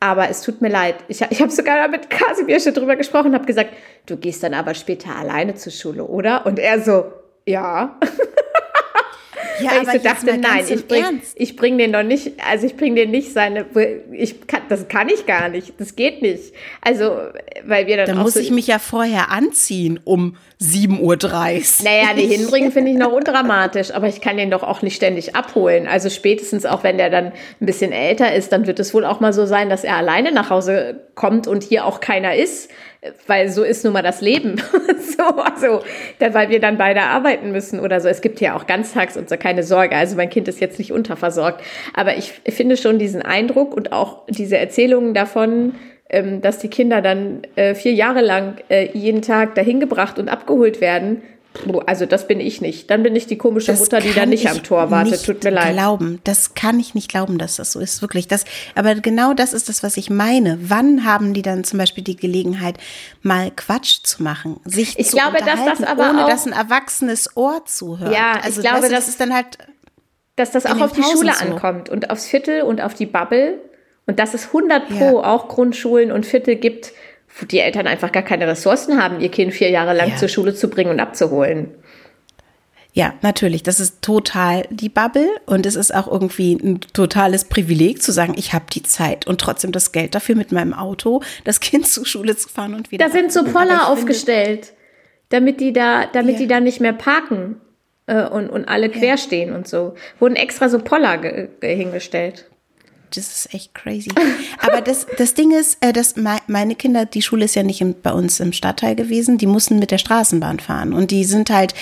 Aber 0.00 0.30
es 0.30 0.40
tut 0.40 0.62
mir 0.62 0.70
leid. 0.70 0.96
Ich, 1.08 1.20
ich 1.20 1.42
habe 1.42 1.50
sogar 1.50 1.86
mit 1.88 2.08
Kasimir 2.08 2.58
schon 2.58 2.72
drüber 2.72 2.96
gesprochen, 2.96 3.34
habe 3.34 3.44
gesagt, 3.44 3.70
du 4.06 4.16
gehst 4.16 4.42
dann 4.42 4.54
aber 4.54 4.74
später 4.74 5.14
alleine 5.14 5.54
zur 5.54 5.72
Schule, 5.72 6.04
oder? 6.04 6.46
Und 6.46 6.58
er 6.58 6.80
so, 6.80 7.12
ja. 7.46 7.98
Ja, 9.60 9.70
Weil 9.72 9.96
ich 9.96 10.02
so 10.02 10.08
dachte, 10.08 10.38
nein, 10.38 10.64
ich 10.68 10.86
bring, 10.86 11.22
ich 11.34 11.56
bring 11.56 11.78
den 11.78 11.92
doch 11.92 12.02
nicht, 12.02 12.32
also 12.48 12.66
ich 12.66 12.76
bring 12.76 12.94
den 12.94 13.10
nicht 13.10 13.32
seine, 13.32 13.66
ich 14.12 14.46
kann, 14.46 14.62
das 14.68 14.88
kann 14.88 15.08
ich 15.08 15.26
gar 15.26 15.48
nicht, 15.48 15.74
das 15.78 15.96
geht 15.96 16.22
nicht. 16.22 16.52
Also, 16.80 17.16
weil 17.64 17.86
wir 17.86 17.96
dann 17.98 18.06
Da 18.06 18.14
muss 18.14 18.34
so, 18.34 18.40
ich 18.40 18.50
mich 18.50 18.66
ja 18.66 18.78
vorher 18.78 19.30
anziehen 19.30 20.00
um 20.04 20.36
7.30 20.60 21.00
Uhr. 21.00 21.84
Naja, 21.84 22.14
die 22.16 22.26
hinbringen 22.34 22.72
finde 22.72 22.92
ich 22.92 22.98
noch 22.98 23.12
undramatisch, 23.12 23.92
aber 23.92 24.08
ich 24.08 24.20
kann 24.20 24.36
den 24.36 24.50
doch 24.50 24.62
auch 24.62 24.82
nicht 24.82 24.96
ständig 24.96 25.34
abholen. 25.34 25.86
Also 25.86 26.10
spätestens 26.10 26.66
auch, 26.66 26.84
wenn 26.84 26.98
der 26.98 27.10
dann 27.10 27.26
ein 27.26 27.66
bisschen 27.66 27.92
älter 27.92 28.34
ist, 28.34 28.52
dann 28.52 28.66
wird 28.66 28.78
es 28.80 28.94
wohl 28.94 29.04
auch 29.04 29.20
mal 29.20 29.32
so 29.32 29.46
sein, 29.46 29.68
dass 29.70 29.84
er 29.84 29.96
alleine 29.96 30.32
nach 30.32 30.50
Hause 30.50 31.00
kommt 31.14 31.46
und 31.46 31.62
hier 31.62 31.86
auch 31.86 32.00
keiner 32.00 32.34
ist 32.34 32.70
weil 33.26 33.48
so 33.48 33.62
ist 33.62 33.84
nun 33.84 33.92
mal 33.92 34.02
das 34.02 34.20
Leben. 34.20 34.56
so, 35.16 35.22
also, 35.22 35.82
weil 36.18 36.48
wir 36.48 36.60
dann 36.60 36.78
beide 36.78 37.02
arbeiten 37.02 37.52
müssen 37.52 37.80
oder 37.80 38.00
so. 38.00 38.08
Es 38.08 38.20
gibt 38.20 38.40
ja 38.40 38.56
auch 38.56 38.66
ganztags 38.66 39.16
und 39.16 39.28
so 39.28 39.36
keine 39.36 39.62
Sorge. 39.62 39.96
Also 39.96 40.16
mein 40.16 40.30
Kind 40.30 40.48
ist 40.48 40.60
jetzt 40.60 40.78
nicht 40.78 40.92
unterversorgt. 40.92 41.62
Aber 41.94 42.16
ich 42.16 42.32
finde 42.48 42.76
schon 42.76 42.98
diesen 42.98 43.22
Eindruck 43.22 43.74
und 43.74 43.92
auch 43.92 44.22
diese 44.28 44.58
Erzählungen 44.58 45.14
davon, 45.14 45.74
ähm, 46.08 46.40
dass 46.40 46.58
die 46.58 46.68
Kinder 46.68 47.02
dann 47.02 47.42
äh, 47.56 47.74
vier 47.74 47.92
Jahre 47.92 48.20
lang 48.20 48.56
äh, 48.68 48.88
jeden 48.92 49.22
Tag 49.22 49.54
dahin 49.54 49.80
gebracht 49.80 50.18
und 50.18 50.28
abgeholt 50.28 50.80
werden, 50.80 51.22
also 51.86 52.06
das 52.06 52.28
bin 52.28 52.40
ich 52.40 52.60
nicht. 52.60 52.90
Dann 52.90 53.02
bin 53.02 53.14
ich 53.16 53.26
die 53.26 53.36
komische 53.36 53.72
das 53.72 53.80
Mutter, 53.80 54.00
die 54.00 54.12
da 54.12 54.24
nicht 54.24 54.48
am 54.48 54.62
Tor 54.62 54.90
wartet. 54.90 55.24
Tut 55.24 55.42
mir 55.42 55.50
leid. 55.50 55.74
Glauben, 55.74 56.20
das 56.24 56.54
kann 56.54 56.78
ich 56.78 56.94
nicht 56.94 57.10
glauben, 57.10 57.38
dass 57.38 57.56
das 57.56 57.72
so 57.72 57.80
ist. 57.80 58.02
Wirklich. 58.02 58.28
Das, 58.28 58.44
aber 58.74 58.94
genau 58.94 59.34
das 59.34 59.52
ist 59.52 59.68
das, 59.68 59.82
was 59.82 59.96
ich 59.96 60.10
meine. 60.10 60.58
Wann 60.62 61.04
haben 61.04 61.34
die 61.34 61.42
dann 61.42 61.64
zum 61.64 61.78
Beispiel 61.78 62.04
die 62.04 62.16
Gelegenheit, 62.16 62.78
mal 63.22 63.50
Quatsch 63.50 64.00
zu 64.04 64.22
machen, 64.22 64.60
sich 64.64 64.98
ich 64.98 65.08
zu 65.08 65.16
glaube, 65.16 65.38
dass 65.38 65.64
das 65.64 65.82
aber 65.82 66.10
ohne 66.10 66.24
auch, 66.24 66.28
dass 66.28 66.46
ein 66.46 66.52
erwachsenes 66.52 67.36
Ohr 67.36 67.64
zuhört. 67.66 68.12
Ja, 68.12 68.40
also 68.42 68.60
ich 68.60 68.66
glaube, 68.66 68.88
das 68.88 69.08
ist 69.08 69.20
dann 69.20 69.34
halt, 69.34 69.58
dass 70.36 70.52
das 70.52 70.66
auch 70.66 70.80
auf 70.80 70.92
die 70.92 71.02
Schule 71.02 71.32
so. 71.34 71.44
ankommt 71.44 71.88
und 71.88 72.10
aufs 72.10 72.26
Viertel 72.26 72.62
und 72.62 72.80
auf 72.80 72.94
die 72.94 73.06
Bubble 73.06 73.58
und 74.06 74.18
dass 74.18 74.34
es 74.34 74.46
100 74.46 74.88
pro 74.88 75.20
ja. 75.20 75.24
auch 75.24 75.48
Grundschulen 75.48 76.12
und 76.12 76.26
Viertel 76.26 76.56
gibt 76.56 76.92
die 77.50 77.60
Eltern 77.60 77.86
einfach 77.86 78.12
gar 78.12 78.22
keine 78.22 78.46
Ressourcen 78.46 79.02
haben, 79.02 79.20
ihr 79.20 79.30
Kind 79.30 79.52
vier 79.52 79.70
Jahre 79.70 79.94
lang 79.94 80.10
ja. 80.10 80.16
zur 80.16 80.28
Schule 80.28 80.54
zu 80.54 80.68
bringen 80.68 80.90
und 80.90 81.00
abzuholen. 81.00 81.70
Ja, 82.92 83.14
natürlich. 83.22 83.62
Das 83.62 83.78
ist 83.78 84.02
total 84.02 84.66
die 84.70 84.88
Bubble 84.88 85.28
und 85.46 85.64
es 85.64 85.76
ist 85.76 85.94
auch 85.94 86.08
irgendwie 86.08 86.54
ein 86.54 86.80
totales 86.92 87.44
Privileg 87.44 88.02
zu 88.02 88.10
sagen, 88.10 88.34
ich 88.36 88.52
habe 88.52 88.64
die 88.72 88.82
Zeit 88.82 89.26
und 89.26 89.40
trotzdem 89.40 89.70
das 89.70 89.92
Geld 89.92 90.14
dafür 90.14 90.34
mit 90.34 90.50
meinem 90.50 90.74
Auto, 90.74 91.22
das 91.44 91.60
Kind 91.60 91.86
zur 91.86 92.04
Schule 92.04 92.36
zu 92.36 92.48
fahren 92.48 92.74
und 92.74 92.90
wieder. 92.90 93.06
Da 93.06 93.12
sind 93.12 93.32
so 93.32 93.44
Poller 93.44 93.88
aufgestellt, 93.88 94.72
damit 95.28 95.60
die 95.60 95.72
da, 95.72 96.06
damit 96.06 96.34
ja. 96.34 96.38
die 96.40 96.46
da 96.48 96.60
nicht 96.60 96.80
mehr 96.80 96.92
parken 96.92 97.60
äh, 98.06 98.24
und, 98.24 98.50
und 98.50 98.68
alle 98.68 98.90
quer 98.90 99.16
stehen 99.16 99.54
und 99.54 99.68
so. 99.68 99.94
Wurden 100.18 100.34
extra 100.34 100.68
so 100.68 100.80
Poller 100.80 101.48
hingestellt 101.62 102.49
das 103.16 103.28
ist 103.28 103.54
echt 103.54 103.74
crazy. 103.74 104.10
Aber 104.58 104.80
das, 104.80 105.06
das 105.18 105.34
Ding 105.34 105.52
ist, 105.52 105.78
äh, 105.80 105.92
dass 105.92 106.14
meine 106.46 106.74
Kinder, 106.74 107.06
die 107.06 107.22
Schule 107.22 107.44
ist 107.44 107.54
ja 107.54 107.62
nicht 107.62 107.84
bei 108.02 108.12
uns 108.12 108.40
im 108.40 108.52
Stadtteil 108.52 108.94
gewesen, 108.94 109.38
die 109.38 109.46
mussten 109.46 109.78
mit 109.78 109.90
der 109.90 109.98
Straßenbahn 109.98 110.60
fahren. 110.60 110.92
Und 110.92 111.10
die 111.10 111.24
sind 111.24 111.50
halt 111.50 111.74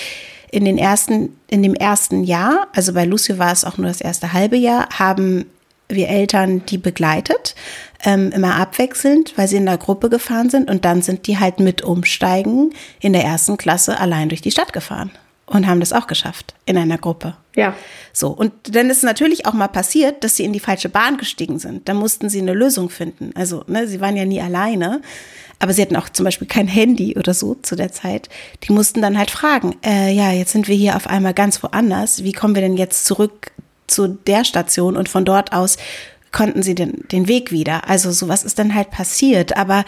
in 0.51 0.65
den 0.65 0.77
ersten, 0.77 1.37
in 1.49 1.63
dem 1.63 1.75
ersten 1.75 2.23
Jahr, 2.23 2.67
also 2.73 2.93
bei 2.93 3.05
Lucio 3.05 3.37
war 3.37 3.51
es 3.51 3.65
auch 3.65 3.77
nur 3.77 3.87
das 3.87 4.01
erste 4.01 4.33
halbe 4.33 4.57
Jahr, 4.57 4.89
haben 4.97 5.45
wir 5.87 6.07
Eltern 6.07 6.63
die 6.65 6.77
begleitet, 6.77 7.55
ähm, 8.03 8.31
immer 8.31 8.55
abwechselnd, 8.55 9.37
weil 9.37 9.47
sie 9.47 9.57
in 9.57 9.65
der 9.65 9.77
Gruppe 9.77 10.09
gefahren 10.09 10.49
sind 10.49 10.69
und 10.69 10.85
dann 10.85 11.01
sind 11.01 11.27
die 11.27 11.39
halt 11.39 11.59
mit 11.59 11.81
Umsteigen 11.81 12.73
in 12.99 13.13
der 13.13 13.23
ersten 13.23 13.57
Klasse 13.57 13.99
allein 13.99 14.29
durch 14.29 14.41
die 14.41 14.51
Stadt 14.51 14.71
gefahren. 14.71 15.11
Und 15.49 15.67
haben 15.67 15.79
das 15.79 15.93
auch 15.93 16.07
geschafft 16.07 16.53
in 16.65 16.77
einer 16.77 16.97
Gruppe. 16.97 17.35
Ja. 17.55 17.75
So, 18.13 18.29
und 18.29 18.53
dann 18.75 18.89
ist 18.89 19.03
natürlich 19.03 19.45
auch 19.45 19.53
mal 19.53 19.67
passiert, 19.67 20.23
dass 20.23 20.35
sie 20.35 20.43
in 20.43 20.53
die 20.53 20.59
falsche 20.59 20.89
Bahn 20.89 21.17
gestiegen 21.17 21.59
sind. 21.59 21.89
Da 21.89 21.93
mussten 21.93 22.29
sie 22.29 22.39
eine 22.39 22.53
Lösung 22.53 22.89
finden. 22.89 23.31
Also, 23.35 23.63
ne, 23.67 23.87
sie 23.87 23.99
waren 23.99 24.15
ja 24.15 24.25
nie 24.25 24.41
alleine, 24.41 25.01
aber 25.57 25.73
sie 25.73 25.81
hatten 25.81 25.95
auch 25.95 26.09
zum 26.09 26.23
Beispiel 26.23 26.47
kein 26.47 26.67
Handy 26.67 27.17
oder 27.17 27.33
so 27.33 27.55
zu 27.55 27.75
der 27.75 27.91
Zeit. 27.91 28.29
Die 28.63 28.71
mussten 28.71 29.01
dann 29.01 29.17
halt 29.17 29.31
fragen, 29.31 29.75
äh, 29.83 30.11
ja, 30.13 30.31
jetzt 30.31 30.51
sind 30.51 30.67
wir 30.67 30.75
hier 30.75 30.95
auf 30.95 31.07
einmal 31.07 31.33
ganz 31.33 31.61
woanders. 31.63 32.23
Wie 32.23 32.33
kommen 32.33 32.55
wir 32.55 32.61
denn 32.61 32.77
jetzt 32.77 33.05
zurück 33.05 33.51
zu 33.87 34.07
der 34.07 34.45
Station? 34.45 34.95
Und 34.95 35.09
von 35.09 35.25
dort 35.25 35.51
aus 35.51 35.77
konnten 36.31 36.61
sie 36.61 36.75
den, 36.75 37.07
den 37.11 37.27
Weg 37.27 37.51
wieder. 37.51 37.89
Also 37.89 38.11
sowas 38.11 38.43
ist 38.43 38.59
dann 38.59 38.75
halt 38.75 38.91
passiert. 38.91 39.57
Aber 39.57 39.83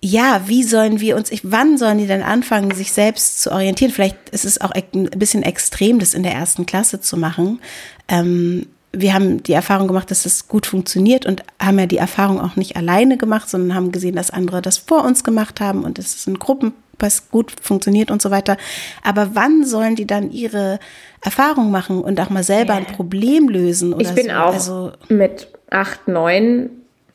ja, 0.00 0.42
wie 0.46 0.62
sollen 0.62 1.00
wir 1.00 1.16
uns, 1.16 1.30
wann 1.42 1.78
sollen 1.78 1.98
die 1.98 2.06
denn 2.06 2.22
anfangen, 2.22 2.72
sich 2.72 2.92
selbst 2.92 3.40
zu 3.40 3.50
orientieren? 3.50 3.92
Vielleicht 3.92 4.30
ist 4.30 4.44
es 4.44 4.60
auch 4.60 4.70
ein 4.70 5.10
bisschen 5.10 5.42
extrem, 5.42 5.98
das 5.98 6.14
in 6.14 6.22
der 6.22 6.32
ersten 6.32 6.66
Klasse 6.66 7.00
zu 7.00 7.16
machen. 7.16 7.60
Ähm, 8.08 8.66
wir 8.92 9.12
haben 9.14 9.42
die 9.42 9.52
Erfahrung 9.52 9.88
gemacht, 9.88 10.10
dass 10.10 10.26
es 10.26 10.48
gut 10.48 10.66
funktioniert 10.66 11.26
und 11.26 11.42
haben 11.60 11.78
ja 11.78 11.86
die 11.86 11.98
Erfahrung 11.98 12.40
auch 12.40 12.56
nicht 12.56 12.76
alleine 12.76 13.16
gemacht, 13.16 13.48
sondern 13.48 13.74
haben 13.74 13.92
gesehen, 13.92 14.16
dass 14.16 14.30
andere 14.30 14.62
das 14.62 14.78
vor 14.78 15.04
uns 15.04 15.24
gemacht 15.24 15.60
haben 15.60 15.84
und 15.84 15.98
es 15.98 16.14
ist 16.14 16.28
in 16.28 16.38
Gruppen 16.38 16.72
was 16.98 17.30
gut 17.30 17.52
funktioniert 17.60 18.10
und 18.10 18.22
so 18.22 18.30
weiter. 18.30 18.56
Aber 19.02 19.34
wann 19.34 19.64
sollen 19.64 19.96
die 19.96 20.06
dann 20.06 20.30
ihre 20.30 20.78
Erfahrung 21.22 21.70
machen 21.70 22.00
und 22.00 22.18
auch 22.20 22.30
mal 22.30 22.42
selber 22.42 22.72
ein 22.74 22.86
Problem 22.86 23.48
lösen? 23.48 23.94
ich 23.98 24.14
bin 24.14 24.26
so? 24.26 24.32
auch 24.32 24.54
also, 24.54 24.92
mit 25.08 25.48
acht, 25.70 26.08
neun 26.08 26.70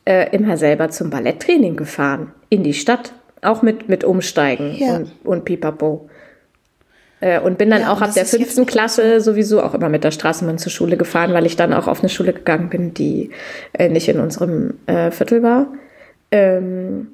äh, 0.05 0.35
immer 0.35 0.57
selber 0.57 0.89
zum 0.89 1.09
Balletttraining 1.09 1.75
gefahren, 1.75 2.31
in 2.49 2.63
die 2.63 2.73
Stadt, 2.73 3.13
auch 3.41 3.61
mit, 3.61 3.89
mit 3.89 4.03
Umsteigen 4.03 4.75
ja. 4.75 4.97
und, 4.97 5.11
und 5.23 5.45
Pipapo. 5.45 6.09
Äh, 7.19 7.39
und 7.39 7.57
bin 7.57 7.69
dann 7.69 7.81
ja, 7.81 7.93
auch 7.93 8.01
ab 8.01 8.13
der 8.13 8.25
fünften 8.25 8.65
Klasse 8.65 9.21
sowieso 9.21 9.61
auch 9.61 9.73
immer 9.75 9.89
mit 9.89 10.03
der 10.03 10.11
Straßenbahn 10.11 10.57
zur 10.57 10.71
Schule 10.71 10.97
gefahren, 10.97 11.33
weil 11.33 11.45
ich 11.45 11.55
dann 11.55 11.73
auch 11.73 11.87
auf 11.87 11.99
eine 11.99 12.09
Schule 12.09 12.33
gegangen 12.33 12.69
bin, 12.69 12.93
die 12.93 13.29
äh, 13.73 13.89
nicht 13.89 14.07
in 14.07 14.19
unserem 14.19 14.75
äh, 14.87 15.11
Viertel 15.11 15.43
war. 15.43 15.67
Ähm, 16.31 17.09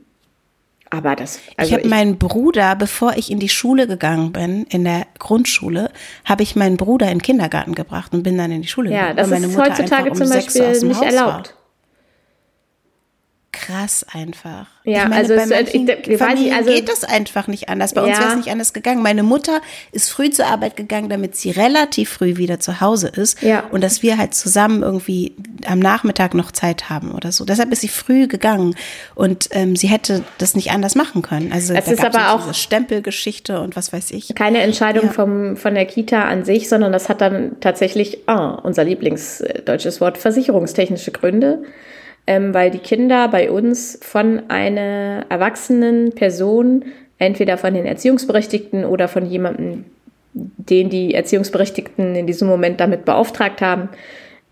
aber 0.90 1.18
das. 1.18 1.42
Also 1.58 1.70
ich 1.70 1.78
habe 1.78 1.90
meinen 1.90 2.18
Bruder, 2.18 2.76
bevor 2.76 3.18
ich 3.18 3.30
in 3.30 3.40
die 3.40 3.50
Schule 3.50 3.88
gegangen 3.88 4.32
bin, 4.32 4.66
in 4.70 4.86
der 4.86 5.06
Grundschule, 5.20 5.92
habe 6.24 6.44
ich 6.44 6.56
meinen 6.56 6.78
Bruder 6.78 7.08
in 7.08 7.18
den 7.18 7.22
Kindergarten 7.22 7.76
gebracht 7.76 8.14
und 8.14 8.24
bin 8.24 8.38
dann 8.38 8.52
in 8.52 8.62
die 8.62 8.70
Schule 8.70 8.92
ja, 8.92 9.10
gegangen. 9.10 9.30
Ja, 9.30 9.40
das 9.40 9.50
ist 9.50 9.58
heutzutage 9.58 10.12
um 10.12 10.16
zum 10.16 10.30
Beispiel 10.30 10.70
nicht 10.88 11.02
erlaubt. 11.02 11.50
War 11.50 11.57
krass 13.58 14.06
einfach. 14.14 14.68
Ja, 14.84 15.04
meine, 15.04 15.16
also, 15.16 15.36
bei 15.36 15.42
es, 15.42 15.74
ich, 15.74 15.88
ich 15.90 16.20
weiß 16.20 16.40
nicht, 16.40 16.54
also 16.54 16.72
geht 16.72 16.88
das 16.88 17.04
einfach 17.04 17.48
nicht 17.48 17.68
anders. 17.68 17.94
Bei 17.94 18.02
ja. 18.02 18.08
uns 18.08 18.20
wäre 18.20 18.30
es 18.30 18.36
nicht 18.38 18.52
anders 18.52 18.74
gegangen. 18.74 19.02
Meine 19.02 19.24
Mutter 19.24 19.62
ist 19.92 20.10
früh 20.12 20.30
zur 20.30 20.46
Arbeit 20.46 20.78
gegangen, 20.78 21.10
damit 21.10 21.36
sie 21.36 21.52
relativ 21.52 22.10
früh 22.10 22.38
wieder 22.38 22.60
zu 22.60 22.80
Hause 22.80 23.08
ist 23.08 23.42
ja. 23.42 23.64
und 23.72 23.84
dass 23.84 24.02
wir 24.02 24.18
halt 24.18 24.34
zusammen 24.34 24.84
irgendwie 24.84 25.36
am 25.66 25.80
Nachmittag 25.80 26.34
noch 26.36 26.52
Zeit 26.52 26.90
haben 26.90 27.12
oder 27.12 27.32
so. 27.32 27.44
Deshalb 27.44 27.72
ist 27.72 27.82
sie 27.82 27.88
früh 27.88 28.28
gegangen 28.28 28.76
und 29.16 29.50
ähm, 29.52 29.76
sie 29.76 29.88
hätte 29.88 30.24
das 30.38 30.56
nicht 30.56 30.72
anders 30.72 30.96
machen 30.96 31.22
können. 31.22 31.52
Also 31.52 31.74
es 31.74 31.88
ist 31.88 32.06
aber 32.06 32.34
auch 32.34 32.54
Stempelgeschichte 32.54 33.60
und 33.60 33.76
was 33.76 33.92
weiß 33.92 34.12
ich. 34.12 34.36
Keine 34.36 34.62
Entscheidung 34.62 35.08
ja. 35.08 35.12
vom 35.12 35.58
von 35.58 35.76
der 35.76 35.86
Kita 35.86 36.24
an 36.24 36.46
sich, 36.46 36.70
sondern 36.70 36.92
das 36.92 37.10
hat 37.10 37.22
dann 37.22 37.60
tatsächlich 37.60 38.20
oh, 38.28 38.58
unser 38.64 38.84
Lieblingsdeutsches 38.84 40.00
Wort 40.00 40.18
versicherungstechnische 40.18 41.12
Gründe 41.12 41.64
ähm, 42.28 42.54
weil 42.54 42.70
die 42.70 42.80
Kinder 42.80 43.30
bei 43.30 43.50
uns 43.50 43.98
von 44.02 44.44
einer 44.50 45.26
erwachsenen 45.30 46.12
Person, 46.14 46.86
entweder 47.18 47.58
von 47.58 47.74
den 47.74 47.86
Erziehungsberechtigten 47.86 48.86
oder 48.86 49.08
von 49.08 49.26
jemandem, 49.26 49.86
den 50.34 50.90
die 50.90 51.16
Erziehungsberechtigten 51.16 52.16
in 52.16 52.28
diesem 52.28 52.48
Moment 52.48 52.80
damit 52.80 53.06
beauftragt 53.06 53.62
haben, 53.62 53.90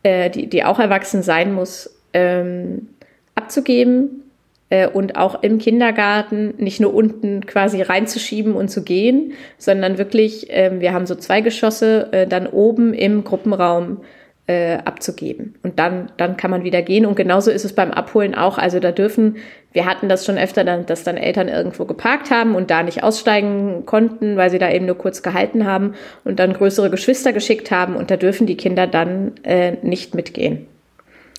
äh, 0.03 0.29
die, 0.29 0.47
die 0.47 0.63
auch 0.63 0.79
erwachsen 0.79 1.21
sein 1.21 1.53
muss, 1.53 1.95
ähm, 2.13 2.87
abzugeben 3.35 4.23
äh, 4.69 4.87
und 4.87 5.17
auch 5.17 5.43
im 5.43 5.59
Kindergarten 5.59 6.53
nicht 6.57 6.79
nur 6.79 6.93
unten 6.93 7.45
quasi 7.45 7.81
reinzuschieben 7.81 8.55
und 8.55 8.69
zu 8.69 8.83
gehen, 8.83 9.33
sondern 9.57 9.97
wirklich, 9.97 10.49
äh, 10.49 10.79
wir 10.79 10.93
haben 10.93 11.05
so 11.05 11.15
zwei 11.15 11.41
Geschosse, 11.41 12.07
äh, 12.13 12.25
dann 12.25 12.47
oben 12.47 12.93
im 12.93 13.23
Gruppenraum 13.25 14.01
äh, 14.47 14.77
abzugeben. 14.77 15.55
Und 15.63 15.79
dann, 15.79 16.11
dann 16.17 16.37
kann 16.37 16.51
man 16.51 16.63
wieder 16.63 16.81
gehen. 16.81 17.05
Und 17.05 17.15
genauso 17.15 17.49
ist 17.49 17.65
es 17.65 17.73
beim 17.73 17.91
Abholen 17.91 18.35
auch. 18.35 18.57
Also 18.57 18.79
da 18.79 18.91
dürfen, 18.91 19.37
wir 19.73 19.85
hatten 19.85 20.07
das 20.07 20.25
schon 20.25 20.37
öfter, 20.37 20.63
dann, 20.63 20.85
dass 20.85 21.03
dann 21.03 21.17
Eltern 21.17 21.47
irgendwo 21.47 21.85
geparkt 21.85 22.29
haben 22.29 22.53
und 22.55 22.69
da 22.69 22.83
nicht 22.83 23.03
aussteigen 23.03 23.85
konnten, 23.85 24.37
weil 24.37 24.51
sie 24.51 24.59
da 24.59 24.69
eben 24.69 24.85
nur 24.85 24.97
kurz 24.97 25.23
gehalten 25.23 25.65
haben 25.65 25.95
und 26.23 26.39
dann 26.39 26.53
größere 26.53 26.91
Geschwister 26.91 27.33
geschickt 27.33 27.71
haben. 27.71 27.95
Und 27.95 28.11
da 28.11 28.17
dürfen 28.17 28.45
die 28.45 28.57
Kinder 28.57 28.85
dann 28.85 29.31
äh, 29.43 29.77
nicht 29.81 30.13
mitgehen. 30.13 30.67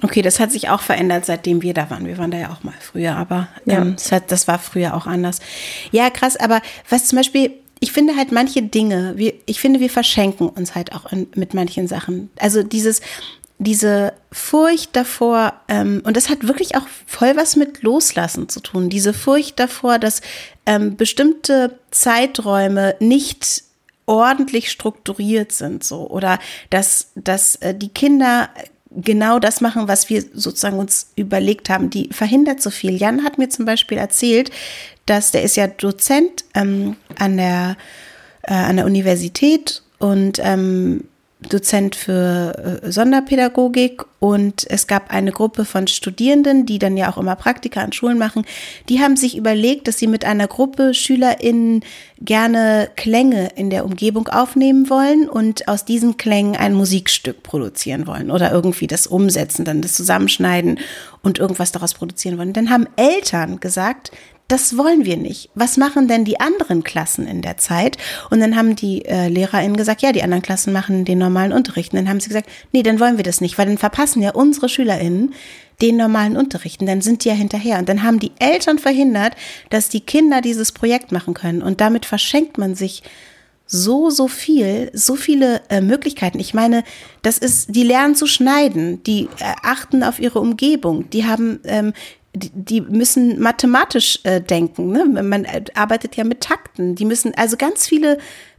Okay, 0.03 0.21
das 0.21 0.41
hat 0.41 0.53
sich 0.53 0.69
auch 0.69 0.81
verändert, 0.83 1.25
seitdem 1.25 1.63
wir 1.63 1.73
da 1.73 1.89
waren. 1.89 2.07
Wir 2.07 2.19
waren 2.19 2.31
da 2.31 2.37
ja 2.37 2.51
auch 2.51 2.63
mal 2.63 2.75
früher, 2.81 3.17
aber 3.17 3.49
ähm, 3.67 3.73
ja. 3.73 3.85
das, 3.85 4.13
hat, 4.13 4.31
das 4.31 4.47
war 4.47 4.59
früher 4.59 4.95
auch 4.95 5.07
anders. 5.07 5.41
Ja, 5.91 6.11
krass, 6.11 6.37
aber 6.37 6.61
was 6.91 7.07
zum 7.07 7.17
Beispiel 7.17 7.53
ich 7.81 7.93
finde 7.93 8.17
halt 8.17 8.33
manche 8.33 8.63
Dinge, 8.63 9.15
wir, 9.17 9.35
ich 9.47 9.61
finde, 9.61 9.81
wir 9.81 9.91
verschenken 9.91 10.49
uns 10.49 10.75
halt 10.75 10.93
auch 10.93 11.13
in, 11.13 11.27
mit 11.35 11.55
manchen 11.55 11.89
Sachen. 11.89 12.31
Also 12.39 12.63
dieses, 12.63 13.01
diese 13.59 14.13
Furcht 14.33 14.95
davor, 14.97 15.55
ähm, 15.69 16.03
und 16.05 16.17
das 16.17 16.29
hat 16.29 16.47
wirklich 16.47 16.77
auch 16.77 16.87
voll 17.07 17.37
was 17.37 17.57
mit 17.57 17.83
Loslassen 17.83 18.49
zu 18.49 18.61
tun, 18.61 18.89
diese 18.89 19.13
Furcht 19.13 19.59
davor, 19.59 19.99
dass 19.99 20.21
ähm, 20.67 20.97
bestimmte 20.97 21.79
Zeiträume 21.91 22.97
nicht 23.01 23.65
ordentlich 24.07 24.71
strukturiert 24.71 25.53
sind, 25.53 25.85
so, 25.85 26.09
oder 26.09 26.39
dass, 26.71 27.11
dass 27.15 27.57
äh, 27.57 27.75
die 27.75 27.89
Kinder 27.89 28.49
genau 28.91 29.39
das 29.39 29.61
machen, 29.61 29.89
was 29.89 30.09
wir 30.09 30.25
sozusagen 30.33 30.79
uns 30.79 31.13
überlegt 31.17 31.69
haben. 31.69 31.91
Die 31.91 32.09
verhindert 32.13 32.63
so 32.63 32.71
viel. 32.71 32.97
Jan 32.97 33.25
hat 33.25 33.37
mir 33.37 33.49
zum 33.49 33.67
Beispiel 33.67 33.99
erzählt, 33.99 34.51
dass 35.07 35.31
der 35.31 35.43
ist 35.43 35.57
ja 35.57 35.67
Dozent 35.67 36.45
ähm, 36.55 36.97
an 37.19 37.37
der 37.37 37.77
äh, 38.43 38.55
an 38.55 38.77
der 38.77 38.87
Universität 38.87 39.83
und 39.99 40.39
ähm, 40.43 41.05
Dozent 41.51 41.95
für 41.95 42.81
äh, 42.83 42.91
Sonderpädagogik 42.91 44.05
und 44.21 44.67
es 44.71 44.87
gab 44.87 45.11
eine 45.13 45.33
Gruppe 45.33 45.67
von 45.67 45.87
Studierenden, 45.87 46.65
die 46.65 46.79
dann 46.79 46.97
ja 46.97 47.11
auch 47.11 47.19
immer 47.19 47.37
Praktika 47.37 47.83
an 47.83 47.93
Schulen 47.93 48.17
machen. 48.17 48.45
Die 48.89 49.01
haben 49.01 49.17
sich 49.17 49.37
überlegt, 49.37 49.87
dass 49.87 49.99
sie 49.99 50.07
mit 50.07 50.25
einer 50.25 50.49
Gruppe 50.49 50.95
SchülerInnen 50.95 51.85
gerne 52.21 52.89
Klänge 52.97 53.51
in 53.55 53.69
der 53.69 53.85
Umgebung 53.85 54.29
aufnehmen 54.29 54.89
wollen 54.89 55.29
und 55.29 55.69
aus 55.69 55.85
diesen 55.85 56.17
Klängen 56.17 56.57
ein 56.57 56.73
Musikstück 56.73 57.43
produzieren 57.43 58.07
wollen 58.07 58.31
oder 58.31 58.51
irgendwie 58.51 58.87
das 58.87 59.07
umsetzen, 59.07 59.67
dann 59.67 59.83
das 59.83 59.93
zusammenschneiden 59.93 60.81
und 61.23 61.39
irgendwas 61.39 61.71
daraus 61.71 61.93
produzieren 61.93 62.39
wollen. 62.39 62.55
Dann 62.55 62.71
haben 62.71 62.89
Eltern 62.97 63.61
gesagt, 63.61 64.11
das 64.49 64.77
wollen 64.77 65.05
wir 65.05 65.17
nicht. 65.17 65.51
Was 65.55 65.77
machen 65.77 66.07
denn 66.07 66.25
die 66.25 66.39
anderen 66.39 66.85
Klassen 66.85 67.27
in 67.27 67.43
der 67.43 67.57
Zeit? 67.57 67.97
Und 68.31 68.41
dann 68.41 68.57
haben 68.57 68.77
die 68.77 69.05
äh, 69.05 69.29
LehrerInnen 69.29 69.77
gesagt, 69.77 70.03
ja, 70.03 70.13
die 70.13 70.23
anderen 70.23 70.43
Klassen 70.43 70.73
machen 70.73 71.05
den 71.05 71.19
normalen 71.19 71.53
Unterricht. 71.53 71.93
Und 71.93 71.99
dann 71.99 72.09
haben 72.09 72.21
sie 72.21 72.29
gesagt, 72.29 72.49
nee, 72.73 72.83
dann 72.83 73.01
wollen 73.01 73.17
wir 73.17 73.25
das 73.25 73.41
nicht, 73.41 73.59
weil 73.59 73.67
dann 73.67 73.79
verpassen 73.79 74.23
ja 74.23 74.31
unsere 74.33 74.69
SchülerInnen 74.69 75.35
den 75.83 75.97
normalen 75.97 76.37
Unterricht. 76.37 76.81
Und 76.81 76.87
dann 76.87 77.01
sind 77.01 77.25
die 77.25 77.29
ja 77.29 77.35
hinterher. 77.35 77.79
Und 77.79 77.89
dann 77.89 78.05
haben 78.05 78.21
die 78.21 78.33
Eltern 78.39 78.79
verhindert, 78.79 79.35
dass 79.71 79.89
die 79.89 80.01
Kinder 80.01 80.41
dieses 80.41 80.71
Projekt 80.71 81.11
machen 81.11 81.35
können. 81.35 81.61
Und 81.61 81.81
damit 81.81 82.07
verschenkt 82.07 82.57
man 82.57 82.77
sich 82.77 83.03
so, 83.67 84.11
so 84.11 84.29
viel, 84.29 84.91
so 84.95 85.17
viele 85.17 85.61
äh, 85.69 85.81
Möglichkeiten. 85.81 86.39
Ich 86.39 86.55
meine, 86.55 86.85
das 87.23 87.39
ist, 87.39 87.75
die 87.75 87.83
lernen 87.83 88.15
zu 88.15 88.29
schneiden, 88.29 89.03
die 89.03 89.25
äh, 89.41 89.55
achten 89.63 90.05
auf 90.05 90.21
ihre 90.21 90.39
Umgebung, 90.39 91.11
die 91.11 91.27
haben 91.27 91.59
ähm, 91.65 91.93
die, 92.37 92.51
die 92.53 92.81
müssen 92.83 93.41
mathematisch 93.41 94.21
äh, 94.25 94.41
denken. 94.41 94.93
Ne? 94.93 95.05
Man 95.23 95.45
äh, 95.45 95.65
arbeitet 95.75 96.17
ja 96.17 96.25
mit 96.25 96.43
Takten. 96.43 96.95
Die 96.95 97.07
müssen 97.07 97.35
also 97.35 97.57
ganz 97.57 97.87
viele 97.87 98.19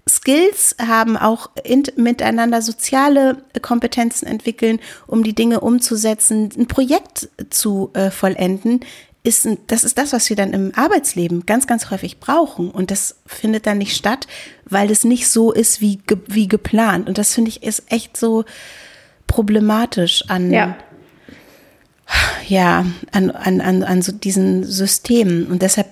Skills 0.10 0.76
haben, 0.82 1.16
auch 1.16 1.52
in, 1.64 1.84
miteinander 1.96 2.62
soziale 2.62 3.38
Kompetenzen 3.62 4.26
entwickeln, 4.26 4.80
um 5.06 5.24
die 5.24 5.36
Dinge 5.36 5.60
umzusetzen, 5.60 6.50
ein 6.58 6.68
Projekt 6.68 7.30
zu 7.50 7.92
äh, 7.94 8.10
vollenden. 8.10 8.80
Ist, 9.24 9.48
das 9.68 9.84
ist 9.84 9.98
das, 9.98 10.14
was 10.14 10.30
wir 10.30 10.38
dann 10.38 10.54
im 10.54 10.72
Arbeitsleben 10.74 11.46
ganz, 11.46 11.68
ganz 11.68 11.92
häufig 11.92 12.20
brauchen. 12.20 12.72
Und 12.72 12.90
das 12.90 13.18
findet 13.26 13.68
dann 13.68 13.78
nicht 13.78 13.96
statt, 13.96 14.26
weil 14.66 14.90
es 14.90 15.04
nicht 15.04 15.30
so 15.30 15.52
ist 15.52 15.82
wie, 15.82 16.00
wie 16.28 16.48
geplant. 16.48 17.08
Und 17.08 17.18
das 17.18 17.34
finde 17.34 17.50
ich 17.50 17.62
ist 17.62 17.92
echt 17.92 18.18
so 18.18 18.46
problematisch 19.28 20.24
an, 20.30 20.52
ja 20.52 20.78
ja, 22.48 22.86
an, 23.12 23.32
an, 23.32 23.62
an, 23.62 23.84
an 23.84 24.02
so 24.02 24.12
diesen 24.12 24.64
Systemen. 24.64 25.48
Und 25.48 25.62
deshalb 25.62 25.88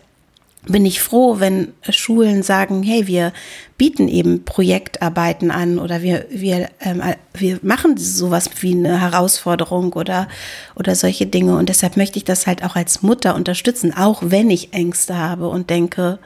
bin 0.68 0.86
ich 0.86 1.01
froh, 1.01 1.39
wenn 1.39 1.74
Schulen 1.89 2.43
sagen, 2.43 2.82
hey, 2.84 3.07
wir 3.07 3.34
bieten 3.78 4.07
eben 4.07 4.45
Projektarbeiten 4.45 5.51
an 5.51 5.80
oder 5.80 6.01
wir, 6.01 6.26
wir, 6.30 6.70
ähm, 6.80 7.01
wir 7.34 7.59
machen 7.61 7.97
sowas 7.97 8.49
wie 8.61 8.74
eine 8.74 8.99
Herausforderung 8.99 9.93
oder, 9.93 10.28
oder 10.76 10.95
solche 10.95 11.28
Dinge. 11.28 11.57
Und 11.57 11.70
deshalb 11.70 11.97
möchte 11.97 12.18
ich 12.18 12.26
das 12.26 12.47
halt 12.47 12.63
auch 12.63 12.76
als 12.76 13.03
Mutter 13.03 13.36
unterstützen, 13.36 13.93
auch 13.95 14.22
wenn 14.26 14.49
ich 14.49 14.74
Ängste 14.74 15.18
habe 15.18 15.49
und 15.49 15.70
denke, 15.70 16.20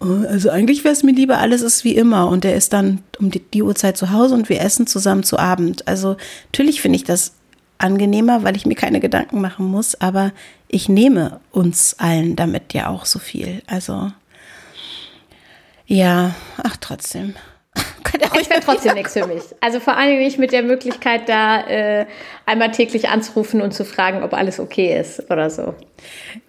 oh, 0.00 0.26
also 0.28 0.50
eigentlich 0.50 0.84
wäre 0.84 0.92
es 0.92 1.02
mir 1.02 1.12
lieber, 1.12 1.38
alles 1.38 1.62
ist 1.62 1.84
wie 1.84 1.96
immer 1.96 2.28
und 2.28 2.44
er 2.44 2.56
ist 2.56 2.72
dann 2.72 3.00
um 3.18 3.30
die, 3.30 3.40
die 3.40 3.62
Uhrzeit 3.62 3.96
zu 3.96 4.10
Hause 4.10 4.34
und 4.34 4.48
wir 4.48 4.60
essen 4.60 4.86
zusammen 4.86 5.22
zu 5.22 5.38
Abend. 5.38 5.88
Also 5.88 6.16
natürlich 6.48 6.82
finde 6.82 6.96
ich 6.96 7.04
das 7.04 7.32
angenehmer, 7.82 8.42
weil 8.42 8.56
ich 8.56 8.66
mir 8.66 8.74
keine 8.74 9.00
Gedanken 9.00 9.40
machen 9.40 9.66
muss, 9.66 10.00
aber 10.00 10.32
ich 10.68 10.88
nehme 10.88 11.40
uns 11.50 11.98
allen 11.98 12.36
damit 12.36 12.72
ja 12.72 12.88
auch 12.88 13.04
so 13.04 13.18
viel. 13.18 13.62
Also 13.66 14.12
ja, 15.86 16.34
ach 16.62 16.76
trotzdem. 16.78 17.34
Ich 18.40 18.50
wäre 18.50 18.60
trotzdem 18.60 18.94
nichts 18.94 19.12
für 19.12 19.26
mich. 19.26 19.42
Also 19.60 19.80
vor 19.80 19.96
allen 19.96 20.10
Dingen 20.10 20.22
nicht 20.22 20.38
mit 20.38 20.52
der 20.52 20.62
Möglichkeit, 20.62 21.28
da 21.28 21.60
äh, 21.66 22.06
einmal 22.46 22.70
täglich 22.70 23.08
anzurufen 23.08 23.62
und 23.62 23.72
zu 23.72 23.84
fragen, 23.84 24.22
ob 24.22 24.34
alles 24.34 24.58
okay 24.58 24.98
ist 24.98 25.30
oder 25.30 25.50
so. 25.50 25.74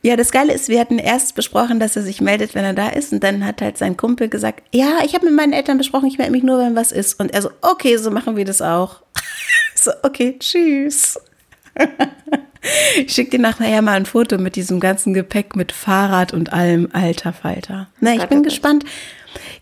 Ja, 0.01 0.16
das 0.16 0.32
Geile 0.32 0.53
ist, 0.53 0.70
wir 0.70 0.80
hatten 0.80 0.99
erst 0.99 1.36
besprochen, 1.36 1.80
dass 1.80 1.95
er 1.95 2.01
sich 2.01 2.22
meldet, 2.22 2.55
wenn 2.55 2.64
er 2.64 2.74
da 2.74 2.89
ist. 2.89 3.14
Und 3.14 3.24
dann 3.24 3.45
hat 3.45 3.61
halt 3.61 3.78
sein 3.78 3.97
Kumpel 3.97 4.30
gesagt, 4.30 4.64
ja, 4.74 4.99
ich 5.05 5.14
habe 5.14 5.26
mit 5.26 5.36
meinen 5.36 5.53
Eltern 5.53 5.78
besprochen, 5.78 6.07
ich 6.07 6.18
melde 6.18 6.32
mich 6.32 6.43
nur, 6.43 6.59
wenn 6.59 6.76
was 6.76 6.91
ist. 6.91 7.20
Und 7.20 7.34
er 7.34 7.41
so, 7.41 7.51
okay, 7.61 7.97
so 7.97 8.11
machen 8.11 8.36
wir 8.36 8.45
das 8.45 8.61
auch. 8.61 9.01
so, 9.76 9.91
okay, 10.03 10.38
tschüss. 10.39 11.20
ich 12.97 13.14
schicke 13.14 13.32
dir 13.32 13.39
nachher 13.39 13.82
mal 13.82 13.93
ein 13.93 14.05
Foto 14.05 14.38
mit 14.38 14.55
diesem 14.55 14.80
ganzen 14.80 15.14
Gepäck 15.14 15.55
mit 15.55 15.72
Fahrrad 15.72 16.34
und 16.34 16.53
allem, 16.53 16.89
alter 16.93 17.34
Falter. 17.34 17.89
Na, 17.99 18.14
ich 18.14 18.26
bin 18.26 18.43
gespannt. 18.43 18.86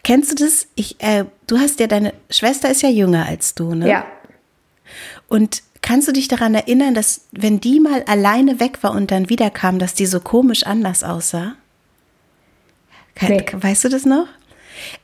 Kennst 0.04 0.32
du 0.32 0.36
das? 0.36 0.68
Ich, 0.76 1.02
äh, 1.02 1.26
du 1.48 1.60
hast 1.60 1.80
ja 1.80 1.88
deine 1.88 2.14
Schwester 2.30 2.70
ist 2.70 2.82
ja 2.82 2.90
jünger 2.90 3.26
als 3.26 3.56
du, 3.56 3.74
ne? 3.76 3.88
Ja. 3.90 4.06
Und 5.28 5.64
kannst 5.82 6.08
du 6.08 6.12
dich 6.12 6.28
daran 6.28 6.56
erinnern, 6.56 6.94
dass 6.94 7.28
wenn 7.32 7.60
die 7.60 7.80
mal 7.80 8.04
alleine 8.04 8.60
weg 8.60 8.84
war 8.84 8.92
und 8.92 9.12
dann 9.12 9.30
wiederkam, 9.30 9.80
dass 9.80 9.94
die 9.94 10.06
so 10.06 10.20
komisch 10.20 10.64
anders 10.64 11.04
aussah? 11.04 11.56
Nee. 13.22 13.46
Weißt 13.54 13.84
du 13.84 13.90
das 13.90 14.06
noch? 14.06 14.28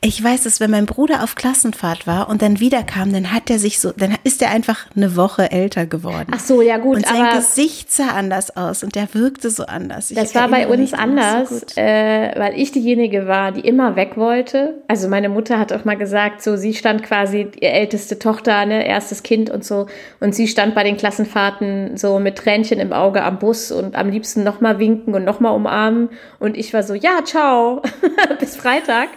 Ich 0.00 0.22
weiß 0.22 0.44
dass 0.44 0.60
wenn 0.60 0.70
mein 0.70 0.86
Bruder 0.86 1.22
auf 1.22 1.34
Klassenfahrt 1.34 2.06
war 2.06 2.28
und 2.28 2.42
dann 2.42 2.58
wiederkam, 2.60 3.12
dann 3.12 3.32
hat 3.32 3.50
er 3.50 3.58
sich 3.58 3.80
so, 3.80 3.92
dann 3.92 4.16
ist 4.24 4.40
er 4.40 4.50
einfach 4.50 4.86
eine 4.96 5.14
Woche 5.16 5.50
älter 5.50 5.86
geworden. 5.86 6.28
Ach 6.30 6.40
so, 6.40 6.62
ja 6.62 6.78
gut. 6.78 6.96
Und 6.96 7.06
sein 7.06 7.36
Gesicht 7.36 7.92
sah 7.92 8.08
anders 8.08 8.56
aus 8.56 8.82
und 8.82 8.94
der 8.94 9.08
wirkte 9.12 9.50
so 9.50 9.64
anders. 9.64 10.10
Ich 10.10 10.16
das 10.16 10.34
war 10.34 10.48
bei 10.48 10.66
uns 10.66 10.94
anders, 10.94 11.48
so 11.50 11.80
äh, 11.80 12.32
weil 12.38 12.58
ich 12.58 12.72
diejenige 12.72 13.26
war, 13.26 13.52
die 13.52 13.60
immer 13.60 13.96
weg 13.96 14.16
wollte. 14.16 14.82
Also 14.88 15.08
meine 15.08 15.28
Mutter 15.28 15.58
hat 15.58 15.72
auch 15.72 15.84
mal 15.84 15.96
gesagt, 15.96 16.42
so 16.42 16.56
sie 16.56 16.74
stand 16.74 17.02
quasi 17.02 17.48
ihr 17.60 17.72
älteste 17.72 18.18
Tochter, 18.18 18.64
ne, 18.64 18.86
erstes 18.86 19.22
Kind 19.22 19.50
und 19.50 19.64
so, 19.64 19.86
und 20.20 20.34
sie 20.34 20.48
stand 20.48 20.74
bei 20.74 20.84
den 20.84 20.96
Klassenfahrten 20.96 21.96
so 21.96 22.18
mit 22.18 22.36
Tränchen 22.36 22.78
im 22.78 22.92
Auge 22.92 23.22
am 23.22 23.38
Bus 23.38 23.70
und 23.70 23.94
am 23.94 24.10
liebsten 24.10 24.44
nochmal 24.44 24.78
winken 24.78 25.14
und 25.14 25.24
nochmal 25.24 25.54
umarmen. 25.54 26.08
Und 26.38 26.56
ich 26.56 26.72
war 26.72 26.82
so, 26.82 26.94
ja, 26.94 27.24
ciao, 27.24 27.82
bis 28.40 28.56
Freitag. 28.56 29.08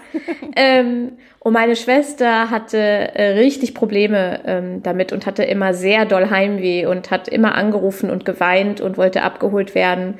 Ähm, 0.55 1.13
und 1.39 1.53
meine 1.53 1.75
Schwester 1.75 2.49
hatte 2.49 2.77
äh, 2.77 3.39
richtig 3.39 3.73
Probleme 3.73 4.41
ähm, 4.45 4.83
damit 4.83 5.11
und 5.11 5.25
hatte 5.25 5.43
immer 5.43 5.73
sehr 5.73 6.05
doll 6.05 6.29
Heimweh 6.29 6.85
und 6.85 7.09
hat 7.09 7.27
immer 7.27 7.55
angerufen 7.55 8.09
und 8.09 8.25
geweint 8.25 8.79
und 8.79 8.97
wollte 8.97 9.23
abgeholt 9.23 9.73
werden. 9.73 10.19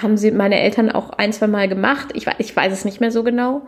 Haben 0.00 0.16
sie 0.16 0.30
meine 0.30 0.60
Eltern 0.60 0.90
auch 0.90 1.10
ein, 1.10 1.32
zwei 1.32 1.46
Mal 1.46 1.68
gemacht. 1.68 2.08
Ich, 2.14 2.26
ich 2.38 2.54
weiß 2.54 2.72
es 2.72 2.84
nicht 2.84 3.00
mehr 3.00 3.10
so 3.10 3.24
genau. 3.24 3.62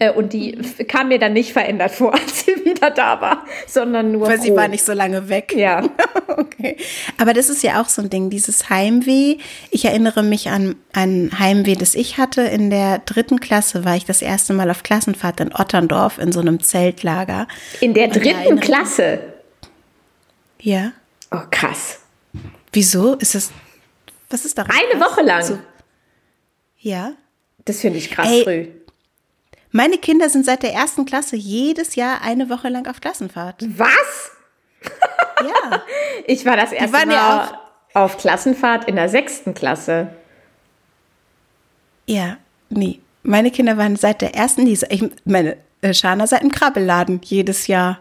Äh, 0.00 0.12
und 0.12 0.32
die 0.32 0.52
kam 0.86 1.08
mir 1.08 1.18
dann 1.18 1.32
nicht 1.32 1.52
verändert 1.52 1.90
vor, 1.90 2.14
als 2.18 2.44
sie 2.44 2.64
wieder 2.64 2.90
da 2.90 3.20
war, 3.20 3.44
sondern 3.66 4.12
nur. 4.12 4.28
Weil 4.28 4.40
sie 4.40 4.54
war 4.54 4.68
nicht 4.68 4.84
so 4.84 4.92
lange 4.92 5.28
weg. 5.28 5.52
Ja. 5.56 5.88
okay. 6.28 6.76
Aber 7.16 7.34
das 7.34 7.48
ist 7.48 7.62
ja 7.62 7.80
auch 7.80 7.88
so 7.88 8.02
ein 8.02 8.10
Ding, 8.10 8.30
dieses 8.30 8.70
Heimweh. 8.70 9.38
Ich 9.70 9.84
erinnere 9.84 10.22
mich 10.22 10.48
an 10.50 10.76
ein 10.92 11.30
Heimweh, 11.38 11.74
das 11.74 11.94
ich 11.94 12.18
hatte. 12.18 12.42
In 12.42 12.70
der 12.70 13.00
dritten 13.00 13.40
Klasse 13.40 13.84
war 13.84 13.96
ich 13.96 14.04
das 14.04 14.22
erste 14.22 14.52
Mal 14.52 14.70
auf 14.70 14.82
Klassenfahrt 14.82 15.40
in 15.40 15.54
Otterndorf 15.54 16.18
in 16.18 16.30
so 16.32 16.40
einem 16.40 16.60
Zeltlager. 16.62 17.48
In 17.80 17.94
der 17.94 18.08
dritten 18.08 18.60
Klasse? 18.60 19.20
Ja. 20.60 20.92
Oh, 21.30 21.42
krass. 21.50 22.00
Wieso? 22.72 23.14
Ist 23.14 23.34
das. 23.34 23.50
Was 24.30 24.44
ist 24.44 24.58
da? 24.58 24.62
Eine 24.64 25.00
Woche 25.00 25.22
lang. 25.22 25.42
So, 25.42 25.58
ja. 26.78 27.12
Das 27.64 27.80
finde 27.80 27.98
ich 27.98 28.10
krass 28.10 28.28
Ey, 28.28 28.44
früh. 28.44 28.66
Meine 29.70 29.98
Kinder 29.98 30.30
sind 30.30 30.44
seit 30.44 30.62
der 30.62 30.72
ersten 30.72 31.04
Klasse 31.04 31.36
jedes 31.36 31.94
Jahr 31.94 32.22
eine 32.22 32.48
Woche 32.48 32.68
lang 32.68 32.86
auf 32.86 33.00
Klassenfahrt. 33.00 33.64
Was? 33.76 34.30
Ja. 35.40 35.82
Ich 36.26 36.44
war 36.44 36.56
das 36.56 36.72
erste 36.72 37.06
Mal 37.06 37.10
ja 37.10 37.58
auf 37.94 38.18
Klassenfahrt 38.18 38.86
in 38.86 38.96
der 38.96 39.08
sechsten 39.08 39.54
Klasse. 39.54 40.08
Ja, 42.06 42.36
nee. 42.68 43.00
Meine 43.22 43.50
Kinder 43.50 43.76
waren 43.76 43.96
seit 43.96 44.20
der 44.20 44.34
ersten, 44.34 44.66
ich 44.66 45.10
meine, 45.24 45.56
äh, 45.82 45.92
Shana 45.92 46.26
seit 46.26 46.42
dem 46.42 46.52
Krabbelladen 46.52 47.20
jedes 47.24 47.66
Jahr. 47.66 48.00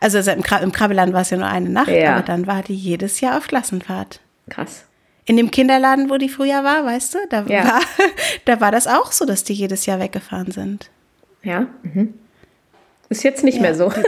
Also 0.00 0.20
seit 0.22 0.36
dem, 0.36 0.62
im 0.62 0.72
Krabbelladen 0.72 1.14
war 1.14 1.22
es 1.22 1.30
ja 1.30 1.36
nur 1.36 1.48
eine 1.48 1.68
Nacht, 1.68 1.88
ja. 1.88 2.14
aber 2.14 2.22
dann 2.22 2.46
war 2.46 2.62
die 2.62 2.74
jedes 2.74 3.20
Jahr 3.20 3.36
auf 3.38 3.48
Klassenfahrt. 3.48 4.20
Krass. 4.48 4.84
In 5.28 5.36
dem 5.36 5.50
Kinderladen, 5.50 6.08
wo 6.08 6.16
die 6.16 6.28
früher 6.28 6.64
war, 6.64 6.84
weißt 6.84 7.14
du, 7.14 7.18
da, 7.28 7.42
ja. 7.42 7.64
war, 7.64 7.80
da 8.46 8.60
war 8.60 8.72
das 8.72 8.86
auch 8.86 9.12
so, 9.12 9.26
dass 9.26 9.44
die 9.44 9.52
jedes 9.52 9.86
Jahr 9.86 10.00
weggefahren 10.00 10.50
sind. 10.50 10.90
Ja. 11.42 11.66
Mhm. 11.82 12.14
Ist 13.10 13.22
jetzt 13.22 13.44
nicht 13.44 13.56
ja. 13.56 13.62
mehr 13.62 13.74
so. 13.74 13.92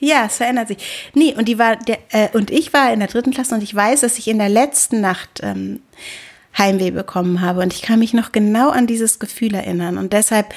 Ja, 0.00 0.26
es 0.26 0.36
verändert 0.36 0.68
sich. 0.68 1.10
Nee, 1.14 1.34
und 1.36 1.48
die 1.48 1.58
war 1.58 1.74
der, 1.74 1.98
äh, 2.10 2.28
und 2.32 2.52
ich 2.52 2.72
war 2.72 2.92
in 2.92 3.00
der 3.00 3.08
dritten 3.08 3.32
Klasse 3.32 3.54
und 3.54 3.62
ich 3.62 3.74
weiß, 3.74 4.02
dass 4.02 4.18
ich 4.18 4.28
in 4.28 4.38
der 4.38 4.48
letzten 4.48 5.00
Nacht 5.00 5.40
ähm, 5.42 5.80
Heimweh 6.56 6.90
bekommen 6.90 7.40
habe. 7.40 7.62
Und 7.62 7.72
ich 7.72 7.82
kann 7.82 7.98
mich 7.98 8.14
noch 8.14 8.32
genau 8.32 8.70
an 8.70 8.86
dieses 8.86 9.18
Gefühl 9.18 9.54
erinnern. 9.54 9.98
Und 9.98 10.12
deshalb 10.12 10.54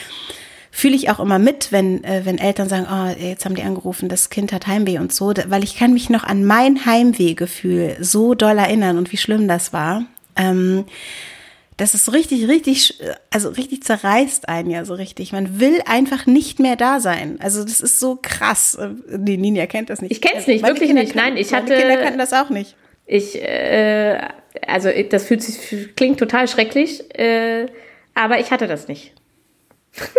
fühle 0.71 0.95
ich 0.95 1.09
auch 1.09 1.19
immer 1.19 1.37
mit, 1.37 1.71
wenn, 1.71 2.03
äh, 2.03 2.21
wenn 2.23 2.37
Eltern 2.37 2.69
sagen, 2.69 2.87
oh, 2.89 3.21
jetzt 3.21 3.45
haben 3.45 3.55
die 3.55 3.63
angerufen, 3.63 4.09
das 4.09 4.29
Kind 4.29 4.53
hat 4.53 4.67
Heimweh 4.67 4.99
und 4.99 5.13
so, 5.13 5.33
weil 5.47 5.63
ich 5.63 5.77
kann 5.77 5.93
mich 5.93 6.09
noch 6.09 6.23
an 6.23 6.45
mein 6.45 6.85
Heimwehgefühl 6.85 7.97
so 7.99 8.33
doll 8.33 8.57
erinnern 8.57 8.97
und 8.97 9.11
wie 9.11 9.17
schlimm 9.17 9.47
das 9.47 9.73
war. 9.73 10.05
Ähm, 10.37 10.85
das 11.77 11.93
ist 11.95 12.13
richtig, 12.13 12.47
richtig, 12.47 13.01
also 13.31 13.49
richtig 13.49 13.83
zerreißt 13.83 14.47
einen 14.47 14.69
ja 14.69 14.85
so 14.85 14.93
richtig. 14.93 15.33
Man 15.33 15.59
will 15.59 15.81
einfach 15.85 16.25
nicht 16.25 16.59
mehr 16.59 16.75
da 16.75 16.99
sein. 16.99 17.39
Also 17.41 17.63
das 17.63 17.81
ist 17.81 17.99
so 17.99 18.19
krass. 18.21 18.77
Die 19.09 19.37
Ninja 19.37 19.65
kennt 19.65 19.89
das 19.89 20.01
nicht. 20.01 20.11
Ich 20.11 20.21
kenne 20.21 20.39
es 20.39 20.47
nicht, 20.47 20.63
wirklich 20.63 20.89
Kinder 20.89 21.01
nicht. 21.01 21.15
Nein, 21.15 21.37
ich 21.37 21.53
hatte. 21.53 21.75
Kinder 21.75 21.97
kannten 21.97 22.19
das 22.19 22.33
auch 22.33 22.49
nicht. 22.49 22.75
Ich, 23.07 23.41
äh, 23.41 24.21
also 24.67 24.89
das 25.09 25.25
fühlt 25.25 25.41
sich, 25.41 25.95
klingt 25.95 26.19
total 26.19 26.47
schrecklich, 26.47 27.03
äh, 27.17 27.65
aber 28.13 28.39
ich 28.39 28.51
hatte 28.51 28.67
das 28.67 28.87
nicht. 28.87 29.13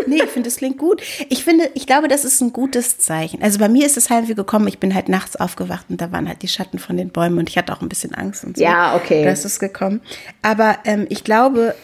Nee, 0.07 0.17
ich 0.17 0.31
finde, 0.31 0.49
das 0.49 0.57
klingt 0.57 0.79
gut. 0.79 1.03
Ich 1.29 1.45
finde, 1.45 1.71
ich 1.75 1.87
glaube, 1.87 2.09
das 2.09 2.25
ist 2.25 2.41
ein 2.41 2.53
gutes 2.53 2.99
Zeichen. 2.99 3.43
Also 3.43 3.59
bei 3.59 3.69
mir 3.69 3.87
ist 3.87 3.97
es 3.97 4.11
halt 4.11 4.29
wie 4.29 4.35
gekommen, 4.35 4.69
ich 4.69 4.79
bin 4.79 4.95
halt 4.95 5.09
nachts 5.09 5.37
aufgewacht 5.37 5.87
und 5.89 6.01
da 6.01 6.13
waren 6.13 6.29
halt 6.29 6.43
die 6.43 6.49
Schatten 6.49 6.79
von 6.79 6.97
den 6.97 7.11
Bäumen 7.11 7.39
und 7.39 7.49
ich 7.49 7.57
hatte 7.57 7.73
auch 7.73 7.81
ein 7.81 7.89
bisschen 7.89 8.15
Angst 8.15 8.45
und 8.45 8.57
so. 8.57 8.63
Ja, 8.63 8.95
okay. 8.97 9.25
Da 9.25 9.31
ist 9.31 9.59
gekommen. 9.59 10.01
Aber 10.43 10.79
ähm, 10.85 11.07
ich 11.09 11.25
glaube, 11.25 11.75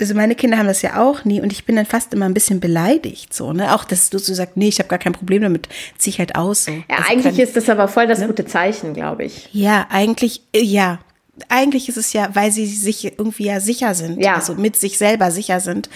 also 0.00 0.14
meine 0.14 0.34
Kinder 0.34 0.58
haben 0.58 0.66
das 0.66 0.82
ja 0.82 1.02
auch 1.02 1.24
nie 1.24 1.40
und 1.40 1.52
ich 1.52 1.64
bin 1.64 1.76
dann 1.76 1.86
fast 1.86 2.14
immer 2.14 2.26
ein 2.26 2.34
bisschen 2.34 2.60
beleidigt 2.60 3.34
so, 3.34 3.52
ne? 3.52 3.74
Auch, 3.74 3.84
dass 3.84 4.10
du 4.10 4.18
so 4.18 4.32
sagst, 4.32 4.56
nee, 4.56 4.68
ich 4.68 4.78
habe 4.78 4.88
gar 4.88 4.98
kein 4.98 5.12
Problem 5.12 5.42
damit, 5.42 5.68
zieh 5.98 6.10
ich 6.10 6.18
halt 6.18 6.36
aus. 6.36 6.64
So. 6.64 6.72
Ja, 6.72 6.82
also 6.90 7.10
eigentlich 7.10 7.36
kann, 7.36 7.44
ist 7.44 7.56
das 7.56 7.68
aber 7.68 7.88
voll 7.88 8.06
das 8.06 8.20
ne? 8.20 8.28
gute 8.28 8.46
Zeichen, 8.46 8.94
glaube 8.94 9.24
ich. 9.24 9.48
Ja, 9.52 9.86
eigentlich, 9.90 10.42
äh, 10.54 10.62
ja, 10.62 11.00
eigentlich 11.48 11.88
ist 11.88 11.96
es 11.96 12.12
ja, 12.12 12.30
weil 12.34 12.50
sie 12.50 12.66
sich 12.66 13.04
irgendwie 13.04 13.46
ja 13.46 13.60
sicher 13.60 13.94
sind, 13.94 14.22
ja. 14.22 14.34
also 14.34 14.54
mit 14.54 14.76
sich 14.76 14.98
selber 14.98 15.30
sicher 15.30 15.60
sind. 15.60 15.88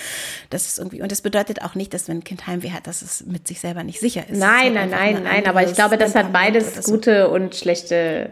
Das 0.50 0.66
ist 0.66 0.78
irgendwie, 0.78 1.02
und 1.02 1.12
das 1.12 1.20
bedeutet 1.20 1.62
auch 1.62 1.74
nicht, 1.74 1.94
dass 1.94 2.08
wenn 2.08 2.18
ein 2.18 2.24
Kind 2.24 2.46
Heimweh 2.46 2.70
hat, 2.70 2.86
dass 2.86 3.02
es 3.02 3.24
mit 3.26 3.46
sich 3.46 3.60
selber 3.60 3.84
nicht 3.84 4.00
sicher 4.00 4.28
ist. 4.28 4.38
Nein, 4.38 4.74
nein, 4.74 4.90
nein, 4.90 5.22
nein, 5.22 5.46
aber 5.46 5.64
ich 5.64 5.74
glaube, 5.74 5.98
das 5.98 6.14
hat 6.14 6.32
beides 6.32 6.84
gute 6.84 7.28
und 7.28 7.54
schlechte 7.54 8.30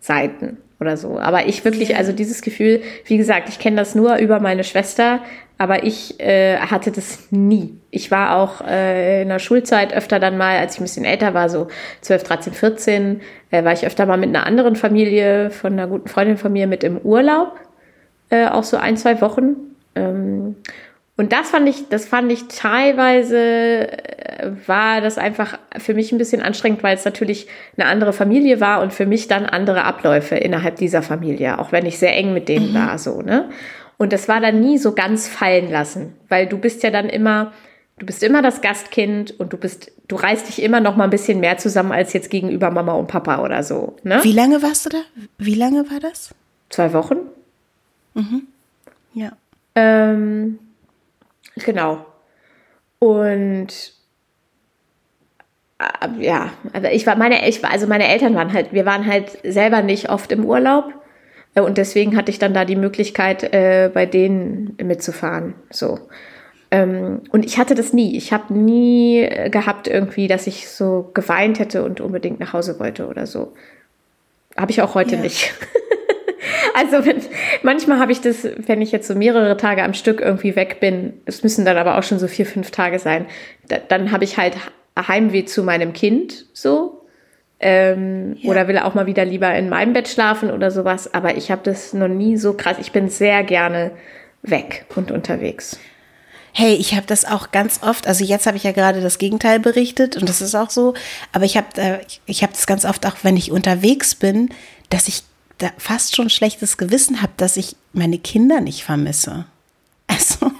Seiten 0.00 0.58
oder 0.80 0.96
so. 0.96 1.18
Aber 1.18 1.46
ich 1.46 1.64
wirklich, 1.64 1.96
also 1.96 2.12
dieses 2.12 2.42
Gefühl, 2.42 2.82
wie 3.06 3.16
gesagt, 3.16 3.48
ich 3.48 3.58
kenne 3.58 3.76
das 3.76 3.94
nur 3.94 4.16
über 4.16 4.40
meine 4.40 4.64
Schwester, 4.64 5.20
aber 5.56 5.84
ich 5.84 6.18
äh, 6.20 6.58
hatte 6.58 6.90
das 6.90 7.28
nie. 7.30 7.78
Ich 7.90 8.10
war 8.10 8.36
auch 8.36 8.60
äh, 8.66 9.22
in 9.22 9.28
der 9.28 9.38
Schulzeit 9.38 9.94
öfter 9.94 10.18
dann 10.18 10.36
mal, 10.36 10.58
als 10.58 10.74
ich 10.74 10.80
ein 10.80 10.84
bisschen 10.84 11.04
älter 11.04 11.32
war, 11.32 11.48
so 11.48 11.68
12, 12.00 12.22
13, 12.24 12.52
14, 12.52 13.20
äh, 13.50 13.64
war 13.64 13.72
ich 13.72 13.86
öfter 13.86 14.06
mal 14.06 14.16
mit 14.16 14.30
einer 14.30 14.46
anderen 14.46 14.74
Familie, 14.74 15.50
von 15.50 15.74
einer 15.74 15.86
guten 15.86 16.08
Freundin 16.08 16.38
von 16.38 16.52
mir 16.52 16.66
mit 16.66 16.82
im 16.82 16.98
Urlaub. 16.98 17.52
Äh, 18.30 18.48
auch 18.48 18.64
so 18.64 18.76
ein, 18.76 18.96
zwei 18.96 19.20
Wochen. 19.20 19.54
Ähm, 19.94 20.56
und 21.16 21.32
das 21.32 21.50
fand 21.50 21.68
ich, 21.68 21.88
das 21.88 22.06
fand 22.06 22.32
ich 22.32 22.48
teilweise, 22.48 23.38
äh, 23.38 24.50
war 24.66 25.00
das 25.00 25.16
einfach 25.16 25.58
für 25.78 25.94
mich 25.94 26.10
ein 26.10 26.18
bisschen 26.18 26.42
anstrengend, 26.42 26.82
weil 26.82 26.96
es 26.96 27.04
natürlich 27.04 27.46
eine 27.76 27.86
andere 27.86 28.12
Familie 28.12 28.60
war 28.60 28.82
und 28.82 28.92
für 28.92 29.06
mich 29.06 29.28
dann 29.28 29.46
andere 29.46 29.84
Abläufe 29.84 30.34
innerhalb 30.34 30.76
dieser 30.76 31.02
Familie, 31.02 31.60
auch 31.60 31.70
wenn 31.70 31.86
ich 31.86 31.98
sehr 31.98 32.16
eng 32.16 32.34
mit 32.34 32.48
denen 32.48 32.72
mhm. 32.72 32.74
war, 32.74 32.98
so, 32.98 33.22
ne? 33.22 33.48
Und 33.96 34.12
das 34.12 34.28
war 34.28 34.40
dann 34.40 34.60
nie 34.60 34.76
so 34.78 34.92
ganz 34.92 35.28
fallen 35.28 35.70
lassen, 35.70 36.14
weil 36.28 36.48
du 36.48 36.58
bist 36.58 36.82
ja 36.82 36.90
dann 36.90 37.08
immer, 37.08 37.52
du 38.00 38.06
bist 38.06 38.24
immer 38.24 38.42
das 38.42 38.60
Gastkind 38.60 39.38
und 39.38 39.52
du 39.52 39.56
bist, 39.56 39.92
du 40.08 40.16
reißt 40.16 40.48
dich 40.48 40.60
immer 40.60 40.80
noch 40.80 40.96
mal 40.96 41.04
ein 41.04 41.10
bisschen 41.10 41.38
mehr 41.38 41.58
zusammen 41.58 41.92
als 41.92 42.12
jetzt 42.12 42.28
gegenüber 42.28 42.72
Mama 42.72 42.94
und 42.94 43.06
Papa 43.06 43.38
oder 43.38 43.62
so. 43.62 43.94
Ne? 44.02 44.18
Wie 44.22 44.32
lange 44.32 44.62
warst 44.62 44.86
du 44.86 44.90
da? 44.90 44.98
Wie 45.38 45.54
lange 45.54 45.88
war 45.92 46.00
das? 46.00 46.34
Zwei 46.70 46.92
Wochen. 46.92 47.18
Mhm. 48.14 48.48
Ja. 49.14 49.30
Ähm, 49.76 50.58
genau. 51.56 52.06
Und 52.98 53.92
äh, 55.78 56.24
ja, 56.24 56.52
also 56.72 56.88
ich 56.88 57.06
war 57.06 57.16
meine, 57.16 57.48
ich 57.48 57.62
war, 57.62 57.70
also 57.70 57.86
meine 57.86 58.08
Eltern 58.08 58.34
waren 58.34 58.52
halt, 58.52 58.72
wir 58.72 58.86
waren 58.86 59.06
halt 59.06 59.38
selber 59.42 59.82
nicht 59.82 60.10
oft 60.10 60.32
im 60.32 60.44
Urlaub. 60.44 60.92
Äh, 61.54 61.60
und 61.60 61.78
deswegen 61.78 62.16
hatte 62.16 62.30
ich 62.30 62.38
dann 62.38 62.54
da 62.54 62.64
die 62.64 62.76
Möglichkeit, 62.76 63.42
äh, 63.52 63.90
bei 63.92 64.06
denen 64.06 64.76
mitzufahren. 64.82 65.54
So. 65.70 65.98
Ähm, 66.70 67.22
und 67.30 67.44
ich 67.44 67.58
hatte 67.58 67.74
das 67.74 67.92
nie. 67.92 68.16
Ich 68.16 68.32
habe 68.32 68.54
nie 68.54 69.28
gehabt 69.50 69.86
irgendwie, 69.86 70.28
dass 70.28 70.46
ich 70.46 70.68
so 70.68 71.10
geweint 71.14 71.58
hätte 71.58 71.84
und 71.84 72.00
unbedingt 72.00 72.40
nach 72.40 72.52
Hause 72.52 72.78
wollte 72.80 73.06
oder 73.06 73.26
so. 73.26 73.52
Habe 74.56 74.70
ich 74.70 74.82
auch 74.82 74.94
heute 74.94 75.16
ja. 75.16 75.22
nicht. 75.22 75.54
also 76.74 77.04
wenn, 77.04 77.20
manchmal 77.62 77.98
habe 77.98 78.12
ich 78.12 78.20
das, 78.20 78.48
wenn 78.66 78.80
ich 78.80 78.92
jetzt 78.92 79.08
so 79.08 79.14
mehrere 79.14 79.56
Tage 79.56 79.82
am 79.82 79.94
Stück 79.94 80.20
irgendwie 80.20 80.56
weg 80.56 80.80
bin, 80.80 81.14
es 81.26 81.42
müssen 81.42 81.64
dann 81.64 81.76
aber 81.76 81.98
auch 81.98 82.02
schon 82.02 82.18
so 82.18 82.28
vier, 82.28 82.46
fünf 82.46 82.70
Tage 82.70 82.98
sein, 82.98 83.26
da, 83.68 83.78
dann 83.78 84.12
habe 84.12 84.24
ich 84.24 84.38
halt 84.38 84.56
Heimweh 84.96 85.44
zu 85.44 85.62
meinem 85.62 85.92
Kind 85.92 86.46
so. 86.52 87.00
Ähm, 87.60 88.36
ja. 88.40 88.50
Oder 88.50 88.68
will 88.68 88.78
auch 88.78 88.94
mal 88.94 89.06
wieder 89.06 89.24
lieber 89.24 89.54
in 89.54 89.68
meinem 89.68 89.92
Bett 89.92 90.08
schlafen 90.08 90.50
oder 90.50 90.70
sowas. 90.70 91.12
Aber 91.14 91.36
ich 91.36 91.50
habe 91.50 91.62
das 91.64 91.92
noch 91.92 92.08
nie 92.08 92.36
so 92.36 92.54
krass. 92.54 92.76
Ich 92.80 92.92
bin 92.92 93.08
sehr 93.08 93.42
gerne 93.44 93.92
weg 94.42 94.84
und 94.94 95.10
unterwegs. 95.10 95.78
Hey, 96.52 96.74
ich 96.74 96.94
habe 96.94 97.06
das 97.06 97.24
auch 97.24 97.50
ganz 97.50 97.80
oft, 97.82 98.06
also 98.06 98.24
jetzt 98.24 98.46
habe 98.46 98.56
ich 98.56 98.62
ja 98.62 98.70
gerade 98.70 99.00
das 99.00 99.18
Gegenteil 99.18 99.58
berichtet 99.58 100.16
und 100.16 100.28
das 100.28 100.40
ist 100.40 100.54
auch 100.54 100.70
so, 100.70 100.94
aber 101.32 101.44
ich 101.44 101.56
habe 101.56 101.66
äh, 101.76 101.98
ich 102.26 102.44
habe 102.44 102.52
das 102.52 102.68
ganz 102.68 102.84
oft 102.84 103.06
auch, 103.06 103.16
wenn 103.22 103.36
ich 103.36 103.50
unterwegs 103.50 104.14
bin, 104.14 104.50
dass 104.88 105.08
ich 105.08 105.24
fast 105.78 106.16
schon 106.16 106.30
schlechtes 106.30 106.76
Gewissen 106.76 107.22
habe, 107.22 107.32
dass 107.36 107.56
ich 107.56 107.76
meine 107.92 108.18
Kinder 108.18 108.60
nicht 108.60 108.84
vermisse. 108.84 109.46
Also 110.06 110.52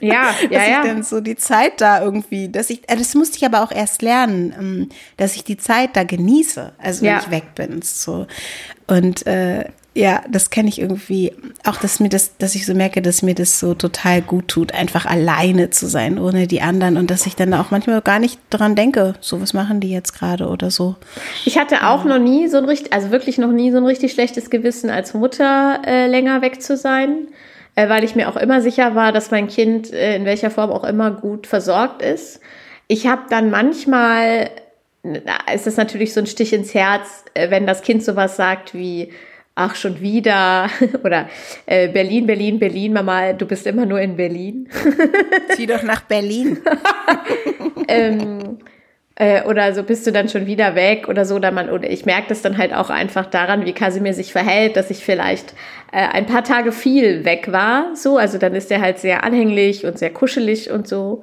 ja, 0.00 0.34
ja, 0.40 0.48
dass 0.50 0.68
ja. 0.68 0.80
ich 0.80 0.86
dann 0.86 1.02
so 1.02 1.20
die 1.20 1.36
Zeit 1.36 1.80
da 1.80 2.02
irgendwie, 2.02 2.48
dass 2.48 2.70
ich, 2.70 2.88
äh, 2.88 2.96
das 2.96 3.14
musste 3.14 3.36
ich 3.36 3.44
aber 3.44 3.62
auch 3.62 3.72
erst 3.72 4.02
lernen, 4.02 4.54
ähm, 4.58 4.88
dass 5.16 5.34
ich 5.36 5.44
die 5.44 5.56
Zeit 5.56 5.96
da 5.96 6.04
genieße, 6.04 6.72
also 6.78 7.02
wenn 7.02 7.10
ja. 7.10 7.18
ich 7.18 7.30
weg 7.30 7.54
bin, 7.54 7.82
so 7.82 8.26
und 8.86 9.26
äh, 9.26 9.64
ja, 9.94 10.22
das 10.28 10.50
kenne 10.50 10.68
ich 10.68 10.80
irgendwie. 10.80 11.32
Auch, 11.64 11.76
dass 11.76 11.98
mir 11.98 12.08
das, 12.08 12.36
dass 12.38 12.54
ich 12.54 12.66
so 12.66 12.74
merke, 12.74 13.02
dass 13.02 13.22
mir 13.22 13.34
das 13.34 13.58
so 13.58 13.74
total 13.74 14.22
gut 14.22 14.48
tut, 14.48 14.72
einfach 14.72 15.06
alleine 15.06 15.70
zu 15.70 15.88
sein, 15.88 16.18
ohne 16.18 16.46
die 16.46 16.60
anderen. 16.60 16.96
Und 16.96 17.10
dass 17.10 17.26
ich 17.26 17.34
dann 17.34 17.52
auch 17.54 17.70
manchmal 17.70 18.00
gar 18.02 18.18
nicht 18.18 18.38
daran 18.50 18.76
denke, 18.76 19.14
so 19.20 19.40
was 19.40 19.54
machen 19.54 19.80
die 19.80 19.90
jetzt 19.90 20.12
gerade 20.12 20.48
oder 20.48 20.70
so. 20.70 20.94
Ich 21.44 21.58
hatte 21.58 21.86
auch 21.86 22.04
noch 22.04 22.18
nie 22.18 22.48
so 22.48 22.58
ein 22.58 22.64
richtig, 22.64 22.92
also 22.92 23.10
wirklich 23.10 23.38
noch 23.38 23.50
nie 23.50 23.72
so 23.72 23.78
ein 23.78 23.86
richtig 23.86 24.12
schlechtes 24.12 24.50
Gewissen 24.50 24.90
als 24.90 25.14
Mutter 25.14 25.82
äh, 25.84 26.06
länger 26.06 26.42
weg 26.42 26.62
zu 26.62 26.76
sein, 26.76 27.28
äh, 27.74 27.88
weil 27.88 28.04
ich 28.04 28.14
mir 28.14 28.28
auch 28.28 28.36
immer 28.36 28.60
sicher 28.60 28.94
war, 28.94 29.10
dass 29.10 29.30
mein 29.30 29.48
Kind 29.48 29.92
äh, 29.92 30.14
in 30.14 30.24
welcher 30.24 30.50
Form 30.50 30.70
auch 30.70 30.84
immer 30.84 31.10
gut 31.10 31.46
versorgt 31.46 32.02
ist. 32.02 32.40
Ich 32.86 33.06
habe 33.06 33.22
dann 33.30 33.50
manchmal, 33.50 34.50
da 35.02 35.52
ist 35.52 35.66
das 35.66 35.76
natürlich 35.76 36.14
so 36.14 36.20
ein 36.20 36.26
Stich 36.26 36.52
ins 36.52 36.72
Herz, 36.72 37.24
äh, 37.34 37.50
wenn 37.50 37.66
das 37.66 37.82
Kind 37.82 38.04
sowas 38.04 38.36
sagt 38.36 38.74
wie, 38.74 39.10
ach 39.58 39.74
schon 39.74 40.00
wieder 40.00 40.70
oder 41.04 41.28
äh, 41.66 41.88
Berlin, 41.88 42.26
Berlin, 42.26 42.58
Berlin, 42.58 42.92
Mama, 42.92 43.32
du 43.32 43.46
bist 43.46 43.66
immer 43.66 43.86
nur 43.86 44.00
in 44.00 44.16
Berlin. 44.16 44.68
Zieh 45.56 45.66
doch 45.66 45.82
nach 45.82 46.02
Berlin. 46.02 46.58
ähm, 47.88 48.58
äh, 49.16 49.42
oder 49.42 49.74
so 49.74 49.82
bist 49.82 50.06
du 50.06 50.12
dann 50.12 50.28
schon 50.28 50.46
wieder 50.46 50.76
weg 50.76 51.08
oder 51.08 51.24
so. 51.24 51.34
Oder, 51.34 51.50
man, 51.50 51.70
oder 51.70 51.90
ich 51.90 52.06
merke 52.06 52.28
das 52.28 52.40
dann 52.40 52.56
halt 52.56 52.72
auch 52.72 52.88
einfach 52.88 53.26
daran, 53.26 53.66
wie 53.66 53.72
Kasimir 53.72 54.14
sich 54.14 54.32
verhält, 54.32 54.76
dass 54.76 54.90
ich 54.90 55.04
vielleicht 55.04 55.54
äh, 55.92 56.06
ein 56.06 56.26
paar 56.26 56.44
Tage 56.44 56.70
viel 56.70 57.24
weg 57.24 57.50
war. 57.50 57.96
So, 57.96 58.16
also 58.16 58.38
dann 58.38 58.54
ist 58.54 58.70
er 58.70 58.80
halt 58.80 58.98
sehr 58.98 59.24
anhänglich 59.24 59.84
und 59.84 59.98
sehr 59.98 60.10
kuschelig 60.10 60.70
und 60.70 60.86
so. 60.86 61.22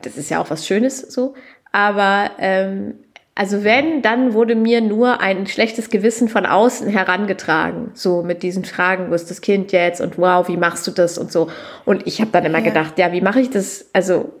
Das 0.00 0.16
ist 0.16 0.30
ja 0.30 0.40
auch 0.40 0.50
was 0.50 0.66
Schönes 0.66 1.00
so. 1.00 1.34
Aber 1.72 2.30
ähm, 2.38 2.94
also 3.34 3.64
wenn, 3.64 4.02
dann 4.02 4.34
wurde 4.34 4.54
mir 4.54 4.82
nur 4.82 5.20
ein 5.20 5.46
schlechtes 5.46 5.88
Gewissen 5.88 6.28
von 6.28 6.44
außen 6.44 6.88
herangetragen, 6.88 7.90
so 7.94 8.22
mit 8.22 8.42
diesen 8.42 8.64
Fragen, 8.64 9.10
wo 9.10 9.14
ist 9.14 9.30
das 9.30 9.40
Kind 9.40 9.72
jetzt 9.72 10.00
und 10.02 10.18
wow, 10.18 10.46
wie 10.48 10.58
machst 10.58 10.86
du 10.86 10.90
das 10.90 11.16
und 11.16 11.32
so. 11.32 11.48
Und 11.86 12.06
ich 12.06 12.20
habe 12.20 12.30
dann 12.30 12.44
immer 12.44 12.58
ja. 12.58 12.64
gedacht, 12.64 12.98
ja, 12.98 13.12
wie 13.12 13.22
mache 13.22 13.40
ich 13.40 13.48
das? 13.48 13.86
Also 13.94 14.32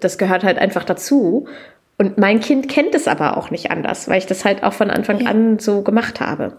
das 0.00 0.18
gehört 0.18 0.44
halt 0.44 0.58
einfach 0.58 0.84
dazu. 0.84 1.48
Und 1.96 2.18
mein 2.18 2.40
Kind 2.40 2.68
kennt 2.68 2.94
es 2.94 3.08
aber 3.08 3.38
auch 3.38 3.50
nicht 3.50 3.70
anders, 3.70 4.06
weil 4.06 4.18
ich 4.18 4.26
das 4.26 4.44
halt 4.44 4.62
auch 4.62 4.74
von 4.74 4.90
Anfang 4.90 5.20
ja. 5.20 5.30
an 5.30 5.58
so 5.58 5.80
gemacht 5.80 6.20
habe 6.20 6.52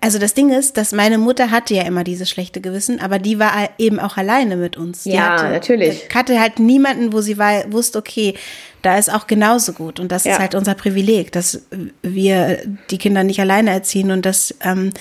also 0.00 0.18
das 0.18 0.34
Ding 0.34 0.50
ist, 0.50 0.76
dass 0.76 0.92
meine 0.92 1.18
Mutter 1.18 1.50
hatte 1.50 1.74
ja 1.74 1.82
immer 1.82 2.04
dieses 2.04 2.28
schlechte 2.28 2.60
Gewissen, 2.60 3.00
aber 3.00 3.18
die 3.18 3.38
war 3.38 3.52
eben 3.78 4.00
auch 4.00 4.16
alleine 4.16 4.56
mit 4.56 4.76
uns. 4.76 5.04
Die 5.04 5.12
ja, 5.12 5.32
hatte, 5.32 5.48
natürlich. 5.50 6.08
Hatte 6.14 6.40
halt 6.40 6.58
niemanden, 6.58 7.12
wo 7.12 7.20
sie 7.20 7.38
war, 7.38 7.72
wusste, 7.72 7.98
okay, 7.98 8.34
da 8.88 8.96
ist 8.96 9.12
auch 9.12 9.26
genauso 9.26 9.74
gut. 9.74 10.00
Und 10.00 10.10
das 10.10 10.24
ja. 10.24 10.32
ist 10.32 10.38
halt 10.38 10.54
unser 10.54 10.72
Privileg, 10.72 11.30
dass 11.30 11.66
wir 12.00 12.62
die 12.90 12.96
Kinder 12.96 13.22
nicht 13.22 13.38
alleine 13.38 13.70
erziehen 13.70 14.10
und 14.10 14.24
dass 14.24 14.54
ähm, 14.62 14.94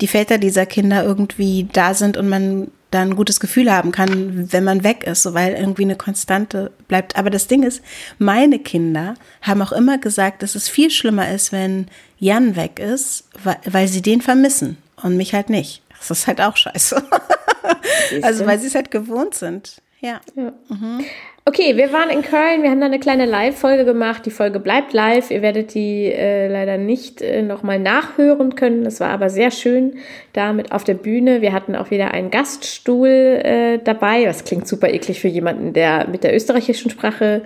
die 0.00 0.06
Väter 0.06 0.38
dieser 0.38 0.64
Kinder 0.64 1.04
irgendwie 1.04 1.68
da 1.70 1.92
sind 1.92 2.16
und 2.16 2.30
man 2.30 2.70
da 2.90 3.02
ein 3.02 3.16
gutes 3.16 3.40
Gefühl 3.40 3.70
haben 3.70 3.92
kann, 3.92 4.50
wenn 4.50 4.64
man 4.64 4.82
weg 4.82 5.04
ist, 5.04 5.24
so 5.24 5.34
weil 5.34 5.52
irgendwie 5.52 5.82
eine 5.82 5.96
Konstante 5.96 6.70
bleibt. 6.88 7.16
Aber 7.16 7.28
das 7.28 7.46
Ding 7.46 7.64
ist, 7.64 7.82
meine 8.18 8.58
Kinder 8.58 9.12
haben 9.42 9.60
auch 9.60 9.72
immer 9.72 9.98
gesagt, 9.98 10.42
dass 10.42 10.54
es 10.54 10.70
viel 10.70 10.90
schlimmer 10.90 11.30
ist, 11.30 11.52
wenn 11.52 11.88
Jan 12.18 12.56
weg 12.56 12.78
ist, 12.78 13.28
weil, 13.42 13.58
weil 13.66 13.88
sie 13.88 14.00
den 14.00 14.22
vermissen 14.22 14.78
und 15.02 15.18
mich 15.18 15.34
halt 15.34 15.50
nicht. 15.50 15.82
Das 15.98 16.10
ist 16.10 16.26
halt 16.26 16.40
auch 16.40 16.56
scheiße. 16.56 17.02
also 18.22 18.46
weil 18.46 18.58
sie 18.58 18.68
es 18.68 18.74
halt 18.74 18.90
gewohnt 18.90 19.34
sind. 19.34 19.82
Ja. 20.00 20.22
ja. 20.34 20.54
Mhm. 20.70 21.04
Okay, 21.46 21.76
wir 21.76 21.92
waren 21.92 22.08
in 22.08 22.22
Köln, 22.22 22.62
wir 22.62 22.70
haben 22.70 22.80
da 22.80 22.86
eine 22.86 22.98
kleine 22.98 23.26
Live-Folge 23.26 23.84
gemacht. 23.84 24.24
Die 24.24 24.30
Folge 24.30 24.60
bleibt 24.60 24.94
live. 24.94 25.30
Ihr 25.30 25.42
werdet 25.42 25.74
die 25.74 26.06
äh, 26.06 26.48
leider 26.48 26.78
nicht 26.78 27.20
äh, 27.20 27.42
nochmal 27.42 27.78
nachhören 27.78 28.54
können. 28.54 28.82
Das 28.82 28.98
war 28.98 29.10
aber 29.10 29.28
sehr 29.28 29.50
schön 29.50 29.98
da 30.32 30.54
mit 30.54 30.72
auf 30.72 30.84
der 30.84 30.94
Bühne. 30.94 31.42
Wir 31.42 31.52
hatten 31.52 31.76
auch 31.76 31.90
wieder 31.90 32.12
einen 32.12 32.30
Gaststuhl 32.30 33.08
äh, 33.08 33.78
dabei. 33.78 34.24
Das 34.24 34.44
klingt 34.44 34.66
super 34.66 34.88
eklig 34.88 35.20
für 35.20 35.28
jemanden, 35.28 35.74
der 35.74 36.08
mit 36.08 36.24
der 36.24 36.34
österreichischen 36.34 36.90
Sprache 36.90 37.42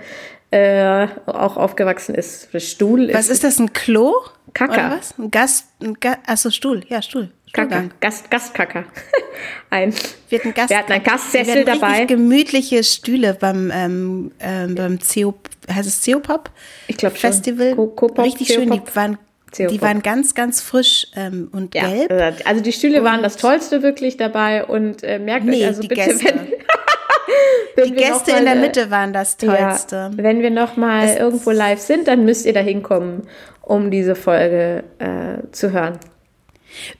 äh, 0.53 1.09
auch 1.27 1.57
aufgewachsen 1.57 2.15
ist. 2.15 2.49
Stuhl 2.63 3.13
Was 3.13 3.25
ist, 3.25 3.31
ist 3.31 3.45
das, 3.45 3.59
ein 3.59 3.73
Klo? 3.73 4.13
Kacker. 4.55 4.75
Oder 4.75 4.97
was? 4.97 5.19
Ein 5.19 5.33
Gast, 5.33 5.67
ein 5.83 5.95
Ga 5.95 6.19
achso, 6.25 6.51
Stuhl, 6.51 6.85
ja, 6.89 7.03
Stuhl. 7.03 7.31
Kacker, 7.53 7.89
Gast, 8.01 8.31
Gastkacker. 8.31 8.85
ein, 9.71 9.95
wir 10.29 10.39
hatten, 10.39 10.55
Gast, 10.55 10.71
wir 10.71 10.79
hatten 10.79 10.93
einen 10.93 11.05
Gastsessel 11.05 11.55
wir 11.55 11.65
dabei. 11.65 12.05
gemütliche 12.05 12.85
Stühle 12.85 13.35
beim, 13.35 13.71
ähm, 13.75 14.33
ähm, 14.41 14.75
beim 14.75 14.99
CO, 14.99 15.35
heißt 15.71 15.89
es 15.89 16.05
CO-Pop? 16.05 16.51
Ich 16.87 16.97
glaube 16.97 17.17
Festival. 17.17 17.75
Co 17.75 17.95
-Co 17.95 18.23
richtig 18.23 18.49
schön, 18.49 18.71
die 18.71 18.83
waren 18.95 19.19
die 19.57 19.81
waren 19.81 20.03
ganz, 20.03 20.35
ganz 20.35 20.61
frisch 20.61 21.07
ähm, 21.17 21.49
und 21.53 21.75
ja, 21.75 21.89
gelb. 21.89 22.11
Äh, 22.11 22.33
also 22.45 22.63
die 22.63 22.73
Stühle 22.73 22.99
und 22.99 23.05
waren 23.05 23.23
das 23.23 23.37
Tollste 23.37 23.83
wirklich 23.83 24.17
dabei 24.17 24.65
und 24.65 25.03
äh, 25.03 25.19
merkt 25.19 25.47
nee, 25.47 25.63
euch 25.63 25.67
also 25.67 25.83
bitte, 25.83 25.95
Gäste. 25.95 26.35
wenn, 27.77 27.85
die 27.85 27.95
Gäste 27.95 28.33
mal, 28.33 28.39
in 28.39 28.45
der 28.45 28.57
äh, 28.57 28.61
Mitte 28.61 28.91
waren 28.91 29.13
das 29.13 29.37
Tollste. 29.37 29.97
Ja, 29.97 30.11
wenn 30.17 30.43
wir 30.43 30.51
noch 30.51 30.77
mal 30.77 31.09
irgendwo 31.09 31.51
live 31.51 31.81
sind, 31.81 32.09
dann 32.09 32.25
müsst 32.25 32.47
ihr 32.47 32.53
da 32.53 32.61
hinkommen, 32.61 33.23
um 33.63 33.91
diese 33.91 34.15
Folge 34.15 34.85
äh, 34.99 35.51
zu 35.53 35.73
hören. 35.73 35.99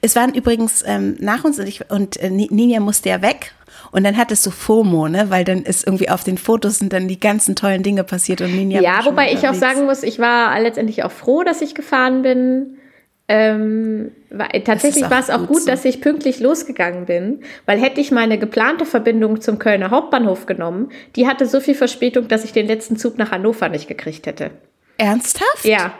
Es 0.01 0.15
waren 0.15 0.33
übrigens 0.33 0.83
ähm, 0.85 1.15
nach 1.19 1.43
uns 1.43 1.59
und, 1.59 1.67
ich, 1.67 1.89
und 1.89 2.17
äh, 2.17 2.29
Ninja 2.29 2.79
musste 2.79 3.09
ja 3.09 3.21
weg. 3.21 3.53
Und 3.91 4.03
dann 4.03 4.17
hat 4.17 4.31
es 4.31 4.43
so 4.43 4.51
FOMO, 4.51 5.07
ne? 5.07 5.29
Weil 5.29 5.43
dann 5.43 5.63
ist 5.63 5.87
irgendwie 5.87 6.09
auf 6.09 6.23
den 6.23 6.37
Fotos 6.37 6.79
sind 6.79 6.93
dann 6.93 7.07
die 7.07 7.19
ganzen 7.19 7.55
tollen 7.55 7.81
Dinge 7.81 8.03
passiert 8.03 8.41
und 8.41 8.55
Ninja. 8.55 8.81
Ja, 8.81 9.03
wobei 9.05 9.31
ich 9.31 9.47
auch 9.47 9.53
sagen 9.53 9.85
muss, 9.85 10.03
ich 10.03 10.19
war 10.19 10.59
letztendlich 10.59 11.03
auch 11.03 11.11
froh, 11.11 11.43
dass 11.43 11.61
ich 11.61 11.73
gefahren 11.73 12.21
bin. 12.21 12.77
Ähm, 13.31 14.11
war, 14.31 14.49
tatsächlich 14.49 15.07
war 15.07 15.19
es 15.19 15.29
auch 15.29 15.45
gut, 15.45 15.61
so. 15.61 15.67
dass 15.67 15.85
ich 15.85 16.01
pünktlich 16.01 16.39
losgegangen 16.39 17.05
bin, 17.05 17.41
weil 17.67 17.79
hätte 17.79 18.01
ich 18.01 18.09
meine 18.09 18.39
geplante 18.39 18.87
Verbindung 18.87 19.39
zum 19.39 19.59
Kölner 19.59 19.91
Hauptbahnhof 19.91 20.47
genommen, 20.47 20.89
die 21.15 21.27
hatte 21.27 21.45
so 21.45 21.59
viel 21.59 21.75
Verspätung, 21.75 22.27
dass 22.27 22.43
ich 22.43 22.53
den 22.53 22.65
letzten 22.65 22.97
Zug 22.97 23.19
nach 23.19 23.29
Hannover 23.29 23.69
nicht 23.69 23.87
gekriegt 23.87 24.25
hätte. 24.25 24.49
Ernsthaft? 24.97 25.63
Ja. 25.63 25.93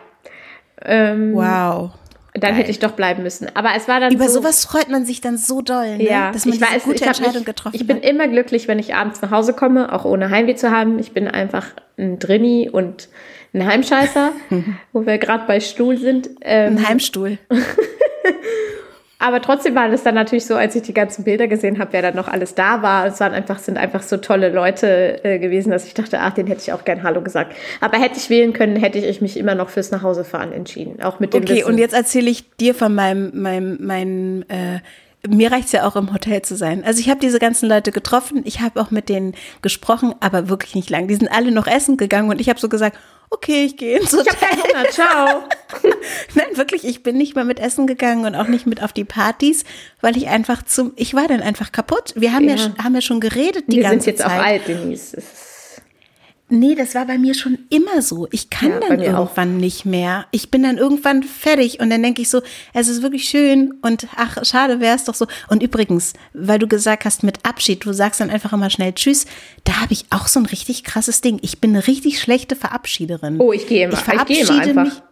Ähm, 0.84 1.34
wow. 1.36 1.92
Dann 2.40 2.52
Geil. 2.52 2.60
hätte 2.62 2.72
ich 2.72 2.80
doch 2.80 2.92
bleiben 2.92 3.24
müssen. 3.24 3.48
Aber 3.56 3.70
es 3.76 3.88
war 3.88 4.00
dann 4.00 4.14
Über 4.14 4.28
so, 4.28 4.40
sowas 4.42 4.66
freut 4.66 4.90
man 4.90 5.06
sich 5.06 5.22
dann 5.22 5.38
so 5.38 5.62
doll, 5.62 5.98
ne? 5.98 6.04
ja, 6.04 6.32
dass 6.32 6.46
man 6.46 6.56
ich 6.56 6.62
weiß, 6.62 6.84
gute 6.84 6.96
ich 6.98 7.02
Entscheidung 7.04 7.34
mich, 7.36 7.46
getroffen 7.46 7.76
Ich 7.76 7.86
bin 7.88 7.98
hat. 7.98 8.06
immer 8.06 8.28
glücklich, 8.28 8.68
wenn 8.68 8.80
ich 8.80 8.96
abends 8.96 9.22
nach 9.22 9.32
Hause 9.32 9.54
komme, 9.54 9.92
auch 9.94 10.06
ohne 10.06 10.30
Heimweh 10.30 10.56
zu 10.56 10.72
haben. 10.72 11.00
Ich 11.00 11.12
bin 11.12 11.28
einfach 11.28 11.68
ein 11.98 12.20
Drinni 12.20 12.70
und 12.72 13.10
ein 13.54 13.66
Heimscheißer, 13.66 14.32
wo 14.94 15.06
wir 15.06 15.18
gerade 15.18 15.46
bei 15.48 15.60
Stuhl 15.60 15.98
sind. 15.98 16.30
Ähm, 16.42 16.78
ein 16.78 16.88
Heimstuhl. 16.88 17.38
Aber 19.22 19.42
trotzdem 19.42 19.76
war 19.76 19.90
das 19.90 20.04
dann 20.04 20.16
natürlich 20.16 20.46
so, 20.46 20.56
als 20.56 20.76
ich 20.76 20.82
die 20.82 20.94
ganzen 20.94 21.26
Bilder 21.26 21.50
gesehen 21.50 21.78
habe, 21.78 21.92
wer 21.92 22.02
dann 22.02 22.16
noch 22.16 22.30
alles 22.30 22.56
da 22.56 22.82
war. 22.82 23.06
Es 23.06 23.20
waren 23.20 23.34
einfach, 23.34 23.60
sind 23.60 23.78
einfach 23.78 24.02
so 24.02 24.16
tolle 24.16 24.50
Leute 24.50 25.24
äh, 25.26 25.40
gewesen, 25.40 25.72
dass 25.72 25.86
ich 25.86 25.94
dachte, 25.94 26.20
ach, 26.22 26.34
den 26.34 26.48
hätte 26.48 26.62
ich 26.62 26.72
auch 26.72 26.86
gern 26.86 27.04
Hallo 27.04 27.22
gesagt. 27.22 27.54
Aber 27.82 28.00
hätte 28.00 28.18
ich 28.18 28.30
wählen 28.30 28.54
können, 28.54 28.78
hätte 28.78 28.98
ich 28.98 29.20
mich 29.20 29.36
immer 29.36 29.56
noch 29.56 29.70
fürs 29.70 29.92
Nachhausefahren 29.92 30.54
entschieden. 30.54 31.02
Auch 31.04 31.20
mit 31.20 31.34
dem 31.34 31.44
Okay, 31.44 31.58
Wissen. 31.58 31.68
und 31.68 31.78
jetzt 31.78 31.94
erzähle 31.94 32.30
ich 32.30 32.50
dir 32.56 32.74
von 32.74 32.96
meinem, 32.96 33.32
meinem, 33.34 33.78
meinem 33.86 34.46
äh, 34.48 34.80
mir 35.28 35.52
reicht 35.52 35.66
es 35.66 35.74
ja 35.74 35.86
auch 35.86 35.98
im 35.98 36.14
Hotel 36.14 36.42
zu 36.44 36.56
sein. 36.56 36.86
Also 36.86 37.02
ich 37.02 37.10
habe 37.10 37.20
diese 37.20 37.40
ganzen 37.40 37.68
Leute 37.68 37.92
getroffen, 37.92 38.42
ich 38.46 38.62
habe 38.62 38.80
auch 38.80 38.90
mit 38.90 39.10
denen 39.10 39.36
gesprochen, 39.62 40.16
aber 40.22 40.48
wirklich 40.48 40.76
nicht 40.76 40.90
lang. 40.90 41.10
Die 41.10 41.16
sind 41.16 41.30
alle 41.30 41.52
noch 41.52 41.68
essen 41.68 41.98
gegangen 41.98 42.30
und 42.30 42.40
ich 42.40 42.48
habe 42.48 42.60
so 42.60 42.70
gesagt, 42.70 42.98
okay, 43.30 43.66
ich 43.66 43.78
gehe 43.78 44.00
ins 44.00 44.14
Hotel. 44.14 44.34
Ich 44.34 44.40
keinen 44.40 44.64
Hunger, 44.64 44.90
ciao. 44.90 45.44
Nein, 46.36 46.48
wirklich, 46.56 46.86
ich 46.86 47.04
bin 47.04 47.18
nicht 47.18 47.36
mal 47.36 47.46
mit 47.46 47.60
essen 47.60 47.88
gegangen 47.88 48.26
und 48.26 48.36
auch 48.36 48.48
nicht 48.48 48.66
mit 48.66 48.82
auf 48.82 48.94
die 48.94 49.06
Partys, 49.06 49.64
weil 50.02 50.18
ich 50.18 50.28
einfach 50.28 50.64
zum, 50.64 50.94
ich 50.96 51.14
war 51.14 51.28
dann 51.28 51.42
einfach 51.42 51.72
kaputt. 51.72 52.14
Wir 52.16 52.34
haben 52.34 52.48
ja, 52.48 52.56
ja 52.56 52.84
haben 52.84 52.96
ja 52.96 53.02
schon 53.02 53.20
geredet 53.20 53.66
die 53.68 53.78
Wir 53.78 53.84
ganze 53.84 54.16
Zeit. 54.16 54.18
Wir 54.18 54.18
sind 54.18 54.20
jetzt 54.20 54.22
Zeit. 54.22 54.40
auch 54.40 54.46
alt, 54.46 54.68
Denise. 54.68 55.49
Nee, 56.50 56.76
das 56.76 56.96
war 56.96 57.06
bei 57.06 57.18
mir 57.18 57.36
schon 57.36 57.60
immer 57.70 58.02
so. 58.02 58.28
Ich 58.32 58.50
kann 58.50 58.70
ja, 58.70 58.80
dann 58.80 59.00
irgendwann 59.00 59.56
auch. 59.56 59.60
nicht 59.62 59.86
mehr. 59.86 60.26
Ich 60.32 60.50
bin 60.50 60.64
dann 60.64 60.78
irgendwann 60.78 61.22
fertig 61.24 61.80
und 61.80 61.90
dann 61.90 62.02
denke 62.02 62.22
ich 62.22 62.30
so, 62.30 62.42
es 62.74 62.88
ist 62.88 63.04
wirklich 63.04 63.30
schön 63.30 63.76
und 63.82 64.08
ach, 64.16 64.44
schade 64.44 64.80
wäre 64.80 64.96
es 64.96 65.04
doch 65.04 65.14
so. 65.14 65.28
Und 65.50 65.62
übrigens, 65.62 66.14
weil 66.34 66.58
du 66.58 66.68
gesagt 66.68 67.06
hast 67.06 67.24
mit 67.24 67.46
Abschied, 67.46 67.86
du 67.86 67.94
sagst 67.94 68.20
dann 68.20 68.32
einfach 68.32 68.52
immer 68.52 68.70
schnell 68.70 68.94
Tschüss, 68.94 69.26
da 69.64 69.82
habe 69.82 69.94
ich 69.94 70.06
auch 70.10 70.28
so 70.28 70.40
ein 70.40 70.48
richtig 70.48 70.84
krasses 70.84 71.22
Ding. 71.22 71.40
Ich 71.44 71.60
bin 71.60 71.72
eine 71.72 71.86
richtig 71.86 72.20
schlechte 72.20 72.56
Verabschiederin. 72.56 73.40
Oh, 73.40 73.54
ich 73.54 73.68
gehe 73.68 73.86
immer. 73.86 73.94
Ich 73.94 74.00
verabschiede 74.00 74.42
ich 74.42 74.48
gehe 74.48 74.58
immer 74.72 74.82
einfach. 74.82 74.84
Mich, 74.86 75.04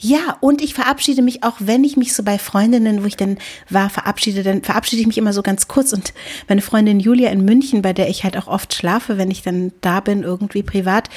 ja, 0.00 0.36
und 0.40 0.62
ich 0.62 0.74
verabschiede 0.74 1.22
mich 1.22 1.42
auch, 1.42 1.56
wenn 1.58 1.82
ich 1.82 1.96
mich 1.96 2.14
so 2.14 2.22
bei 2.22 2.38
Freundinnen, 2.38 3.02
wo 3.02 3.06
ich 3.06 3.16
dann 3.16 3.36
war, 3.68 3.90
verabschiede, 3.90 4.44
dann 4.44 4.62
verabschiede 4.62 5.00
ich 5.00 5.08
mich 5.08 5.18
immer 5.18 5.32
so 5.32 5.42
ganz 5.42 5.66
kurz. 5.66 5.92
Und 5.92 6.14
meine 6.48 6.62
Freundin 6.62 7.00
Julia 7.00 7.30
in 7.30 7.44
München, 7.44 7.82
bei 7.82 7.92
der 7.92 8.08
ich 8.08 8.22
halt 8.22 8.36
auch 8.36 8.46
oft 8.46 8.72
schlafe, 8.72 9.18
wenn 9.18 9.32
ich 9.32 9.42
dann 9.42 9.72
da 9.80 9.98
bin, 9.98 10.22
irgendwie 10.22 10.62
privat, 10.62 11.10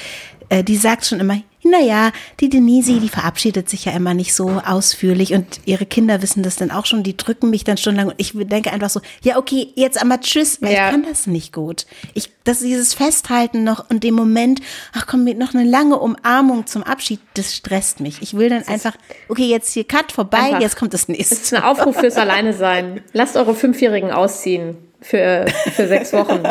äh, 0.52 0.64
die 0.66 0.76
sagt 0.76 1.06
schon 1.06 1.22
immer, 1.22 1.38
naja, 1.64 2.12
die 2.42 2.50
Denise, 2.50 3.00
die 3.00 3.08
verabschiedet 3.08 3.70
sich 3.70 3.86
ja 3.86 3.94
immer 3.94 4.14
nicht 4.14 4.34
so 4.34 4.50
ausführlich 4.66 5.34
und 5.34 5.62
ihre 5.66 5.86
Kinder 5.86 6.22
wissen 6.22 6.44
das 6.44 6.58
dann 6.58 6.72
auch 6.72 6.86
schon, 6.86 7.04
die 7.04 7.16
drücken 7.16 7.50
mich 7.50 7.64
dann 7.64 7.78
stundenlang 7.78 8.10
und 8.10 8.16
ich 8.20 8.34
denke 8.36 8.72
einfach 8.72 8.90
so, 8.90 9.00
ja, 9.24 9.38
okay, 9.38 9.70
jetzt 9.76 10.02
einmal 10.02 10.20
tschüss, 10.20 10.62
weil 10.62 10.74
ja. 10.74 10.88
ich 10.88 10.92
kann 10.92 11.06
das 11.08 11.26
nicht 11.26 11.54
gut. 11.54 11.86
Ich, 12.16 12.30
das 12.44 12.60
dieses 12.60 12.94
Festhalten 12.94 13.64
noch 13.64 13.90
und 13.90 14.04
dem 14.04 14.16
Moment, 14.16 14.60
ach 14.94 15.08
komm, 15.08 15.24
noch 15.24 15.54
eine 15.54 15.64
lange 15.64 15.98
Umarmung 15.98 16.68
zum 16.68 16.84
Abschied, 16.84 17.22
das 17.36 17.56
stresst 17.56 18.02
mich. 18.02 18.22
Ich 18.22 18.36
will 18.36 18.50
dann 18.50 18.68
einfach, 18.68 18.96
okay, 19.30 19.46
jetzt 19.46 19.72
hier 19.72 19.86
Cut 19.86 20.12
vorbei, 20.12 20.40
einfach. 20.40 20.62
jetzt 20.62 20.76
kommt 20.76 20.94
das 20.94 21.08
nächste. 21.08 21.36
Das 21.36 21.44
ist 21.44 21.54
ein 21.54 21.64
Aufruf 21.64 21.96
fürs 21.96 22.18
Alleine 22.18 22.52
sein. 22.54 23.02
Lasst 23.14 23.38
eure 23.38 23.56
Fünfjährigen 23.56 24.12
ausziehen 24.12 24.76
für, 25.00 25.46
für 25.74 25.88
sechs 25.88 26.12
Wochen 26.12 26.44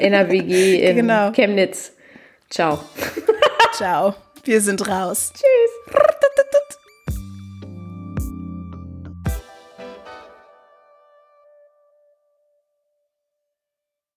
in 0.00 0.12
der 0.12 0.30
WG 0.30 0.88
in 0.88 0.96
genau. 0.96 1.32
Chemnitz. 1.32 1.92
Ciao. 2.52 2.84
Ciao. 3.72 4.14
Wir 4.44 4.60
sind 4.60 4.86
raus. 4.86 5.32
Tschüss. 5.32 5.72